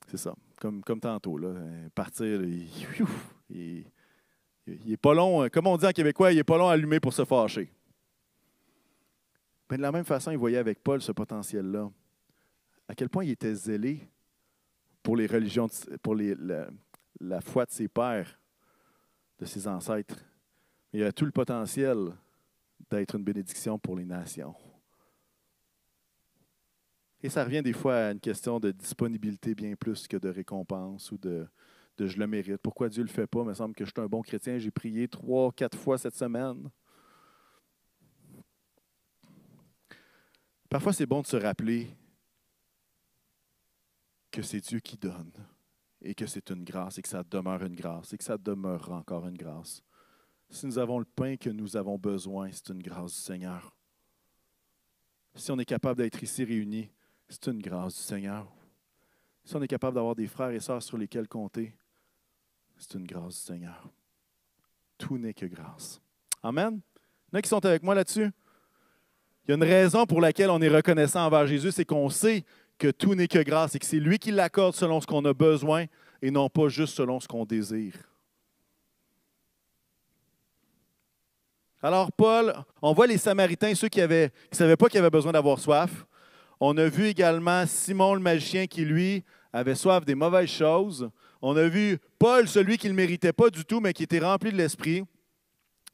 C'est 0.07 0.17
ça, 0.17 0.35
comme, 0.59 0.81
tantôt, 0.99 1.37
là. 1.37 1.53
Partir, 1.93 2.41
il, 3.49 3.85
n'est 4.67 4.97
pas 4.97 5.13
long, 5.13 5.47
comme 5.49 5.67
on 5.67 5.77
dit 5.77 5.85
en 5.85 5.91
québécois, 5.91 6.31
il 6.31 6.35
n'est 6.37 6.43
pas 6.43 6.57
long 6.57 6.67
à 6.67 6.73
allumer 6.73 6.99
pour 6.99 7.13
se 7.13 7.25
fâcher. 7.25 7.71
Mais 9.69 9.77
de 9.77 9.81
la 9.81 9.91
même 9.91 10.05
façon, 10.05 10.31
il 10.31 10.37
voyait 10.37 10.57
avec 10.57 10.83
Paul 10.83 11.01
ce 11.01 11.11
potentiel-là. 11.11 11.89
À 12.87 12.95
quel 12.95 13.09
point 13.09 13.23
il 13.23 13.31
était 13.31 13.53
zélé 13.53 14.07
pour 15.03 15.15
les 15.15 15.27
religions, 15.27 15.67
pour 16.01 16.15
la, 16.15 16.67
la 17.19 17.41
foi 17.41 17.65
de 17.65 17.71
ses 17.71 17.87
pères, 17.87 18.39
de 19.39 19.45
ses 19.45 19.67
ancêtres. 19.67 20.23
Il 20.93 21.03
a 21.03 21.11
tout 21.11 21.25
le 21.25 21.31
potentiel 21.31 22.13
d'être 22.89 23.15
une 23.15 23.23
bénédiction 23.23 23.77
pour 23.77 23.95
les 23.97 24.05
nations. 24.05 24.55
Et 27.27 27.29
ça 27.29 27.43
revient 27.43 27.61
des 27.61 27.73
fois 27.73 27.93
à 27.93 28.11
une 28.13 28.21
question 28.21 28.57
de 28.57 28.71
disponibilité 28.71 29.53
bien 29.53 29.75
plus 29.75 30.07
que 30.07 30.15
de 30.15 30.29
récompense 30.29 31.11
ou 31.11 31.17
de, 31.17 31.45
je 31.99 32.17
le 32.17 32.25
mérite. 32.25 32.61
Pourquoi 32.63 32.87
Dieu 32.87 33.03
ne 33.03 33.07
le 33.09 33.13
fait 33.13 33.27
pas? 33.27 33.41
Il 33.41 33.47
me 33.47 33.53
semble 33.53 33.75
que 33.75 33.83
je 33.83 33.91
suis 33.93 34.01
un 34.01 34.07
bon 34.07 34.21
chrétien. 34.21 34.57
J'ai 34.57 34.71
prié 34.71 35.09
trois, 35.09 35.51
quatre 35.51 35.77
fois 35.77 35.97
cette 35.97 36.15
semaine. 36.15 36.69
Parfois, 40.69 40.93
c'est 40.93 41.05
bon 41.05 41.21
de 41.21 41.27
se 41.27 41.35
rappeler 41.35 41.89
que 44.31 44.41
c'est 44.41 44.61
Dieu 44.61 44.79
qui 44.79 44.95
donne 44.95 45.33
et 46.01 46.15
que 46.15 46.27
c'est 46.27 46.49
une 46.49 46.63
grâce 46.63 46.97
et 46.97 47.01
que 47.01 47.09
ça 47.09 47.25
demeure 47.29 47.61
une 47.61 47.75
grâce 47.75 48.13
et 48.13 48.17
que 48.17 48.23
ça 48.23 48.37
demeurera 48.37 48.99
encore 48.99 49.27
une 49.27 49.35
grâce. 49.35 49.83
Si 50.49 50.65
nous 50.65 50.79
avons 50.79 50.97
le 50.97 51.03
pain 51.03 51.35
que 51.35 51.49
nous 51.49 51.75
avons 51.75 51.97
besoin, 51.97 52.49
c'est 52.53 52.69
une 52.69 52.81
grâce 52.81 53.15
du 53.15 53.19
Seigneur. 53.19 53.75
Si 55.35 55.51
on 55.51 55.59
est 55.59 55.65
capable 55.65 55.97
d'être 56.01 56.23
ici 56.23 56.45
réunis, 56.45 56.89
c'est 57.29 57.47
une 57.47 57.61
grâce 57.61 57.95
du 57.95 58.01
Seigneur. 58.01 58.47
Si 59.43 59.55
on 59.55 59.61
est 59.61 59.67
capable 59.67 59.95
d'avoir 59.95 60.15
des 60.15 60.27
frères 60.27 60.51
et 60.51 60.59
sœurs 60.59 60.83
sur 60.83 60.97
lesquels 60.97 61.27
compter, 61.27 61.75
c'est 62.77 62.93
une 62.95 63.05
grâce 63.05 63.35
du 63.35 63.41
Seigneur. 63.41 63.89
Tout 64.97 65.17
n'est 65.17 65.33
que 65.33 65.45
grâce. 65.45 66.01
Amen. 66.43 66.81
Il 67.27 67.33
y 67.33 67.35
en 67.35 67.39
a 67.39 67.41
qui 67.41 67.49
sont 67.49 67.65
avec 67.65 67.83
moi 67.83 67.95
là-dessus? 67.95 68.31
Il 69.45 69.51
y 69.51 69.51
a 69.51 69.55
une 69.55 69.63
raison 69.63 70.05
pour 70.05 70.19
laquelle 70.19 70.49
on 70.49 70.61
est 70.61 70.69
reconnaissant 70.69 71.25
envers 71.25 71.47
Jésus, 71.47 71.71
c'est 71.71 71.85
qu'on 71.85 72.09
sait 72.09 72.43
que 72.77 72.91
tout 72.91 73.15
n'est 73.15 73.27
que 73.27 73.39
grâce 73.39 73.75
et 73.75 73.79
que 73.79 73.85
c'est 73.85 73.99
lui 73.99 74.19
qui 74.19 74.31
l'accorde 74.31 74.75
selon 74.75 75.01
ce 75.01 75.07
qu'on 75.07 75.23
a 75.25 75.33
besoin 75.33 75.85
et 76.21 76.31
non 76.31 76.49
pas 76.49 76.67
juste 76.67 76.95
selon 76.95 77.19
ce 77.19 77.27
qu'on 77.27 77.45
désire. 77.45 77.95
Alors, 81.81 82.11
Paul, 82.11 82.53
on 82.81 82.91
voit 82.93 83.07
les 83.07 83.17
Samaritains, 83.17 83.73
ceux 83.75 83.87
qui 83.87 84.01
ne 84.01 84.27
savaient 84.51 84.75
pas 84.75 84.89
qu'ils 84.89 84.99
avaient 84.99 85.09
besoin 85.09 85.31
d'avoir 85.31 85.59
soif. 85.59 86.05
On 86.59 86.75
a 86.77 86.87
vu 86.87 87.05
également 87.05 87.65
Simon 87.65 88.15
le 88.15 88.19
magicien 88.19 88.67
qui, 88.67 88.83
lui, 88.83 89.23
avait 89.53 89.75
soif 89.75 90.05
des 90.05 90.15
mauvaises 90.15 90.49
choses. 90.49 91.09
On 91.41 91.55
a 91.55 91.67
vu 91.67 91.99
Paul, 92.17 92.47
celui 92.47 92.77
qui 92.77 92.87
ne 92.87 92.93
méritait 92.93 93.33
pas 93.33 93.49
du 93.49 93.63
tout, 93.63 93.79
mais 93.79 93.93
qui 93.93 94.03
était 94.03 94.19
rempli 94.19 94.51
de 94.51 94.57
l'Esprit. 94.57 95.03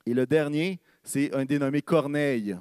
Et 0.05 0.13
le 0.13 0.25
dernier, 0.25 0.79
c'est 1.03 1.33
un 1.35 1.45
dénommé 1.45 1.81
Corneille. 1.81 2.57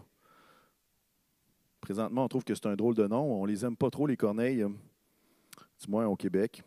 Présentement, 1.81 2.25
on 2.25 2.29
trouve 2.29 2.45
que 2.45 2.55
c'est 2.55 2.67
un 2.67 2.77
drôle 2.77 2.95
de 2.95 3.07
nom. 3.07 3.41
On 3.41 3.45
les 3.45 3.65
aime 3.65 3.77
pas 3.77 3.91
trop, 3.91 4.07
les 4.07 4.17
Corneilles, 4.17 4.65
du 4.65 5.91
moins 5.91 6.07
au 6.07 6.17
Québec. 6.17 6.63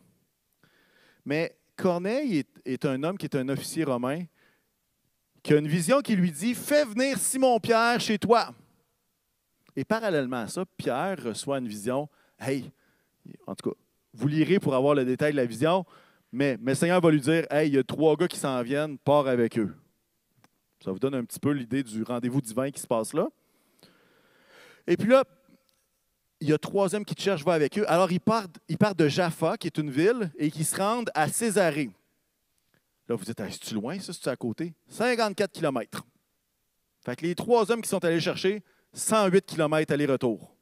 Mais 1.25 1.57
Corneille 1.75 2.37
est, 2.39 2.61
est 2.65 2.85
un 2.85 3.03
homme 3.03 3.17
qui 3.17 3.25
est 3.25 3.35
un 3.35 3.49
officier 3.49 3.83
romain 3.83 4.23
qui 5.45 5.53
a 5.53 5.57
une 5.57 5.67
vision 5.67 6.01
qui 6.01 6.15
lui 6.15 6.31
dit 6.31 6.55
Fais 6.55 6.85
venir 6.85 7.19
Simon-Pierre 7.19 7.99
chez 7.99 8.17
toi. 8.17 8.51
Et 9.75 9.83
parallèlement 9.83 10.41
à 10.41 10.47
ça, 10.47 10.65
Pierre 10.77 11.21
reçoit 11.23 11.59
une 11.59 11.67
vision 11.67 12.09
Hey, 12.39 12.71
en 13.47 13.55
tout 13.55 13.69
cas, 13.69 13.75
vous 14.13 14.27
lirez 14.27 14.59
pour 14.59 14.75
avoir 14.75 14.95
le 14.95 15.05
détail 15.05 15.31
de 15.31 15.38
la 15.38 15.45
vision, 15.45 15.85
mais, 16.31 16.57
le 16.61 16.75
Seigneur 16.75 16.99
va 17.01 17.11
lui 17.11 17.21
dire 17.21 17.45
Hey, 17.49 17.69
il 17.69 17.75
y 17.75 17.77
a 17.77 17.83
trois 17.83 18.15
gars 18.15 18.27
qui 18.27 18.38
s'en 18.38 18.61
viennent, 18.61 18.97
pars 18.97 19.27
avec 19.27 19.57
eux. 19.57 19.73
Ça 20.83 20.91
vous 20.91 20.99
donne 20.99 21.15
un 21.15 21.23
petit 21.23 21.39
peu 21.39 21.51
l'idée 21.51 21.83
du 21.83 22.03
rendez-vous 22.03 22.41
divin 22.41 22.71
qui 22.71 22.81
se 22.81 22.88
passe 22.88 23.13
là. 23.13 23.27
Et 24.88 24.97
puis 24.97 25.09
là, 25.09 25.23
il 26.39 26.49
y 26.49 26.53
a 26.53 26.57
trois 26.57 26.93
hommes 26.93 27.05
qui 27.05 27.15
te 27.15 27.21
cherchent, 27.21 27.43
va 27.43 27.53
avec 27.53 27.77
eux. 27.79 27.85
Alors, 27.88 28.11
ils 28.11 28.19
partent, 28.19 28.57
ils 28.67 28.77
partent 28.77 28.99
de 28.99 29.07
Jaffa, 29.07 29.57
qui 29.57 29.67
est 29.67 29.77
une 29.77 29.89
ville, 29.89 30.31
et 30.38 30.51
qui 30.51 30.63
se 30.63 30.75
rendent 30.75 31.09
à 31.13 31.27
Césarée. 31.27 31.89
Là, 33.07 33.15
vous 33.15 33.23
dites, 33.23 33.41
c'est-tu 33.49 33.73
loin, 33.73 33.99
ça, 33.99 34.13
c'est 34.13 34.27
à 34.29 34.35
côté? 34.35 34.73
54 34.88 35.51
km. 35.51 36.05
Fait 37.05 37.15
que 37.15 37.25
les 37.25 37.35
trois 37.35 37.71
hommes 37.71 37.81
qui 37.81 37.89
sont 37.89 38.03
allés 38.03 38.19
chercher, 38.19 38.63
108 38.95 39.45
km 39.45 39.93
aller-retour. 39.93 40.55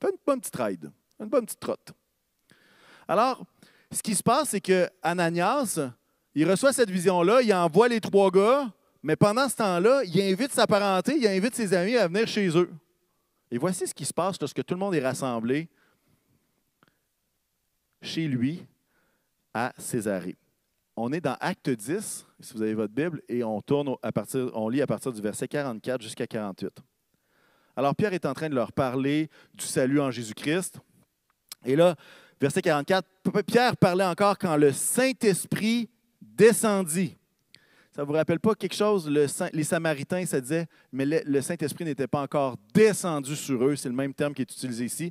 Fait 0.00 0.10
une 0.10 0.18
bonne 0.26 0.40
petite 0.40 0.56
ride, 0.56 0.90
une 1.18 1.28
bonne 1.28 1.44
petite 1.44 1.60
trotte. 1.60 1.92
Alors, 3.06 3.44
ce 3.90 4.02
qui 4.02 4.14
se 4.14 4.22
passe, 4.22 4.50
c'est 4.50 4.60
que 4.60 4.88
Ananias, 5.02 5.90
il 6.34 6.48
reçoit 6.48 6.72
cette 6.72 6.90
vision-là, 6.90 7.42
il 7.42 7.52
envoie 7.52 7.88
les 7.88 8.00
trois 8.00 8.30
gars, 8.30 8.72
mais 9.02 9.16
pendant 9.16 9.48
ce 9.48 9.56
temps-là, 9.56 10.02
il 10.04 10.20
invite 10.20 10.52
sa 10.52 10.66
parenté, 10.66 11.16
il 11.16 11.26
invite 11.26 11.54
ses 11.54 11.74
amis 11.74 11.96
à 11.96 12.06
venir 12.06 12.26
chez 12.28 12.56
eux. 12.56 12.70
Et 13.50 13.58
voici 13.58 13.86
ce 13.86 13.94
qui 13.94 14.04
se 14.04 14.14
passe 14.14 14.40
lorsque 14.40 14.64
tout 14.64 14.74
le 14.74 14.80
monde 14.80 14.94
est 14.94 15.04
rassemblé 15.04 15.68
chez 18.00 18.28
lui 18.28 18.64
à 19.52 19.72
Césarée. 19.76 20.36
On 20.96 21.12
est 21.12 21.20
dans 21.20 21.36
Acte 21.40 21.68
10, 21.68 22.26
si 22.38 22.54
vous 22.54 22.62
avez 22.62 22.74
votre 22.74 22.94
Bible, 22.94 23.22
et 23.28 23.42
on, 23.42 23.60
tourne 23.60 23.96
à 24.02 24.12
partir, 24.12 24.50
on 24.54 24.68
lit 24.68 24.82
à 24.82 24.86
partir 24.86 25.12
du 25.12 25.20
verset 25.20 25.48
44 25.48 26.00
jusqu'à 26.00 26.26
48. 26.26 26.80
Alors 27.76 27.94
Pierre 27.94 28.12
est 28.12 28.26
en 28.26 28.34
train 28.34 28.48
de 28.48 28.54
leur 28.54 28.72
parler 28.72 29.28
du 29.54 29.64
salut 29.64 30.00
en 30.00 30.10
Jésus-Christ. 30.10 30.80
Et 31.64 31.76
là, 31.76 31.94
verset 32.40 32.62
44, 32.62 33.06
Pierre 33.46 33.76
parlait 33.76 34.04
encore 34.04 34.38
quand 34.38 34.56
le 34.56 34.72
Saint-Esprit 34.72 35.88
descendit. 36.20 37.16
Ça 37.94 38.02
ne 38.02 38.06
vous 38.06 38.12
rappelle 38.12 38.40
pas 38.40 38.54
quelque 38.54 38.74
chose? 38.74 39.08
les 39.08 39.64
Samaritains, 39.64 40.24
ça 40.24 40.40
disait, 40.40 40.66
mais 40.92 41.04
le, 41.04 41.40
Saint-Esprit 41.40 41.84
n'était 41.84 42.06
pas 42.06 42.22
encore 42.22 42.56
descendu 42.72 43.34
sur 43.34 43.64
eux. 43.64 43.76
C'est 43.76 43.88
le 43.88 43.94
même 43.94 44.14
terme 44.14 44.32
qui 44.32 44.42
est 44.42 44.50
utilisé 44.50 44.84
ici. 44.84 45.10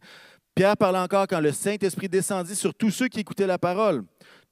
Pierre 0.55 0.75
parlait 0.75 0.99
encore 0.99 1.27
quand 1.27 1.39
le 1.39 1.51
Saint-Esprit 1.51 2.09
descendit 2.09 2.55
sur 2.55 2.73
tous 2.73 2.91
ceux 2.91 3.07
qui 3.07 3.19
écoutaient 3.19 3.47
la 3.47 3.57
parole. 3.57 4.03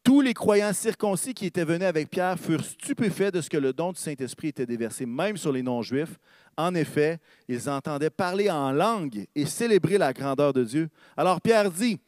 Tous 0.08 0.22
les 0.22 0.34
croyants 0.34 0.72
circoncis 0.72 1.34
qui 1.34 1.48
étaient 1.48 1.66
venus 1.66 1.86
avec 1.86 2.10
Pierre 2.10 2.40
furent 2.40 2.64
stupéfaits 2.64 3.34
de 3.34 3.42
ce 3.42 3.50
que 3.50 3.58
le 3.58 3.74
don 3.74 3.92
du 3.92 4.00
Saint-Esprit 4.00 4.48
était 4.48 4.66
déversé 4.66 5.06
même 5.06 5.36
sur 5.36 5.52
les 5.52 5.62
non-juifs. 5.62 6.18
En 6.56 6.74
effet, 6.76 7.20
ils 7.50 7.70
entendaient 7.70 8.10
parler 8.10 8.50
en 8.50 8.72
langue 8.72 9.28
et 9.36 9.46
célébrer 9.46 9.98
la 9.98 10.14
grandeur 10.14 10.54
de 10.54 10.64
Dieu. 10.64 10.88
Alors 11.18 11.42
Pierre 11.42 11.70
dit, 11.70 12.00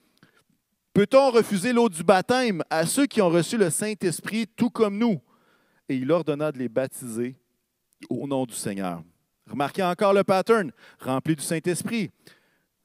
Peut-on 0.94 1.30
refuser 1.32 1.74
l'eau 1.74 1.90
du 1.90 2.02
baptême 2.02 2.64
à 2.70 2.86
ceux 2.86 3.06
qui 3.06 3.22
ont 3.22 3.28
reçu 3.28 3.58
le 3.58 3.70
Saint-Esprit 3.70 4.48
tout 4.48 4.70
comme 4.70 4.98
nous? 4.98 5.20
Et 5.90 5.96
il 5.96 6.10
ordonna 6.10 6.54
de 6.54 6.58
les 6.58 6.70
baptiser 6.70 7.36
au 8.10 8.26
nom 8.26 8.46
du 8.46 8.56
Seigneur. 8.56 9.04
Remarquez 9.46 9.84
encore 9.84 10.14
le 10.14 10.24
pattern, 10.24 10.72
rempli 11.02 11.36
du 11.36 11.44
Saint-Esprit. 11.44 12.12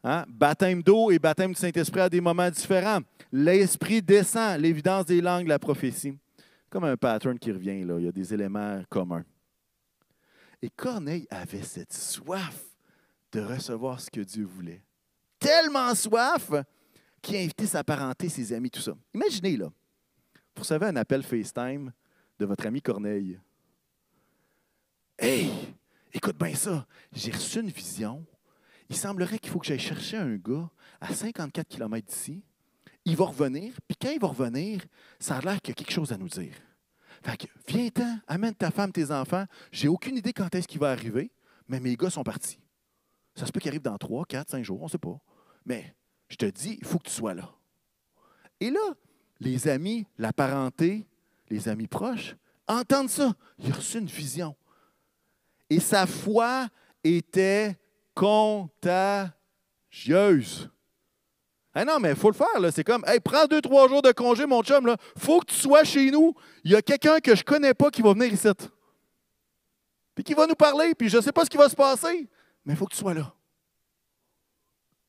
Hein? 0.02 0.24
Baptême 0.26 0.82
d'eau 0.82 1.12
et 1.12 1.20
baptême 1.20 1.52
du 1.52 1.60
Saint-Esprit 1.60 2.00
à 2.00 2.08
des 2.08 2.20
moments 2.20 2.50
différents. 2.50 2.98
L'Esprit 3.36 4.00
descend, 4.00 4.60
l'évidence 4.60 5.06
des 5.06 5.20
langues, 5.20 5.48
la 5.48 5.58
prophétie. 5.58 6.16
Comme 6.70 6.84
un 6.84 6.96
pattern 6.96 7.36
qui 7.36 7.50
revient, 7.50 7.80
il 7.80 8.04
y 8.04 8.06
a 8.06 8.12
des 8.12 8.32
éléments 8.32 8.80
communs. 8.88 9.24
Et 10.62 10.70
Corneille 10.70 11.26
avait 11.30 11.64
cette 11.64 11.92
soif 11.92 12.64
de 13.32 13.40
recevoir 13.40 14.00
ce 14.00 14.08
que 14.08 14.20
Dieu 14.20 14.44
voulait. 14.44 14.84
Tellement 15.40 15.92
soif 15.96 16.52
qu'il 17.20 17.34
a 17.34 17.40
invité 17.40 17.66
sa 17.66 17.82
parenté, 17.82 18.28
ses 18.28 18.52
amis, 18.52 18.70
tout 18.70 18.80
ça. 18.80 18.94
Imaginez, 19.12 19.56
là, 19.56 19.66
vous 20.54 20.62
recevez 20.62 20.86
un 20.86 20.96
appel 20.96 21.24
FaceTime 21.24 21.92
de 22.38 22.46
votre 22.46 22.64
ami 22.66 22.80
Corneille. 22.80 23.40
Hey, 25.18 25.50
écoute 26.12 26.38
bien 26.38 26.54
ça, 26.54 26.86
j'ai 27.12 27.32
reçu 27.32 27.58
une 27.58 27.70
vision 27.70 28.24
il 28.88 28.96
semblerait 28.96 29.38
qu'il 29.38 29.50
faut 29.50 29.58
que 29.58 29.66
j'aille 29.66 29.78
chercher 29.78 30.18
un 30.18 30.36
gars 30.36 30.70
à 31.00 31.12
54 31.12 31.66
km 31.66 32.06
d'ici. 32.06 32.42
Il 33.04 33.16
va 33.16 33.26
revenir, 33.26 33.74
puis 33.86 33.96
quand 34.00 34.10
il 34.10 34.20
va 34.20 34.28
revenir, 34.28 34.80
ça 35.18 35.36
a 35.36 35.40
l'air 35.40 35.60
qu'il 35.60 35.70
y 35.70 35.72
a 35.72 35.74
quelque 35.74 35.92
chose 35.92 36.12
à 36.12 36.16
nous 36.16 36.28
dire. 36.28 36.54
Fait 37.22 37.36
que, 37.36 37.46
viens-t'en, 37.68 38.18
amène 38.26 38.54
ta 38.54 38.70
femme, 38.70 38.92
tes 38.92 39.10
enfants. 39.10 39.44
J'ai 39.72 39.88
aucune 39.88 40.16
idée 40.16 40.32
quand 40.32 40.54
est-ce 40.54 40.68
qu'il 40.68 40.80
va 40.80 40.90
arriver, 40.90 41.30
mais 41.68 41.80
mes 41.80 41.96
gars 41.96 42.10
sont 42.10 42.24
partis. 42.24 42.60
Ça 43.34 43.46
se 43.46 43.52
peut 43.52 43.60
qu'il 43.60 43.70
arrive 43.70 43.82
dans 43.82 43.98
3, 43.98 44.24
4, 44.26 44.50
5 44.50 44.64
jours, 44.64 44.80
on 44.80 44.84
ne 44.84 44.90
sait 44.90 44.98
pas. 44.98 45.18
Mais 45.64 45.94
je 46.28 46.36
te 46.36 46.46
dis, 46.46 46.78
il 46.80 46.86
faut 46.86 46.98
que 46.98 47.08
tu 47.08 47.14
sois 47.14 47.34
là. 47.34 47.50
Et 48.60 48.70
là, 48.70 48.94
les 49.40 49.68
amis, 49.68 50.06
la 50.18 50.32
parenté, 50.32 51.06
les 51.48 51.68
amis 51.68 51.88
proches, 51.88 52.36
entendent 52.66 53.10
ça. 53.10 53.34
Il 53.58 53.70
a 53.72 53.74
reçu 53.74 53.98
une 53.98 54.06
vision. 54.06 54.56
Et 55.68 55.80
sa 55.80 56.06
foi 56.06 56.68
était 57.02 57.76
contagieuse. 58.14 60.70
Ah 61.74 61.84
non, 61.84 61.98
mais 61.98 62.10
il 62.10 62.16
faut 62.16 62.30
le 62.30 62.36
faire. 62.36 62.72
C'est 62.72 62.84
comme, 62.84 63.04
hey, 63.06 63.18
prends 63.18 63.46
deux, 63.46 63.60
trois 63.60 63.88
jours 63.88 64.00
de 64.00 64.12
congé, 64.12 64.46
mon 64.46 64.62
chum. 64.62 64.94
Il 65.16 65.22
faut 65.22 65.40
que 65.40 65.46
tu 65.46 65.56
sois 65.56 65.82
chez 65.82 66.10
nous. 66.10 66.34
Il 66.62 66.70
y 66.70 66.76
a 66.76 66.82
quelqu'un 66.82 67.18
que 67.18 67.34
je 67.34 67.40
ne 67.40 67.44
connais 67.44 67.74
pas 67.74 67.90
qui 67.90 68.00
va 68.00 68.12
venir 68.12 68.32
ici. 68.32 68.48
Puis 70.14 70.22
qui 70.22 70.34
va 70.34 70.46
nous 70.46 70.54
parler. 70.54 70.94
Puis 70.94 71.08
je 71.08 71.16
ne 71.16 71.22
sais 71.22 71.32
pas 71.32 71.44
ce 71.44 71.50
qui 71.50 71.56
va 71.56 71.68
se 71.68 71.74
passer. 71.74 72.28
Mais 72.64 72.74
il 72.74 72.76
faut 72.76 72.86
que 72.86 72.92
tu 72.92 73.00
sois 73.00 73.14
là. 73.14 73.34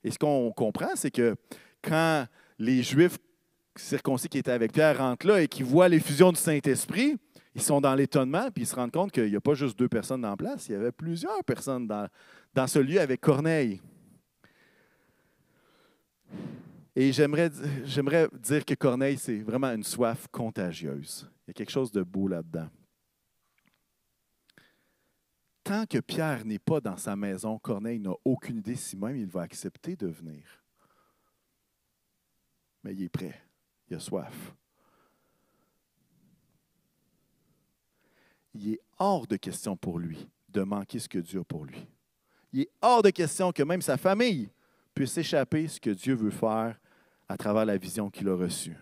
Et 0.04 0.10
ce 0.10 0.18
qu'on 0.18 0.52
comprend, 0.52 0.90
c'est 0.96 1.12
que 1.12 1.36
quand 1.84 2.26
les 2.58 2.82
Juifs 2.82 3.18
circoncis 3.76 4.30
qui 4.30 4.38
étaient 4.38 4.52
avec 4.52 4.72
Pierre 4.72 4.98
rentrent 4.98 5.28
là 5.28 5.42
et 5.42 5.48
qui 5.48 5.64
voient 5.64 5.90
l'effusion 5.90 6.32
du 6.32 6.40
Saint-Esprit, 6.40 7.18
ils 7.54 7.62
sont 7.62 7.80
dans 7.80 7.96
l'étonnement, 7.96 8.50
puis 8.52 8.64
ils 8.64 8.68
se 8.68 8.76
rendent 8.76 8.92
compte 8.92 9.12
qu'il 9.12 9.30
n'y 9.30 9.36
a 9.36 9.42
pas 9.42 9.54
juste 9.54 9.78
deux 9.78 9.88
personnes 9.88 10.22
la 10.22 10.36
place, 10.36 10.68
il 10.68 10.74
y 10.74 10.76
avait 10.76 10.92
plusieurs 10.92 11.44
personnes 11.44 11.88
dans, 11.88 12.08
dans 12.54 12.68
ce 12.68 12.80
lieu 12.80 13.00
avec 13.00 13.22
Corneille. 13.22 13.82
Et 16.96 17.12
j'aimerais, 17.12 17.50
dire 17.50 18.64
que 18.64 18.74
Corneille, 18.74 19.18
c'est 19.18 19.40
vraiment 19.40 19.72
une 19.72 19.84
soif 19.84 20.28
contagieuse. 20.32 21.30
Il 21.46 21.50
y 21.50 21.52
a 21.52 21.54
quelque 21.54 21.72
chose 21.72 21.92
de 21.92 22.02
beau 22.02 22.30
là-dedans. 22.30 22.70
Tant 25.62 25.86
que 25.86 25.98
Pierre 25.98 26.46
n'est 26.46 26.60
pas 26.60 26.80
dans 26.80 26.96
sa 26.96 27.16
maison, 27.16 27.60
Corneille 27.60 28.00
n'a 28.00 28.14
aucune 28.24 28.60
idée 28.60 28.76
si 28.76 28.96
même 28.96 29.18
il 29.18 29.26
va 29.26 29.42
accepter 29.42 29.96
de 29.96 30.08
venir. 30.08 30.44
Mais 32.84 32.94
il 32.94 33.04
est 33.04 33.10
prêt. 33.10 33.42
Il 33.90 33.98
a 33.98 34.00
soif. 34.00 34.54
Il 38.54 38.74
est 38.74 38.80
hors 39.00 39.28
de 39.28 39.36
question 39.36 39.76
pour 39.76 40.00
lui 40.00 40.30
de 40.48 40.62
manquer 40.62 41.00
ce 41.00 41.10
que 41.10 41.20
Dieu 41.20 41.42
a 41.42 41.44
pour 41.44 41.66
lui. 41.66 41.86
Il 42.54 42.62
est 42.62 42.70
hors 42.82 43.02
de 43.02 43.10
question 43.10 43.52
que 43.52 43.64
même 43.64 43.82
sa 43.82 43.98
famille 43.98 44.50
puisse 44.94 45.18
échapper 45.18 45.68
ce 45.68 45.82
que 45.82 45.90
Dieu 45.90 46.14
veut 46.14 46.32
faire 46.32 46.80
à 47.28 47.38
travers 47.38 47.66
la 47.66 47.78
vision 47.78 48.10
qu'il 48.10 48.28
a 48.30 48.36
reçue. 48.36 48.78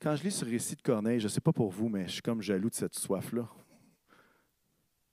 Quand 0.00 0.16
je 0.16 0.24
lis 0.24 0.32
ce 0.32 0.44
récit 0.44 0.74
de 0.74 0.82
Corneille, 0.82 1.20
je 1.20 1.26
ne 1.26 1.28
sais 1.28 1.40
pas 1.40 1.52
pour 1.52 1.70
vous, 1.70 1.88
mais 1.88 2.08
je 2.08 2.14
suis 2.14 2.22
comme 2.22 2.42
jaloux 2.42 2.70
de 2.70 2.74
cette 2.74 2.94
soif-là. 2.94 3.48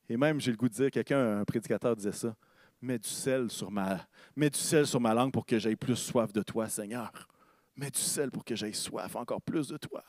Et 0.09 0.17
même, 0.17 0.41
j'ai 0.41 0.49
le 0.49 0.57
goût 0.57 0.67
de 0.67 0.73
dire, 0.73 0.89
quelqu'un, 0.89 1.41
un 1.41 1.45
prédicateur 1.45 1.95
disait 1.95 2.11
ça, 2.11 2.36
mets 2.82 2.97
du 2.97 3.07
sel 3.07 3.51
sur 3.51 3.69
ma, 3.69 4.07
mets 4.36 4.49
du 4.49 4.57
sel 4.57 4.88
sur 4.88 4.99
ma 4.99 5.13
langue 5.13 5.32
pour 5.32 5.45
que 5.45 5.59
j'aie 5.59 5.75
plus 5.75 5.95
soif 5.95 6.34
de 6.34 6.41
toi, 6.41 6.67
Seigneur. 6.67 7.27
Mets 7.75 7.91
du 7.91 7.99
sel 7.99 8.32
pour 8.32 8.43
que 8.43 8.55
j'aie 8.55 8.73
soif 8.73 9.15
encore 9.15 9.41
plus 9.41 9.67
de 9.67 9.77
toi. 9.77 10.03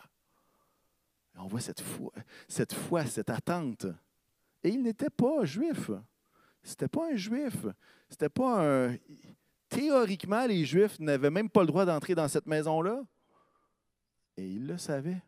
on 1.36 1.46
voit 1.46 1.60
cette 1.60 1.82
foi, 1.82 2.12
cette 2.48 2.72
foi, 2.72 3.04
cette 3.04 3.28
attente. 3.28 3.86
Et 4.62 4.70
il 4.70 4.82
n'était 4.82 5.10
pas 5.10 5.44
juif. 5.44 5.90
C'était 6.62 6.88
pas 6.88 7.12
un 7.12 7.16
juif. 7.16 7.66
C'était 8.08 8.28
pas 8.28 8.64
un. 8.64 8.96
Théoriquement, 9.70 10.46
les 10.46 10.64
Juifs 10.64 10.98
n'avaient 10.98 11.30
même 11.30 11.48
pas 11.48 11.62
le 11.62 11.68
droit 11.68 11.86
d'entrer 11.86 12.14
dans 12.14 12.28
cette 12.28 12.46
maison-là. 12.46 13.02
Et 14.36 14.46
il 14.46 14.66
le 14.66 14.76
savait 14.76 15.22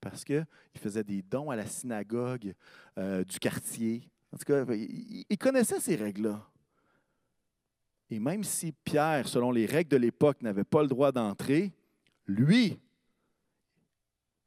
parce 0.00 0.24
qu'il 0.24 0.46
faisait 0.76 1.04
des 1.04 1.22
dons 1.22 1.50
à 1.50 1.56
la 1.56 1.66
synagogue 1.66 2.54
euh, 2.96 3.24
du 3.24 3.38
quartier. 3.38 4.08
En 4.32 4.38
tout 4.38 4.44
cas, 4.44 4.64
il, 4.72 5.26
il 5.28 5.38
connaissait 5.38 5.80
ces 5.80 5.96
règles-là. 5.96 6.40
Et 8.10 8.18
même 8.18 8.44
si 8.44 8.72
Pierre, 8.72 9.28
selon 9.28 9.50
les 9.50 9.66
règles 9.66 9.90
de 9.90 9.96
l'époque, 9.96 10.40
n'avait 10.42 10.64
pas 10.64 10.82
le 10.82 10.88
droit 10.88 11.12
d'entrer, 11.12 11.72
lui, 12.26 12.78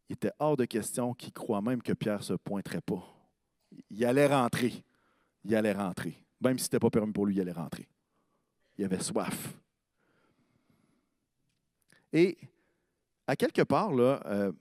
il 0.10 0.14
était 0.14 0.32
hors 0.40 0.58
de 0.58 0.66
question 0.66 1.14
qu'il 1.14 1.34
croit 1.34 1.62
même 1.62 1.82
que 1.82 1.94
Pierre 1.94 2.20
ne 2.20 2.24
se 2.24 2.34
pointerait 2.34 2.82
pas. 2.82 3.04
Il 3.90 4.06
allait 4.06 4.28
rentrer. 4.28 4.84
Il 5.44 5.56
allait 5.56 5.74
rentrer. 5.74 6.16
Même 6.42 6.58
si 6.58 6.66
ce 6.66 6.70
n'était 6.70 6.80
pas 6.80 6.90
permis 6.90 7.12
pour 7.12 7.26
lui, 7.26 7.36
il 7.36 7.42
allait 7.42 7.52
rentrer. 7.52 7.88
Il 8.78 8.86
avait 8.86 9.00
soif. 9.00 9.54
Et 12.12 12.38
à 13.28 13.36
quelque 13.36 13.62
part, 13.62 13.94
là, 13.94 14.22
euh, 14.26 14.52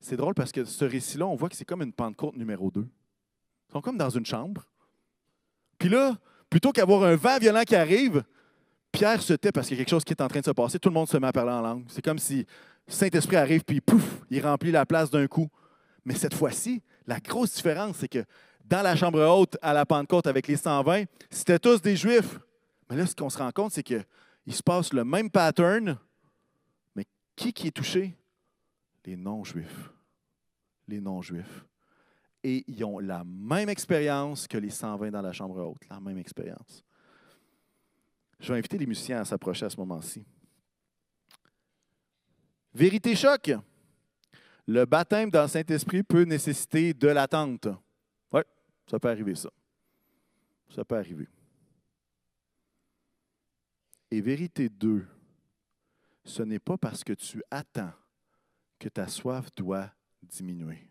c'est 0.00 0.16
drôle 0.16 0.34
parce 0.34 0.52
que 0.52 0.64
ce 0.64 0.84
récit-là, 0.84 1.26
on 1.26 1.36
voit 1.36 1.48
que 1.48 1.56
c'est 1.56 1.64
comme 1.64 1.82
une 1.82 1.92
Pentecôte 1.92 2.36
numéro 2.36 2.70
2. 2.70 2.80
Ils 2.80 3.72
sont 3.72 3.80
comme 3.80 3.98
dans 3.98 4.10
une 4.10 4.26
chambre. 4.26 4.66
Puis 5.78 5.88
là, 5.88 6.16
plutôt 6.50 6.72
qu'avoir 6.72 7.04
un 7.04 7.16
vent 7.16 7.38
violent 7.38 7.62
qui 7.62 7.76
arrive, 7.76 8.24
Pierre 8.90 9.22
se 9.22 9.34
tait 9.34 9.52
parce 9.52 9.68
qu'il 9.68 9.76
y 9.76 9.80
a 9.80 9.84
quelque 9.84 9.90
chose 9.90 10.04
qui 10.04 10.12
est 10.12 10.22
en 10.22 10.28
train 10.28 10.40
de 10.40 10.44
se 10.44 10.50
passer. 10.50 10.78
Tout 10.78 10.88
le 10.88 10.94
monde 10.94 11.08
se 11.08 11.16
met 11.16 11.26
à 11.26 11.32
parler 11.32 11.52
en 11.52 11.60
langue. 11.60 11.84
C'est 11.88 12.02
comme 12.02 12.18
si 12.18 12.46
Saint-Esprit 12.86 13.36
arrive, 13.36 13.64
puis 13.64 13.80
pouf, 13.80 14.22
il 14.30 14.44
remplit 14.44 14.70
la 14.70 14.86
place 14.86 15.10
d'un 15.10 15.26
coup. 15.26 15.48
Mais 16.04 16.14
cette 16.14 16.34
fois-ci, 16.34 16.82
la 17.06 17.20
grosse 17.20 17.54
différence, 17.54 17.98
c'est 17.98 18.08
que 18.08 18.24
dans 18.68 18.82
la 18.82 18.94
chambre 18.94 19.24
haute 19.24 19.56
à 19.62 19.72
la 19.72 19.86
Pentecôte 19.86 20.26
avec 20.26 20.46
les 20.46 20.56
120, 20.56 21.04
c'était 21.30 21.58
tous 21.58 21.80
des 21.80 21.96
Juifs. 21.96 22.38
Mais 22.88 22.96
là, 22.96 23.06
ce 23.06 23.14
qu'on 23.14 23.30
se 23.30 23.38
rend 23.38 23.50
compte, 23.50 23.72
c'est 23.72 23.82
qu'il 23.82 24.04
se 24.50 24.62
passe 24.62 24.92
le 24.92 25.04
même 25.04 25.30
pattern, 25.30 25.98
mais 26.94 27.06
qui 27.34 27.52
qui 27.52 27.68
est 27.68 27.72
touché? 27.72 28.16
Les 29.04 29.16
non-Juifs. 29.16 29.90
Les 30.86 31.00
non-Juifs. 31.00 31.64
Et 32.44 32.64
ils 32.68 32.84
ont 32.84 32.98
la 32.98 33.24
même 33.24 33.68
expérience 33.68 34.46
que 34.46 34.58
les 34.58 34.70
120 34.70 35.10
dans 35.10 35.22
la 35.22 35.32
chambre 35.32 35.60
haute, 35.60 35.82
la 35.90 35.98
même 35.98 36.18
expérience. 36.18 36.84
Je 38.38 38.52
vais 38.52 38.58
inviter 38.58 38.78
les 38.78 38.86
musiciens 38.86 39.20
à 39.20 39.24
s'approcher 39.24 39.66
à 39.66 39.70
ce 39.70 39.76
moment-ci. 39.78 40.24
Vérité 42.74 43.16
choc. 43.16 43.50
Le 44.66 44.84
baptême 44.84 45.30
dans 45.30 45.42
le 45.42 45.48
Saint-Esprit 45.48 46.02
peut 46.02 46.22
nécessiter 46.22 46.92
de 46.92 47.08
l'attente. 47.08 47.68
Ça 48.90 48.98
peut 48.98 49.08
arriver, 49.08 49.34
ça. 49.34 49.50
Ça 50.74 50.84
peut 50.84 50.96
arriver. 50.96 51.28
Et 54.10 54.20
vérité 54.20 54.68
2, 54.68 55.06
ce 56.24 56.42
n'est 56.42 56.58
pas 56.58 56.78
parce 56.78 57.04
que 57.04 57.12
tu 57.12 57.42
attends 57.50 57.92
que 58.78 58.88
ta 58.88 59.06
soif 59.06 59.48
doit 59.54 59.90
diminuer. 60.22 60.90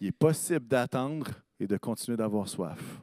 Il 0.00 0.08
est 0.08 0.12
possible 0.12 0.66
d'attendre 0.66 1.30
et 1.58 1.66
de 1.66 1.76
continuer 1.76 2.16
d'avoir 2.16 2.48
soif. 2.48 3.02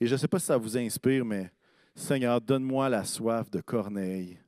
Et 0.00 0.06
je 0.06 0.12
ne 0.12 0.18
sais 0.18 0.28
pas 0.28 0.38
si 0.38 0.46
ça 0.46 0.56
vous 0.56 0.76
inspire, 0.76 1.24
mais 1.24 1.52
Seigneur, 1.94 2.40
donne-moi 2.40 2.88
la 2.88 3.04
soif 3.04 3.50
de 3.50 3.60
Corneille 3.60 4.38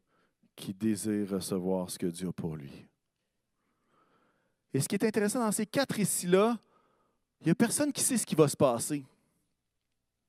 qui 0.54 0.74
désire 0.74 1.30
recevoir 1.30 1.90
ce 1.90 1.98
que 1.98 2.06
Dieu 2.06 2.28
a 2.28 2.32
pour 2.32 2.56
lui. 2.56 2.86
Et 4.74 4.80
ce 4.80 4.88
qui 4.88 4.94
est 4.94 5.04
intéressant 5.04 5.40
dans 5.40 5.52
ces 5.52 5.66
quatre 5.66 5.94
récits-là, 5.94 6.56
il 7.40 7.46
n'y 7.46 7.50
a 7.50 7.54
personne 7.54 7.92
qui 7.92 8.02
sait 8.02 8.16
ce 8.16 8.26
qui 8.26 8.34
va 8.34 8.48
se 8.48 8.56
passer. 8.56 9.04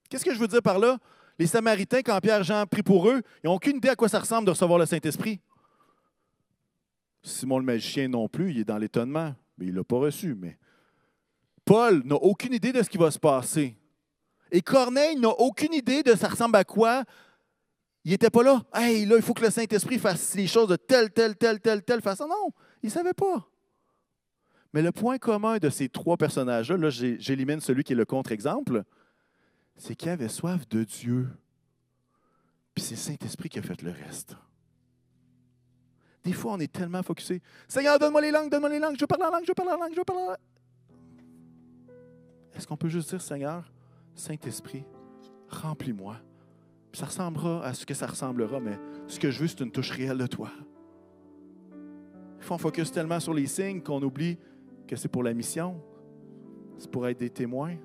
Qu'est-ce 0.10 0.26
que 0.26 0.34
je 0.34 0.40
veux 0.40 0.48
dire 0.48 0.62
par 0.62 0.80
là? 0.80 0.98
Les 1.40 1.48
Samaritains, 1.48 2.02
quand 2.02 2.20
Pierre 2.20 2.42
et 2.42 2.44
Jean 2.44 2.66
prient 2.66 2.84
pour 2.84 3.10
eux, 3.10 3.22
ils 3.44 3.48
n'ont 3.48 3.56
aucune 3.56 3.78
idée 3.78 3.90
à 3.90 3.96
quoi 3.96 4.10
ça 4.10 4.20
ressemble 4.20 4.46
de 4.46 4.52
recevoir 4.52 4.78
le 4.78 4.86
Saint-Esprit. 4.86 5.40
Simon 7.24 7.60
le 7.60 7.66
magicien 7.66 8.08
non 8.08 8.28
plus, 8.28 8.52
il 8.52 8.60
est 8.60 8.66
dans 8.66 8.78
l'étonnement, 8.78 9.34
mais 9.58 9.68
il 9.68 9.72
ne 9.72 9.78
l'a 9.78 9.84
pas 9.84 9.98
reçu. 9.98 10.36
Mais 10.36 10.58
Paul 11.66 12.04
n'a 12.04 12.16
aucune 12.16 12.54
idée 12.54 12.74
de 12.74 12.84
ce 12.84 12.90
qui 12.90 12.98
va 12.98 13.10
se 13.10 13.20
passer. 13.20 13.78
Et 14.52 14.62
Corneille 14.62 15.16
n'a 15.16 15.30
aucune 15.30 15.74
idée 15.74 16.04
de 16.04 16.16
ça 16.16 16.28
ressemble 16.28 16.56
à 16.58 16.64
quoi. 16.64 17.04
Il 18.04 18.12
n'était 18.12 18.30
pas 18.30 18.44
là. 18.44 18.62
Hey, 18.74 19.06
là, 19.06 19.16
il 19.16 19.22
faut 19.22 19.34
que 19.34 19.42
le 19.42 19.50
Saint-Esprit 19.50 19.98
fasse 19.98 20.36
les 20.36 20.46
choses 20.46 20.68
de 20.68 20.76
telle, 20.76 21.12
telle, 21.12 21.36
telle, 21.38 21.60
telle, 21.60 21.82
telle 21.84 22.02
façon. 22.02 22.28
Non, 22.28 22.52
il 22.84 22.88
ne 22.88 22.92
savait 22.92 23.14
pas. 23.14 23.48
Mais 24.74 24.82
le 24.82 24.92
point 24.92 25.20
commun 25.20 25.58
de 25.58 25.70
ces 25.70 25.88
trois 25.88 26.18
personnages-là, 26.18 26.78
là, 26.78 26.90
j'élimine 26.90 27.62
celui 27.62 27.84
qui 27.84 27.94
est 27.94 27.96
le 27.96 28.06
contre-exemple, 28.06 28.84
c'est 29.76 29.96
qu'ils 29.96 30.10
avaient 30.10 30.30
soif 30.30 30.68
de 30.70 30.84
Dieu. 30.84 31.28
Puis 32.74 32.84
c'est 32.84 32.96
le 32.96 33.00
Saint-Esprit 33.00 33.50
qui 33.50 33.60
a 33.60 33.62
fait 33.62 33.82
le 33.84 33.92
reste. 33.92 34.36
Des 36.24 36.34
fois, 36.34 36.54
on 36.54 36.60
est 36.60 36.72
tellement 36.72 37.04
focusé. 37.04 37.42
Seigneur, 37.68 38.00
donne-moi 38.00 38.22
les 38.22 38.32
langues, 38.32 38.50
donne-moi 38.50 38.70
les 38.70 38.80
langues, 38.80 38.96
je 39.00 39.06
parle 39.06 39.24
en 39.24 39.32
langue, 39.32 39.44
je 39.46 39.52
parle 39.52 39.70
en 39.70 39.78
langue, 39.78 39.94
je 39.96 40.02
parle 40.02 40.20
en 40.20 40.28
langue. 40.30 40.38
Est-ce 42.56 42.66
qu'on 42.66 42.78
peut 42.78 42.90
juste 42.90 43.10
dire, 43.10 43.22
Seigneur, 43.22 43.72
Saint-Esprit, 44.16 44.86
remplis-moi. 45.50 46.18
Ça 46.94 47.08
ressemblera 47.08 47.66
à 47.66 47.74
ce 47.74 47.86
que 47.86 47.94
ça 47.94 48.08
ressemblera, 48.08 48.60
mais 48.60 48.80
ce 49.08 49.20
que 49.20 49.32
je 49.32 49.40
veux, 49.40 49.48
c'est 49.48 49.62
une 49.62 49.72
touche 49.72 49.92
réelle 49.92 50.18
de 50.18 50.28
toi. 50.28 50.52
Il 52.38 52.44
faut 52.44 52.54
on 52.56 52.58
focus 52.58 52.92
tellement 52.92 53.20
sur 53.20 53.34
les 53.34 53.48
signes 53.48 53.82
qu'on 53.82 54.02
oublie 54.04 54.38
que 54.88 54.96
c'est 54.96 55.08
pour 55.08 55.24
la 55.24 55.34
mission. 55.34 55.76
C'est 56.78 56.90
pour 56.90 57.08
être 57.08 57.20
des 57.20 57.30
témoins. 57.30 57.76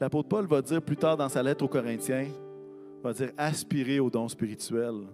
L'apôtre 0.00 0.28
Paul 0.28 0.46
va 0.46 0.60
dire 0.60 0.82
plus 0.82 0.96
tard 0.96 1.16
dans 1.16 1.28
sa 1.28 1.44
lettre 1.44 1.64
aux 1.64 1.68
Corinthiens, 1.68 2.26
va 3.04 3.12
dire 3.12 3.30
aspirer 3.36 4.00
aux 4.00 4.10
dons 4.10 4.28
spirituels. 4.28 5.06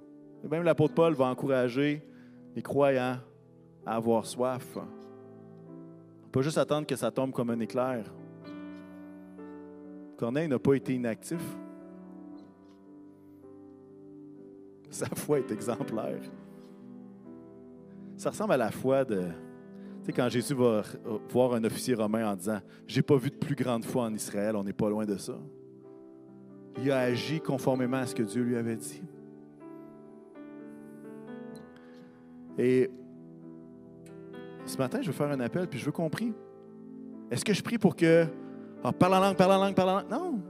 Et 0.43 0.49
même 0.49 0.63
l'apôtre 0.63 0.95
Paul 0.95 1.13
va 1.13 1.27
encourager 1.27 2.03
les 2.57 2.63
croyants 2.63 3.19
à 3.85 3.97
avoir 3.97 4.25
soif. 4.25 4.79
Pas 6.33 6.41
juste 6.41 6.57
attendre 6.57 6.87
que 6.87 6.97
ça 6.97 7.11
tombe 7.11 7.33
comme 7.33 7.51
un 7.51 7.61
éclair. 7.61 8.05
Corneille 10.17 10.49
n'a 10.49 10.59
pas 10.59 10.75
été 10.75 10.95
inactif. 10.95 11.41
Sa 14.91 15.07
foi 15.07 15.39
est 15.39 15.51
exemplaire. 15.51 16.21
Ça 18.17 18.31
ressemble 18.31 18.53
à 18.53 18.57
la 18.57 18.71
foi 18.71 19.05
de. 19.05 19.21
Tu 19.21 20.07
sais, 20.07 20.13
quand 20.13 20.29
Jésus 20.29 20.55
va 20.55 20.83
voir 21.31 21.55
un 21.55 21.65
officier 21.65 21.95
romain 21.95 22.33
en 22.33 22.37
disant 22.37 22.61
J'ai 22.87 23.03
pas 23.03 23.17
vu 23.17 23.31
de 23.31 23.37
plus 23.37 23.55
grande 23.55 23.85
foi 23.85 24.05
en 24.05 24.15
Israël, 24.15 24.57
on 24.57 24.65
n'est 24.65 24.73
pas 24.73 24.89
loin 24.89 25.05
de 25.05 25.17
ça. 25.17 25.39
Il 26.83 26.91
a 26.91 27.01
agi 27.01 27.41
conformément 27.41 27.99
à 27.99 28.07
ce 28.07 28.15
que 28.15 28.23
Dieu 28.23 28.43
lui 28.43 28.57
avait 28.57 28.77
dit. 28.77 29.03
Et 32.57 32.91
ce 34.67 34.77
matin, 34.77 35.01
je 35.01 35.07
veux 35.07 35.13
faire 35.13 35.31
un 35.31 35.41
appel, 35.41 35.67
puis 35.69 35.79
je 35.79 35.85
veux 35.85 35.93
qu'on 35.93 36.11
prie. 36.11 36.35
Est-ce 37.31 37.45
que 37.45 37.53
je 37.53 37.63
prie 37.63 37.79
pour 37.79 37.95
que. 37.95 38.27
Ah, 38.83 38.93
parle 38.93 39.15
en 39.15 39.21
langue, 39.21 39.37
parle 39.37 39.53
en 39.53 39.59
langue, 39.59 39.75
parle 39.75 39.91
en 39.91 39.95
langue? 39.95 40.11
Non. 40.11 40.43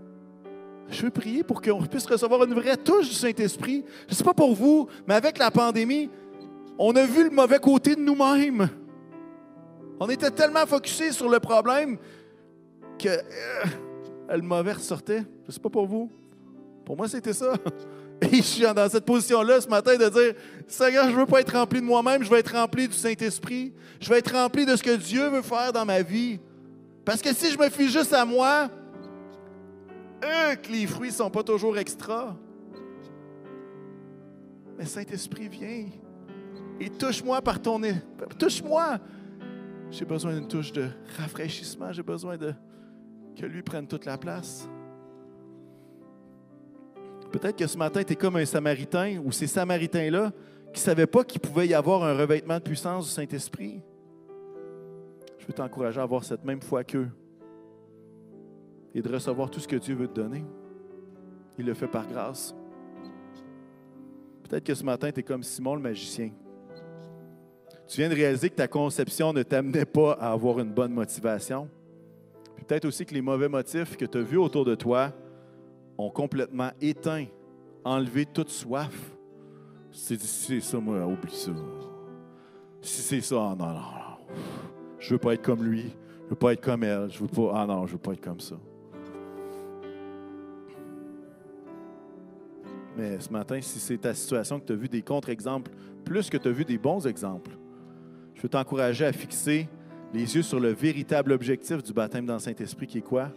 Je 0.91 1.03
veux 1.03 1.11
prier 1.11 1.43
pour 1.43 1.61
qu'on 1.61 1.83
puisse 1.83 2.07
recevoir 2.07 2.45
une 2.45 2.55
vraie 2.55 2.77
touche 2.77 3.09
du 3.09 3.15
Saint-Esprit. 3.15 3.85
Je 4.07 4.13
ne 4.13 4.17
sais 4.17 4.25
pas 4.25 4.35
pour 4.35 4.55
vous, 4.55 4.89
mais 5.07 5.15
avec 5.15 5.39
la 5.39 5.51
pandémie, 5.51 6.09
on 6.79 6.95
a 6.97 7.05
vu 7.05 7.25
le 7.25 7.31
mauvais 7.31 7.59
côté 7.59 7.95
de 7.95 8.01
nous-mêmes. 8.01 8.69
On 10.01 10.09
était 10.09 10.31
tellement 10.31 10.65
focusés 10.65 11.13
sur 11.13 11.29
le 11.29 11.41
problème 11.41 11.99
que 12.99 13.09
euh, 13.09 14.37
le 14.37 14.43
mauvais 14.43 14.73
ressortait. 14.73 15.25
Je 15.43 15.49
ne 15.49 15.53
sais 15.53 15.61
pas 15.61 15.71
pour 15.71 15.87
vous. 15.87 16.11
Pour 16.85 16.97
moi, 16.97 17.09
c'était 17.09 17.33
ça. 17.33 17.53
Et 18.23 18.37
je 18.37 18.43
suis 18.43 18.63
dans 18.63 18.89
cette 18.89 19.05
position-là 19.05 19.61
ce 19.61 19.69
matin 19.69 19.97
de 19.97 20.09
dire 20.09 20.35
Seigneur, 20.67 21.05
je 21.05 21.15
ne 21.15 21.17
veux 21.17 21.27
pas 21.27 21.41
être 21.41 21.53
rempli 21.55 21.81
de 21.81 21.87
moi-même, 21.87 22.25
je 22.25 22.31
veux 22.31 22.39
être 22.39 22.55
rempli 22.55 22.89
du 22.89 22.95
Saint-Esprit. 22.95 23.73
Je 24.01 24.09
veux 24.09 24.17
être 24.17 24.33
rempli 24.33 24.65
de 24.65 24.75
ce 24.75 24.83
que 24.83 24.97
Dieu 24.97 25.29
veut 25.29 25.43
faire 25.43 25.73
dans 25.73 25.85
ma 25.85 26.03
vie. 26.03 26.41
Parce 27.05 27.21
que 27.23 27.33
si 27.35 27.51
je 27.51 27.59
me 27.59 27.69
fie 27.69 27.89
juste 27.89 28.13
à 28.13 28.25
moi, 28.25 28.69
eux, 30.25 30.57
que 30.57 30.71
les 30.71 30.87
fruits 30.87 31.09
ne 31.09 31.15
sont 31.15 31.31
pas 31.31 31.43
toujours 31.43 31.77
extra. 31.79 32.37
Mais 34.77 34.85
Saint-Esprit, 34.85 35.49
viens 35.49 35.87
et 36.81 36.91
touche-moi 36.91 37.43
par 37.43 37.61
ton... 37.61 37.81
Touche-moi! 38.39 38.99
J'ai 39.91 40.05
besoin 40.05 40.35
d'une 40.35 40.47
touche 40.47 40.73
de 40.73 40.89
rafraîchissement, 41.17 41.93
j'ai 41.93 42.03
besoin 42.03 42.37
de 42.37 42.55
que 43.37 43.47
lui 43.47 43.63
prenne 43.63 43.87
toute 43.87 44.05
la 44.05 44.19
place. 44.19 44.69
Peut-être 47.31 47.57
que 47.57 47.67
ce 47.67 47.77
matin, 47.77 48.03
tu 48.03 48.13
es 48.13 48.17
comme 48.17 48.37
un 48.37 48.45
Samaritain 48.45 49.21
ou 49.25 49.33
ces 49.33 49.47
Samaritains-là 49.47 50.33
qui 50.73 50.81
ne 50.81 50.85
savaient 50.85 51.07
pas 51.07 51.25
qu'il 51.25 51.41
pouvait 51.41 51.69
y 51.69 51.75
avoir 51.75 52.05
un 52.05 52.15
revêtement 52.15 52.57
de 52.57 52.63
puissance 52.63 53.07
du 53.07 53.13
Saint-Esprit. 53.13 53.81
Je 55.39 55.47
veux 55.47 55.53
t'encourager 55.53 56.01
à 56.01 56.03
avoir 56.03 56.25
cette 56.25 56.45
même 56.45 56.61
foi 56.61 56.85
qu'eux 56.85 57.09
et 58.95 59.03
de 59.03 59.13
recevoir 59.13 59.51
tout 59.51 59.61
ce 59.61 59.69
que 59.69 59.77
Dieu 59.77 59.95
veut 59.95 60.09
te 60.09 60.15
donner. 60.15 60.45
Il 61.59 61.67
le 61.67 61.75
fait 61.75 61.89
par 61.89 62.07
grâce. 62.07 62.55
Peut-être 64.45 64.65
que 64.65 64.75
ce 64.75 64.85
matin, 64.85 65.11
tu 65.13 65.21
es 65.21 65.23
comme 65.23 65.43
Simon 65.43 65.75
le 65.75 65.83
magicien. 65.83 66.31
Tu 67.87 68.01
viens 68.01 68.09
de 68.09 68.15
réaliser 68.15 68.51
que 68.51 68.55
ta 68.55 68.69
conception 68.69 69.33
ne 69.33 69.43
t'amenait 69.43 69.85
pas 69.85 70.13
à 70.13 70.33
avoir 70.33 70.61
une 70.61 70.73
bonne 70.73 70.93
motivation. 70.93 71.69
Peut-être 72.67 72.85
aussi 72.85 73.07
que 73.07 73.15
les 73.15 73.23
mauvais 73.23 73.49
motifs 73.49 73.97
que 73.97 74.05
tu 74.05 74.19
as 74.19 74.23
vus 74.23 74.37
autour 74.37 74.65
de 74.65 74.75
toi 74.75 75.13
ont 75.97 76.11
complètement 76.11 76.71
éteint, 76.81 77.27
enlevé 77.85 78.27
toute 78.27 78.51
soif. 78.51 79.17
Si 79.91 80.19
c'est 80.19 80.61
ça, 80.61 80.79
moi, 80.79 81.07
oublie 81.07 81.35
ça. 81.35 81.51
Si 82.83 83.03
c'est 83.03 83.21
ça, 83.21 83.37
ah, 83.37 83.57
non, 83.59 83.67
non, 83.67 83.75
non. 83.75 84.35
Je 84.99 85.15
veux 85.15 85.19
pas 85.19 85.35
être 85.35 85.43
comme 85.43 85.65
lui. 85.65 85.95
Je 86.25 86.31
veux 86.31 86.37
pas 86.37 86.53
être 86.53 86.61
comme 86.61 86.85
elle. 86.85 87.11
Je 87.11 87.19
veux 87.19 87.27
pas. 87.27 87.53
Ah 87.55 87.67
non, 87.67 87.87
je 87.87 87.93
veux 87.93 87.99
pas 87.99 88.13
être 88.13 88.21
comme 88.21 88.41
ça. 88.41 88.57
Mais 92.99 93.21
ce 93.21 93.31
matin, 93.31 93.61
si 93.63 93.79
c'est 93.79 93.99
ta 93.99 94.13
situation 94.13 94.59
que 94.61 94.67
tu 94.67 94.73
as 94.73 94.77
vu 94.77 94.89
des 94.89 95.03
contre-exemples, 95.03 95.71
plus 96.05 96.29
que 96.29 96.37
tu 96.37 96.49
as 96.49 96.53
vu 96.53 96.65
des 96.65 96.79
bons 96.79 97.07
exemples, 97.07 97.53
je 98.35 98.43
veux 98.43 98.49
t'encourager 98.49 99.07
à 99.07 99.13
fixer 99.13 99.69
les 100.13 100.35
yeux 100.35 100.43
sur 100.43 100.59
le 100.59 100.71
véritable 100.71 101.33
objectif 101.33 101.83
du 101.83 101.93
baptême 101.93 102.27
dans 102.27 102.35
le 102.35 102.41
Saint-Esprit, 102.41 102.87
qui 102.87 102.99
est 102.99 103.03
quoi? 103.03 103.31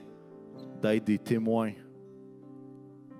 D'être 0.81 1.03
des 1.03 1.19
témoins 1.19 1.73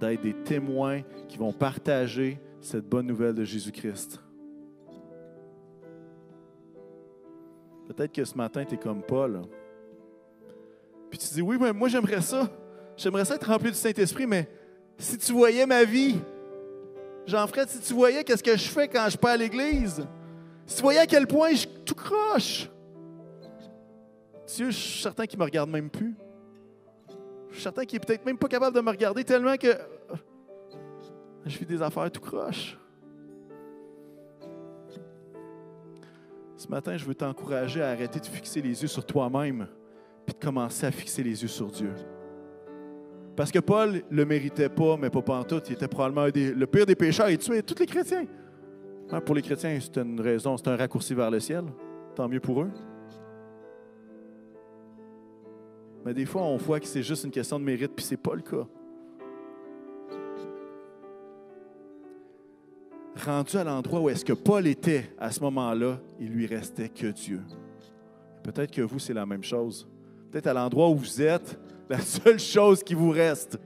d'être 0.02 0.22
des 0.22 0.34
témoins 0.34 1.02
qui 1.28 1.38
vont 1.38 1.54
partager 1.54 2.40
cette 2.60 2.88
bonne 2.90 3.06
nouvelle 3.06 3.36
de 3.36 3.46
Jésus-Christ. 3.46 4.20
Peut-être 7.88 8.12
que 8.12 8.26
ce 8.26 8.36
matin, 8.36 8.66
tu 8.66 8.76
es 8.76 8.78
comme 8.78 9.04
Paul. 9.04 9.42
Puis 11.10 11.20
tu 11.20 11.34
dis, 11.34 11.42
oui, 11.42 11.58
mais 11.60 11.72
moi 11.72 11.88
j'aimerais 11.88 12.22
ça. 12.22 12.50
J'aimerais 12.98 13.26
ça 13.26 13.36
être 13.36 13.48
rempli 13.48 13.70
du 13.70 13.78
Saint-Esprit, 13.78 14.26
mais 14.26 14.50
si 15.02 15.18
tu 15.18 15.32
voyais 15.34 15.66
ma 15.66 15.84
vie, 15.84 16.20
Jean-Fred, 17.26 17.68
si 17.68 17.80
tu 17.80 17.94
voyais 17.94 18.24
qu'est-ce 18.24 18.44
que 18.44 18.56
je 18.56 18.70
fais 18.70 18.88
quand 18.88 19.08
je 19.10 19.18
pas 19.18 19.32
à 19.32 19.38
l'église, 19.38 20.06
si 20.66 20.76
tu 20.76 20.82
voyais 20.82 21.00
à 21.00 21.08
quel 21.08 21.28
point 21.28 21.54
je 21.54 21.68
tout 21.86 21.96
croche, 21.96 22.70
Dieu, 24.48 24.70
je 24.70 24.78
suis 24.78 25.02
certain 25.02 25.26
qu'il 25.26 25.40
ne 25.40 25.42
me 25.44 25.46
regarde 25.46 25.70
même 25.70 25.90
plus. 25.90 26.14
Je 27.50 27.56
suis 27.56 27.64
certain 27.64 27.86
qu'il 27.86 27.98
est 27.98 28.06
peut-être 28.06 28.26
même 28.26 28.38
pas 28.38 28.48
capable 28.48 28.76
de 28.76 28.82
me 28.82 28.90
regarder 28.90 29.24
tellement 29.24 29.58
que 29.58 29.76
je 31.46 31.58
fais 31.58 31.66
des 31.66 31.82
affaires 31.82 32.12
tout 32.12 32.22
croche. 32.22 32.78
Ce 36.58 36.68
matin, 36.68 36.96
je 36.96 37.06
veux 37.06 37.16
t'encourager 37.16 37.82
à 37.82 37.90
arrêter 37.90 38.20
de 38.20 38.26
fixer 38.26 38.62
les 38.62 38.82
yeux 38.82 38.88
sur 38.88 39.04
toi-même 39.04 39.68
puis 40.26 40.36
de 40.36 40.40
commencer 40.40 40.86
à 40.86 40.92
fixer 40.92 41.24
les 41.24 41.42
yeux 41.42 41.48
sur 41.48 41.68
Dieu. 41.68 41.94
Parce 43.36 43.52
que 43.52 43.60
Paul 43.60 44.02
le 44.10 44.26
méritait 44.26 44.70
pas, 44.70 44.98
mais 44.98 45.10
pas 45.10 45.44
tout. 45.44 45.62
Il 45.68 45.74
était 45.74 45.88
probablement 45.88 46.28
le 46.34 46.66
pire 46.66 46.86
des 46.86 46.96
pécheurs. 46.96 47.30
Il 47.30 47.38
tuait 47.38 47.62
tous 47.62 47.80
les 47.80 47.86
chrétiens. 47.86 48.26
Hein, 49.12 49.22
pour 49.22 49.36
les 49.36 49.42
chrétiens, 49.42 49.78
c'est 49.80 49.98
une 49.98 50.20
raison, 50.20 50.58
c'est 50.58 50.68
un 50.68 50.76
raccourci 50.76 51.14
vers 51.14 51.32
le 51.32 51.40
ciel. 51.40 51.64
Tant 52.16 52.28
mieux 52.28 52.40
pour 52.40 52.62
eux. 52.62 52.72
Mais 56.06 56.14
des 56.14 56.26
fois, 56.26 56.44
on 56.44 56.58
voit 56.58 56.80
que 56.80 56.88
c'est 56.88 57.04
juste 57.04 57.24
une 57.24 57.32
question 57.32 57.60
de 57.60 57.64
mérite, 57.64 57.92
puis 57.96 58.04
ce 58.04 58.12
n'est 58.12 58.18
pas 58.18 58.36
le 58.36 58.42
cas. 58.42 58.68
Rendu 63.26 63.58
à 63.58 63.64
l'endroit 63.64 64.00
où 64.00 64.10
est-ce 64.10 64.26
que 64.26 64.34
Paul 64.34 64.66
était 64.66 65.14
à 65.20 65.32
ce 65.32 65.42
moment-là, 65.42 66.00
il 66.20 66.30
lui 66.30 66.48
restait 66.48 66.90
que 66.90 67.08
Dieu. 67.08 67.42
Peut-être 68.42 68.72
que 68.72 68.82
vous, 68.82 68.98
c'est 68.98 69.14
la 69.14 69.26
même 69.26 69.44
chose. 69.44 69.88
Peut-être 70.32 70.48
à 70.48 70.54
l'endroit 70.54 70.90
où 70.90 70.96
vous 70.96 71.22
êtes, 71.22 71.60
la 71.92 72.00
seule 72.00 72.40
chose 72.40 72.82
qui 72.82 72.94
vous 72.94 73.10
reste, 73.10 73.60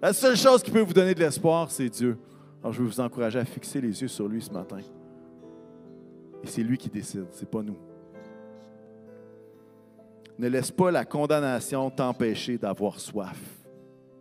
la 0.00 0.12
seule 0.12 0.36
chose 0.36 0.62
qui 0.62 0.70
peut 0.70 0.80
vous 0.80 0.92
donner 0.92 1.12
de 1.12 1.18
l'espoir, 1.18 1.72
c'est 1.72 1.88
Dieu. 1.88 2.16
Alors 2.62 2.72
je 2.72 2.80
veux 2.80 2.86
vous 2.86 3.00
encourager 3.00 3.40
à 3.40 3.44
fixer 3.44 3.80
les 3.80 4.00
yeux 4.00 4.06
sur 4.06 4.28
lui 4.28 4.40
ce 4.40 4.52
matin. 4.52 4.78
Et 6.44 6.46
c'est 6.46 6.62
lui 6.62 6.78
qui 6.78 6.88
décide, 6.88 7.26
ce 7.32 7.40
n'est 7.40 7.50
pas 7.50 7.62
nous. 7.62 7.76
Ne 10.38 10.46
laisse 10.46 10.70
pas 10.70 10.92
la 10.92 11.04
condamnation 11.04 11.90
t'empêcher 11.90 12.58
d'avoir 12.58 13.00
soif. 13.00 13.40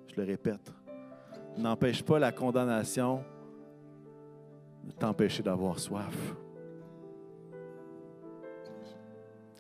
Je 0.08 0.20
le 0.20 0.26
répète. 0.26 0.72
N'empêche 1.56 2.02
pas 2.02 2.18
la 2.18 2.32
condamnation 2.32 3.24
de 4.84 4.92
t'empêcher 4.94 5.44
d'avoir 5.44 5.78
soif. 5.78 6.36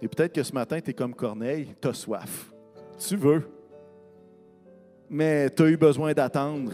Et 0.01 0.07
peut-être 0.07 0.33
que 0.33 0.41
ce 0.41 0.53
matin, 0.53 0.81
tu 0.81 0.89
es 0.89 0.93
comme 0.93 1.13
Corneille, 1.13 1.75
tu 1.79 1.87
as 1.87 1.93
soif. 1.93 2.51
Tu 2.97 3.15
veux. 3.15 3.53
Mais 5.14 5.47
tu 5.51 5.61
as 5.61 5.68
eu 5.68 5.78
besoin 5.78 6.11
d'attendre. 6.11 6.72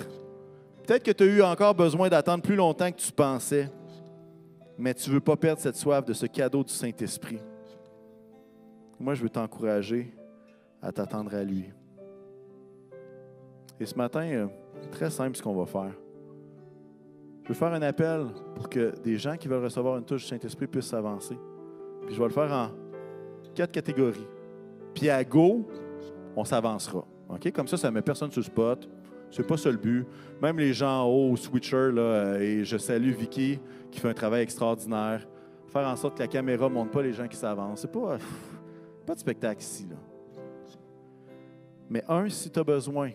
Peut-être 0.87 1.03
que 1.03 1.11
tu 1.11 1.23
as 1.23 1.25
eu 1.25 1.41
encore 1.41 1.75
besoin 1.75 2.07
d'attendre 2.07 2.41
plus 2.41 2.55
longtemps 2.55 2.89
que 2.89 2.95
tu 2.95 3.11
pensais. 3.11 3.69
Mais 4.77 4.93
tu 4.93 5.09
ne 5.09 5.15
veux 5.15 5.19
pas 5.19 5.35
perdre 5.35 5.59
cette 5.59 5.75
soif 5.75 6.05
de 6.05 6.13
ce 6.13 6.25
cadeau 6.25 6.63
du 6.63 6.71
Saint-Esprit. 6.71 7.41
Moi, 8.97 9.13
je 9.13 9.23
veux 9.23 9.29
t'encourager 9.29 10.13
à 10.81 10.89
t'attendre 10.93 11.35
à 11.35 11.43
lui. 11.43 11.65
Et 13.77 13.85
ce 13.85 13.95
matin, 13.95 14.23
euh, 14.23 14.47
très 14.89 15.09
simple 15.09 15.35
ce 15.35 15.43
qu'on 15.43 15.53
va 15.53 15.65
faire. 15.65 15.91
Je 17.43 17.49
veux 17.49 17.55
faire 17.55 17.73
un 17.73 17.81
appel 17.81 18.27
pour 18.55 18.69
que 18.69 18.97
des 19.01 19.17
gens 19.17 19.35
qui 19.35 19.49
veulent 19.49 19.65
recevoir 19.65 19.97
une 19.97 20.05
touche 20.05 20.21
du 20.21 20.27
Saint-Esprit 20.29 20.67
puissent 20.67 20.85
s'avancer. 20.85 21.37
Puis 22.05 22.15
je 22.15 22.19
vais 22.19 22.27
le 22.29 22.33
faire 22.33 22.53
en 22.53 22.69
quatre 23.53 23.71
catégories. 23.73 24.27
Puis 24.93 25.09
à 25.09 25.25
go, 25.25 25.67
on 26.37 26.45
s'avancera. 26.45 27.05
OK? 27.29 27.51
Comme 27.51 27.67
ça, 27.67 27.77
ça 27.77 27.91
met 27.91 28.01
personne 28.01 28.31
sur 28.31 28.39
le 28.39 28.45
spot. 28.45 28.89
C'est 29.31 29.45
pas 29.45 29.57
ça 29.57 29.69
le 29.69 29.77
but. 29.77 30.05
Même 30.41 30.57
les 30.57 30.73
gens 30.73 31.03
en 31.03 31.05
haut 31.05 31.31
au 31.31 31.35
switcher, 31.37 31.91
là, 31.91 32.01
euh, 32.01 32.39
et 32.39 32.65
je 32.65 32.77
salue 32.77 33.11
Vicky 33.11 33.59
qui 33.91 33.99
fait 33.99 34.09
un 34.09 34.13
travail 34.13 34.41
extraordinaire. 34.41 35.27
Faire 35.67 35.87
en 35.87 35.95
sorte 35.95 36.15
que 36.17 36.23
la 36.23 36.27
caméra 36.27 36.67
ne 36.67 36.73
montre 36.73 36.91
pas 36.91 37.03
les 37.03 37.13
gens 37.13 37.27
qui 37.27 37.37
s'avancent. 37.37 37.81
C'est 37.81 37.91
pas 37.91 38.17
pas 39.05 39.15
de 39.15 39.19
spectacle 39.19 39.61
ici. 39.61 39.87
Mais 41.89 42.03
un, 42.07 42.29
si 42.29 42.49
tu 42.49 42.59
as 42.59 42.63
besoin 42.63 43.11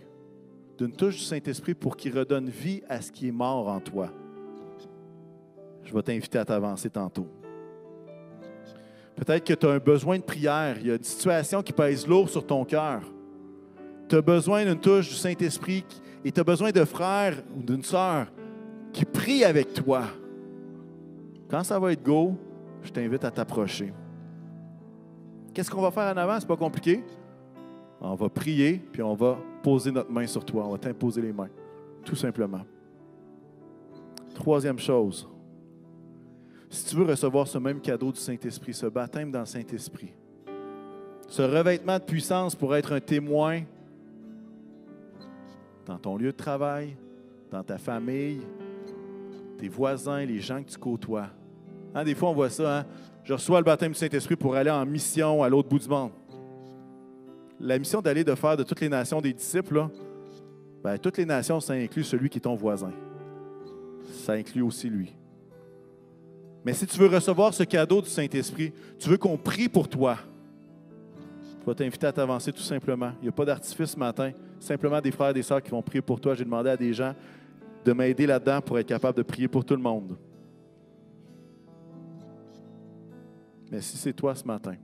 d'une 0.77 0.93
touche 0.93 1.17
du 1.17 1.23
Saint-Esprit 1.23 1.75
pour 1.75 1.97
qu'il 1.97 2.17
redonne 2.19 2.49
vie 2.49 2.83
à 2.89 3.01
ce 3.01 3.12
qui 3.12 3.29
est 3.29 3.33
mort 3.33 3.69
en 3.69 3.79
toi, 3.79 4.11
je 5.85 5.95
vais 5.95 6.03
t'inviter 6.03 6.39
à 6.39 6.45
t'avancer 6.45 6.91
tantôt. 6.91 7.29
Peut-être 9.15 9.45
que 9.45 9.55
tu 9.55 9.67
as 9.67 9.71
un 9.71 9.79
besoin 9.79 10.19
de 10.19 10.25
prière, 10.25 10.77
il 10.81 10.89
y 10.89 10.91
a 10.91 10.97
une 10.97 11.03
situation 11.05 11.62
qui 11.62 11.73
pèse 11.73 12.07
lourd 12.09 12.29
sur 12.29 12.45
ton 12.45 12.65
cœur. 12.65 13.03
Tu 14.09 14.16
as 14.16 14.22
besoin 14.22 14.64
d'une 14.64 14.80
touche 14.80 15.09
du 15.09 15.14
Saint-Esprit 15.14 15.84
et 16.24 16.32
tu 16.32 16.40
as 16.40 16.44
besoin 16.44 16.70
de 16.70 16.84
frères 16.84 17.42
ou 17.57 17.62
d'une 17.62 17.82
sœur 17.82 18.26
qui 18.92 19.05
prie 19.05 19.44
avec 19.44 19.72
toi. 19.74 20.05
Quand 21.48 21.64
ça 21.64 21.78
va 21.78 21.92
être 21.92 22.02
go, 22.02 22.36
je 22.82 22.90
t'invite 22.90 23.24
à 23.24 23.30
t'approcher. 23.30 23.92
Qu'est-ce 25.52 25.70
qu'on 25.70 25.82
va 25.82 25.90
faire 25.90 26.12
en 26.12 26.16
avant? 26.16 26.38
C'est 26.38 26.48
pas 26.48 26.57
compliqué. 26.57 27.05
On 28.00 28.14
va 28.14 28.28
prier, 28.28 28.82
puis 28.92 29.02
on 29.02 29.14
va 29.14 29.38
poser 29.62 29.90
notre 29.90 30.11
main 30.11 30.26
sur 30.26 30.44
toi. 30.44 30.66
On 30.66 30.72
va 30.72 30.78
t'imposer 30.78 31.22
les 31.22 31.32
mains, 31.32 31.48
tout 32.05 32.16
simplement. 32.16 32.62
Troisième 34.34 34.78
chose, 34.78 35.28
si 36.68 36.84
tu 36.86 36.96
veux 36.96 37.05
recevoir 37.05 37.46
ce 37.46 37.57
même 37.57 37.80
cadeau 37.80 38.11
du 38.11 38.20
Saint-Esprit, 38.20 38.74
ce 38.74 38.86
baptême 38.86 39.30
dans 39.30 39.40
le 39.40 39.46
Saint-Esprit, 39.46 40.12
ce 41.28 41.42
revêtement 41.42 41.98
de 41.98 42.05
puissance 42.05 42.55
pour 42.55 42.74
être 42.74 42.92
un 42.92 43.00
témoin 43.00 43.62
dans 45.87 45.99
ton 45.99 46.16
lieu 46.16 46.32
de 46.32 46.37
travail, 46.37 46.97
dans 47.51 47.62
ta 47.62 47.78
famille, 47.78 48.41
tes 49.59 49.68
voisins, 49.68 50.24
les 50.24 50.41
gens 50.41 50.62
que 50.62 50.70
tu 50.70 50.78
côtoies. 50.78 51.28
Hein, 51.95 52.05
des 52.05 52.14
fois, 52.14 52.30
on 52.30 52.35
voit 52.35 52.51
ça. 52.51 52.80
Hein? 52.80 52.87
Je 53.22 53.32
reçois 53.32 53.59
le 53.59 53.64
baptême 53.64 53.93
du 53.93 53.99
Saint-Esprit 53.99 54.37
pour 54.37 54.55
aller 54.55 54.70
en 54.70 54.85
mission 54.85 55.43
à 55.43 55.49
l'autre 55.49 55.68
bout 55.68 55.78
du 55.78 55.89
monde. 55.89 56.11
La 57.61 57.78
mission 57.78 58.03
d'aller 58.03 58.24
de 58.24 58.35
faire 58.35 58.57
de 58.57 58.62
toutes 58.62 58.80
les 58.80 58.89
nations 58.89 59.20
des 59.20 59.32
disciples, 59.32 59.89
ben, 60.82 60.99
toutes 60.99 61.16
les 61.16 61.24
nations, 61.24 61.61
ça 61.61 61.74
inclut 61.74 62.05
celui 62.05 62.28
qui 62.28 62.39
est 62.39 62.43
ton 62.43 62.55
voisin. 62.55 62.93
Ça 64.24 64.32
inclut 64.32 64.62
aussi 64.62 64.91
lui. 64.91 65.14
Mais 66.64 66.72
si 66.72 66.87
tu 66.87 66.99
veux 66.99 67.07
recevoir 67.07 67.55
ce 67.55 67.62
cadeau 67.62 68.03
du 68.03 68.09
Saint-Esprit, 68.09 68.72
tu 68.99 69.09
veux 69.09 69.18
qu'on 69.18 69.37
prie 69.37 69.68
pour 69.68 69.89
toi. 69.89 70.18
Je 71.61 71.66
vais 71.66 71.74
t'inviter 71.74 72.07
à 72.07 72.12
t'avancer 72.12 72.53
tout 72.53 72.62
simplement. 72.62 73.12
Il 73.20 73.24
n'y 73.24 73.28
a 73.28 73.32
pas 73.32 73.45
d'artifice 73.45 73.93
ce 73.93 73.99
matin. 73.99 74.32
Simplement 74.59 75.00
des 75.00 75.11
frères 75.11 75.30
et 75.30 75.34
des 75.34 75.42
sœurs 75.42 75.62
qui 75.62 75.70
vont 75.70 75.82
prier 75.82 76.02
pour 76.02 76.20
toi. 76.20 76.34
J'ai 76.34 76.44
demandé 76.44 76.70
à 76.70 76.76
des 76.76 76.92
gens 76.92 77.14
de 77.84 77.92
m'aider 77.92 78.26
là-dedans 78.26 78.61
pour 78.61 78.78
être 78.78 78.86
capable 78.86 79.18
de 79.18 79.22
prier 79.22 79.48
pour 79.48 79.64
tout 79.64 79.74
le 79.74 79.82
monde. 79.82 80.16
Mais 83.70 83.80
si 83.80 83.96
c'est 83.96 84.12
toi 84.12 84.34
ce 84.34 84.44
matin, 84.44 84.76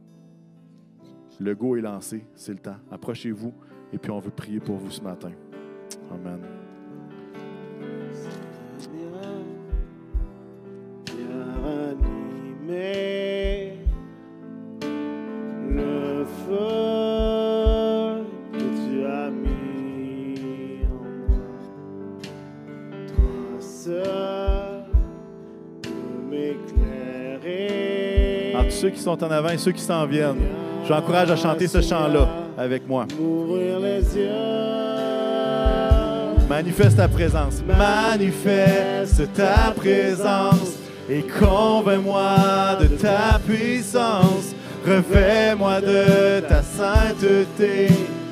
le 1.39 1.55
go 1.55 1.77
est 1.77 1.81
lancé, 1.81 2.25
c'est 2.35 2.53
le 2.53 2.59
temps. 2.59 2.77
Approchez-vous 2.91 3.53
et 3.93 3.99
puis 3.99 4.11
on 4.11 4.19
veut 4.19 4.31
prier 4.31 4.61
pour 4.61 4.77
vous 4.77 4.91
ce 4.91 5.01
matin. 5.01 5.33
Amen. 6.11 6.60
Qui 29.01 29.05
sont 29.05 29.25
en 29.25 29.31
avant 29.31 29.49
et 29.49 29.57
ceux 29.57 29.73
qui 29.73 29.81
s'en 29.81 30.05
viennent, 30.05 30.43
je 30.85 30.89
vous 30.89 30.95
encourage 30.95 31.31
à 31.31 31.37
chanter 31.37 31.67
ce 31.67 31.81
chant-là 31.81 32.29
avec 32.59 32.87
moi. 32.87 33.07
M'ouvrir 33.19 33.81
les 33.81 34.03
yeux. 34.15 34.29
Manifeste 36.47 36.99
ta 36.99 37.09
présence. 37.09 37.63
Manifeste 37.67 39.33
ta 39.33 39.71
présence 39.75 40.75
et 41.09 41.23
convainc-moi 41.23 42.77
de 42.83 42.89
ta 42.89 43.39
puissance. 43.39 44.55
Refais-moi 44.87 45.81
de 45.81 46.41
ta 46.41 46.63
sainteté. 46.63 47.89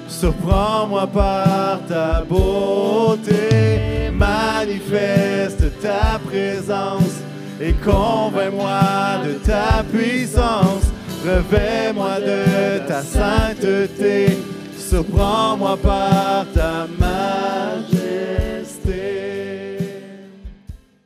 Surprends-moi 0.07 1.07
par 1.07 1.81
ta 1.89 2.23
beauté. 2.29 4.11
Manifeste 4.12 5.81
ta 5.81 6.19
présence 6.19 7.18
et 7.61 7.73
convainc-moi 7.85 9.25
de 9.25 9.33
ta 9.45 9.83
puissance. 9.93 10.93
Revêt-moi 11.25 12.21
de 12.21 12.87
ta 12.87 13.03
sainteté. 13.03 14.39
Surprends-moi 14.79 15.77
par 15.77 16.47
ta 16.55 16.87
main. 16.99 17.98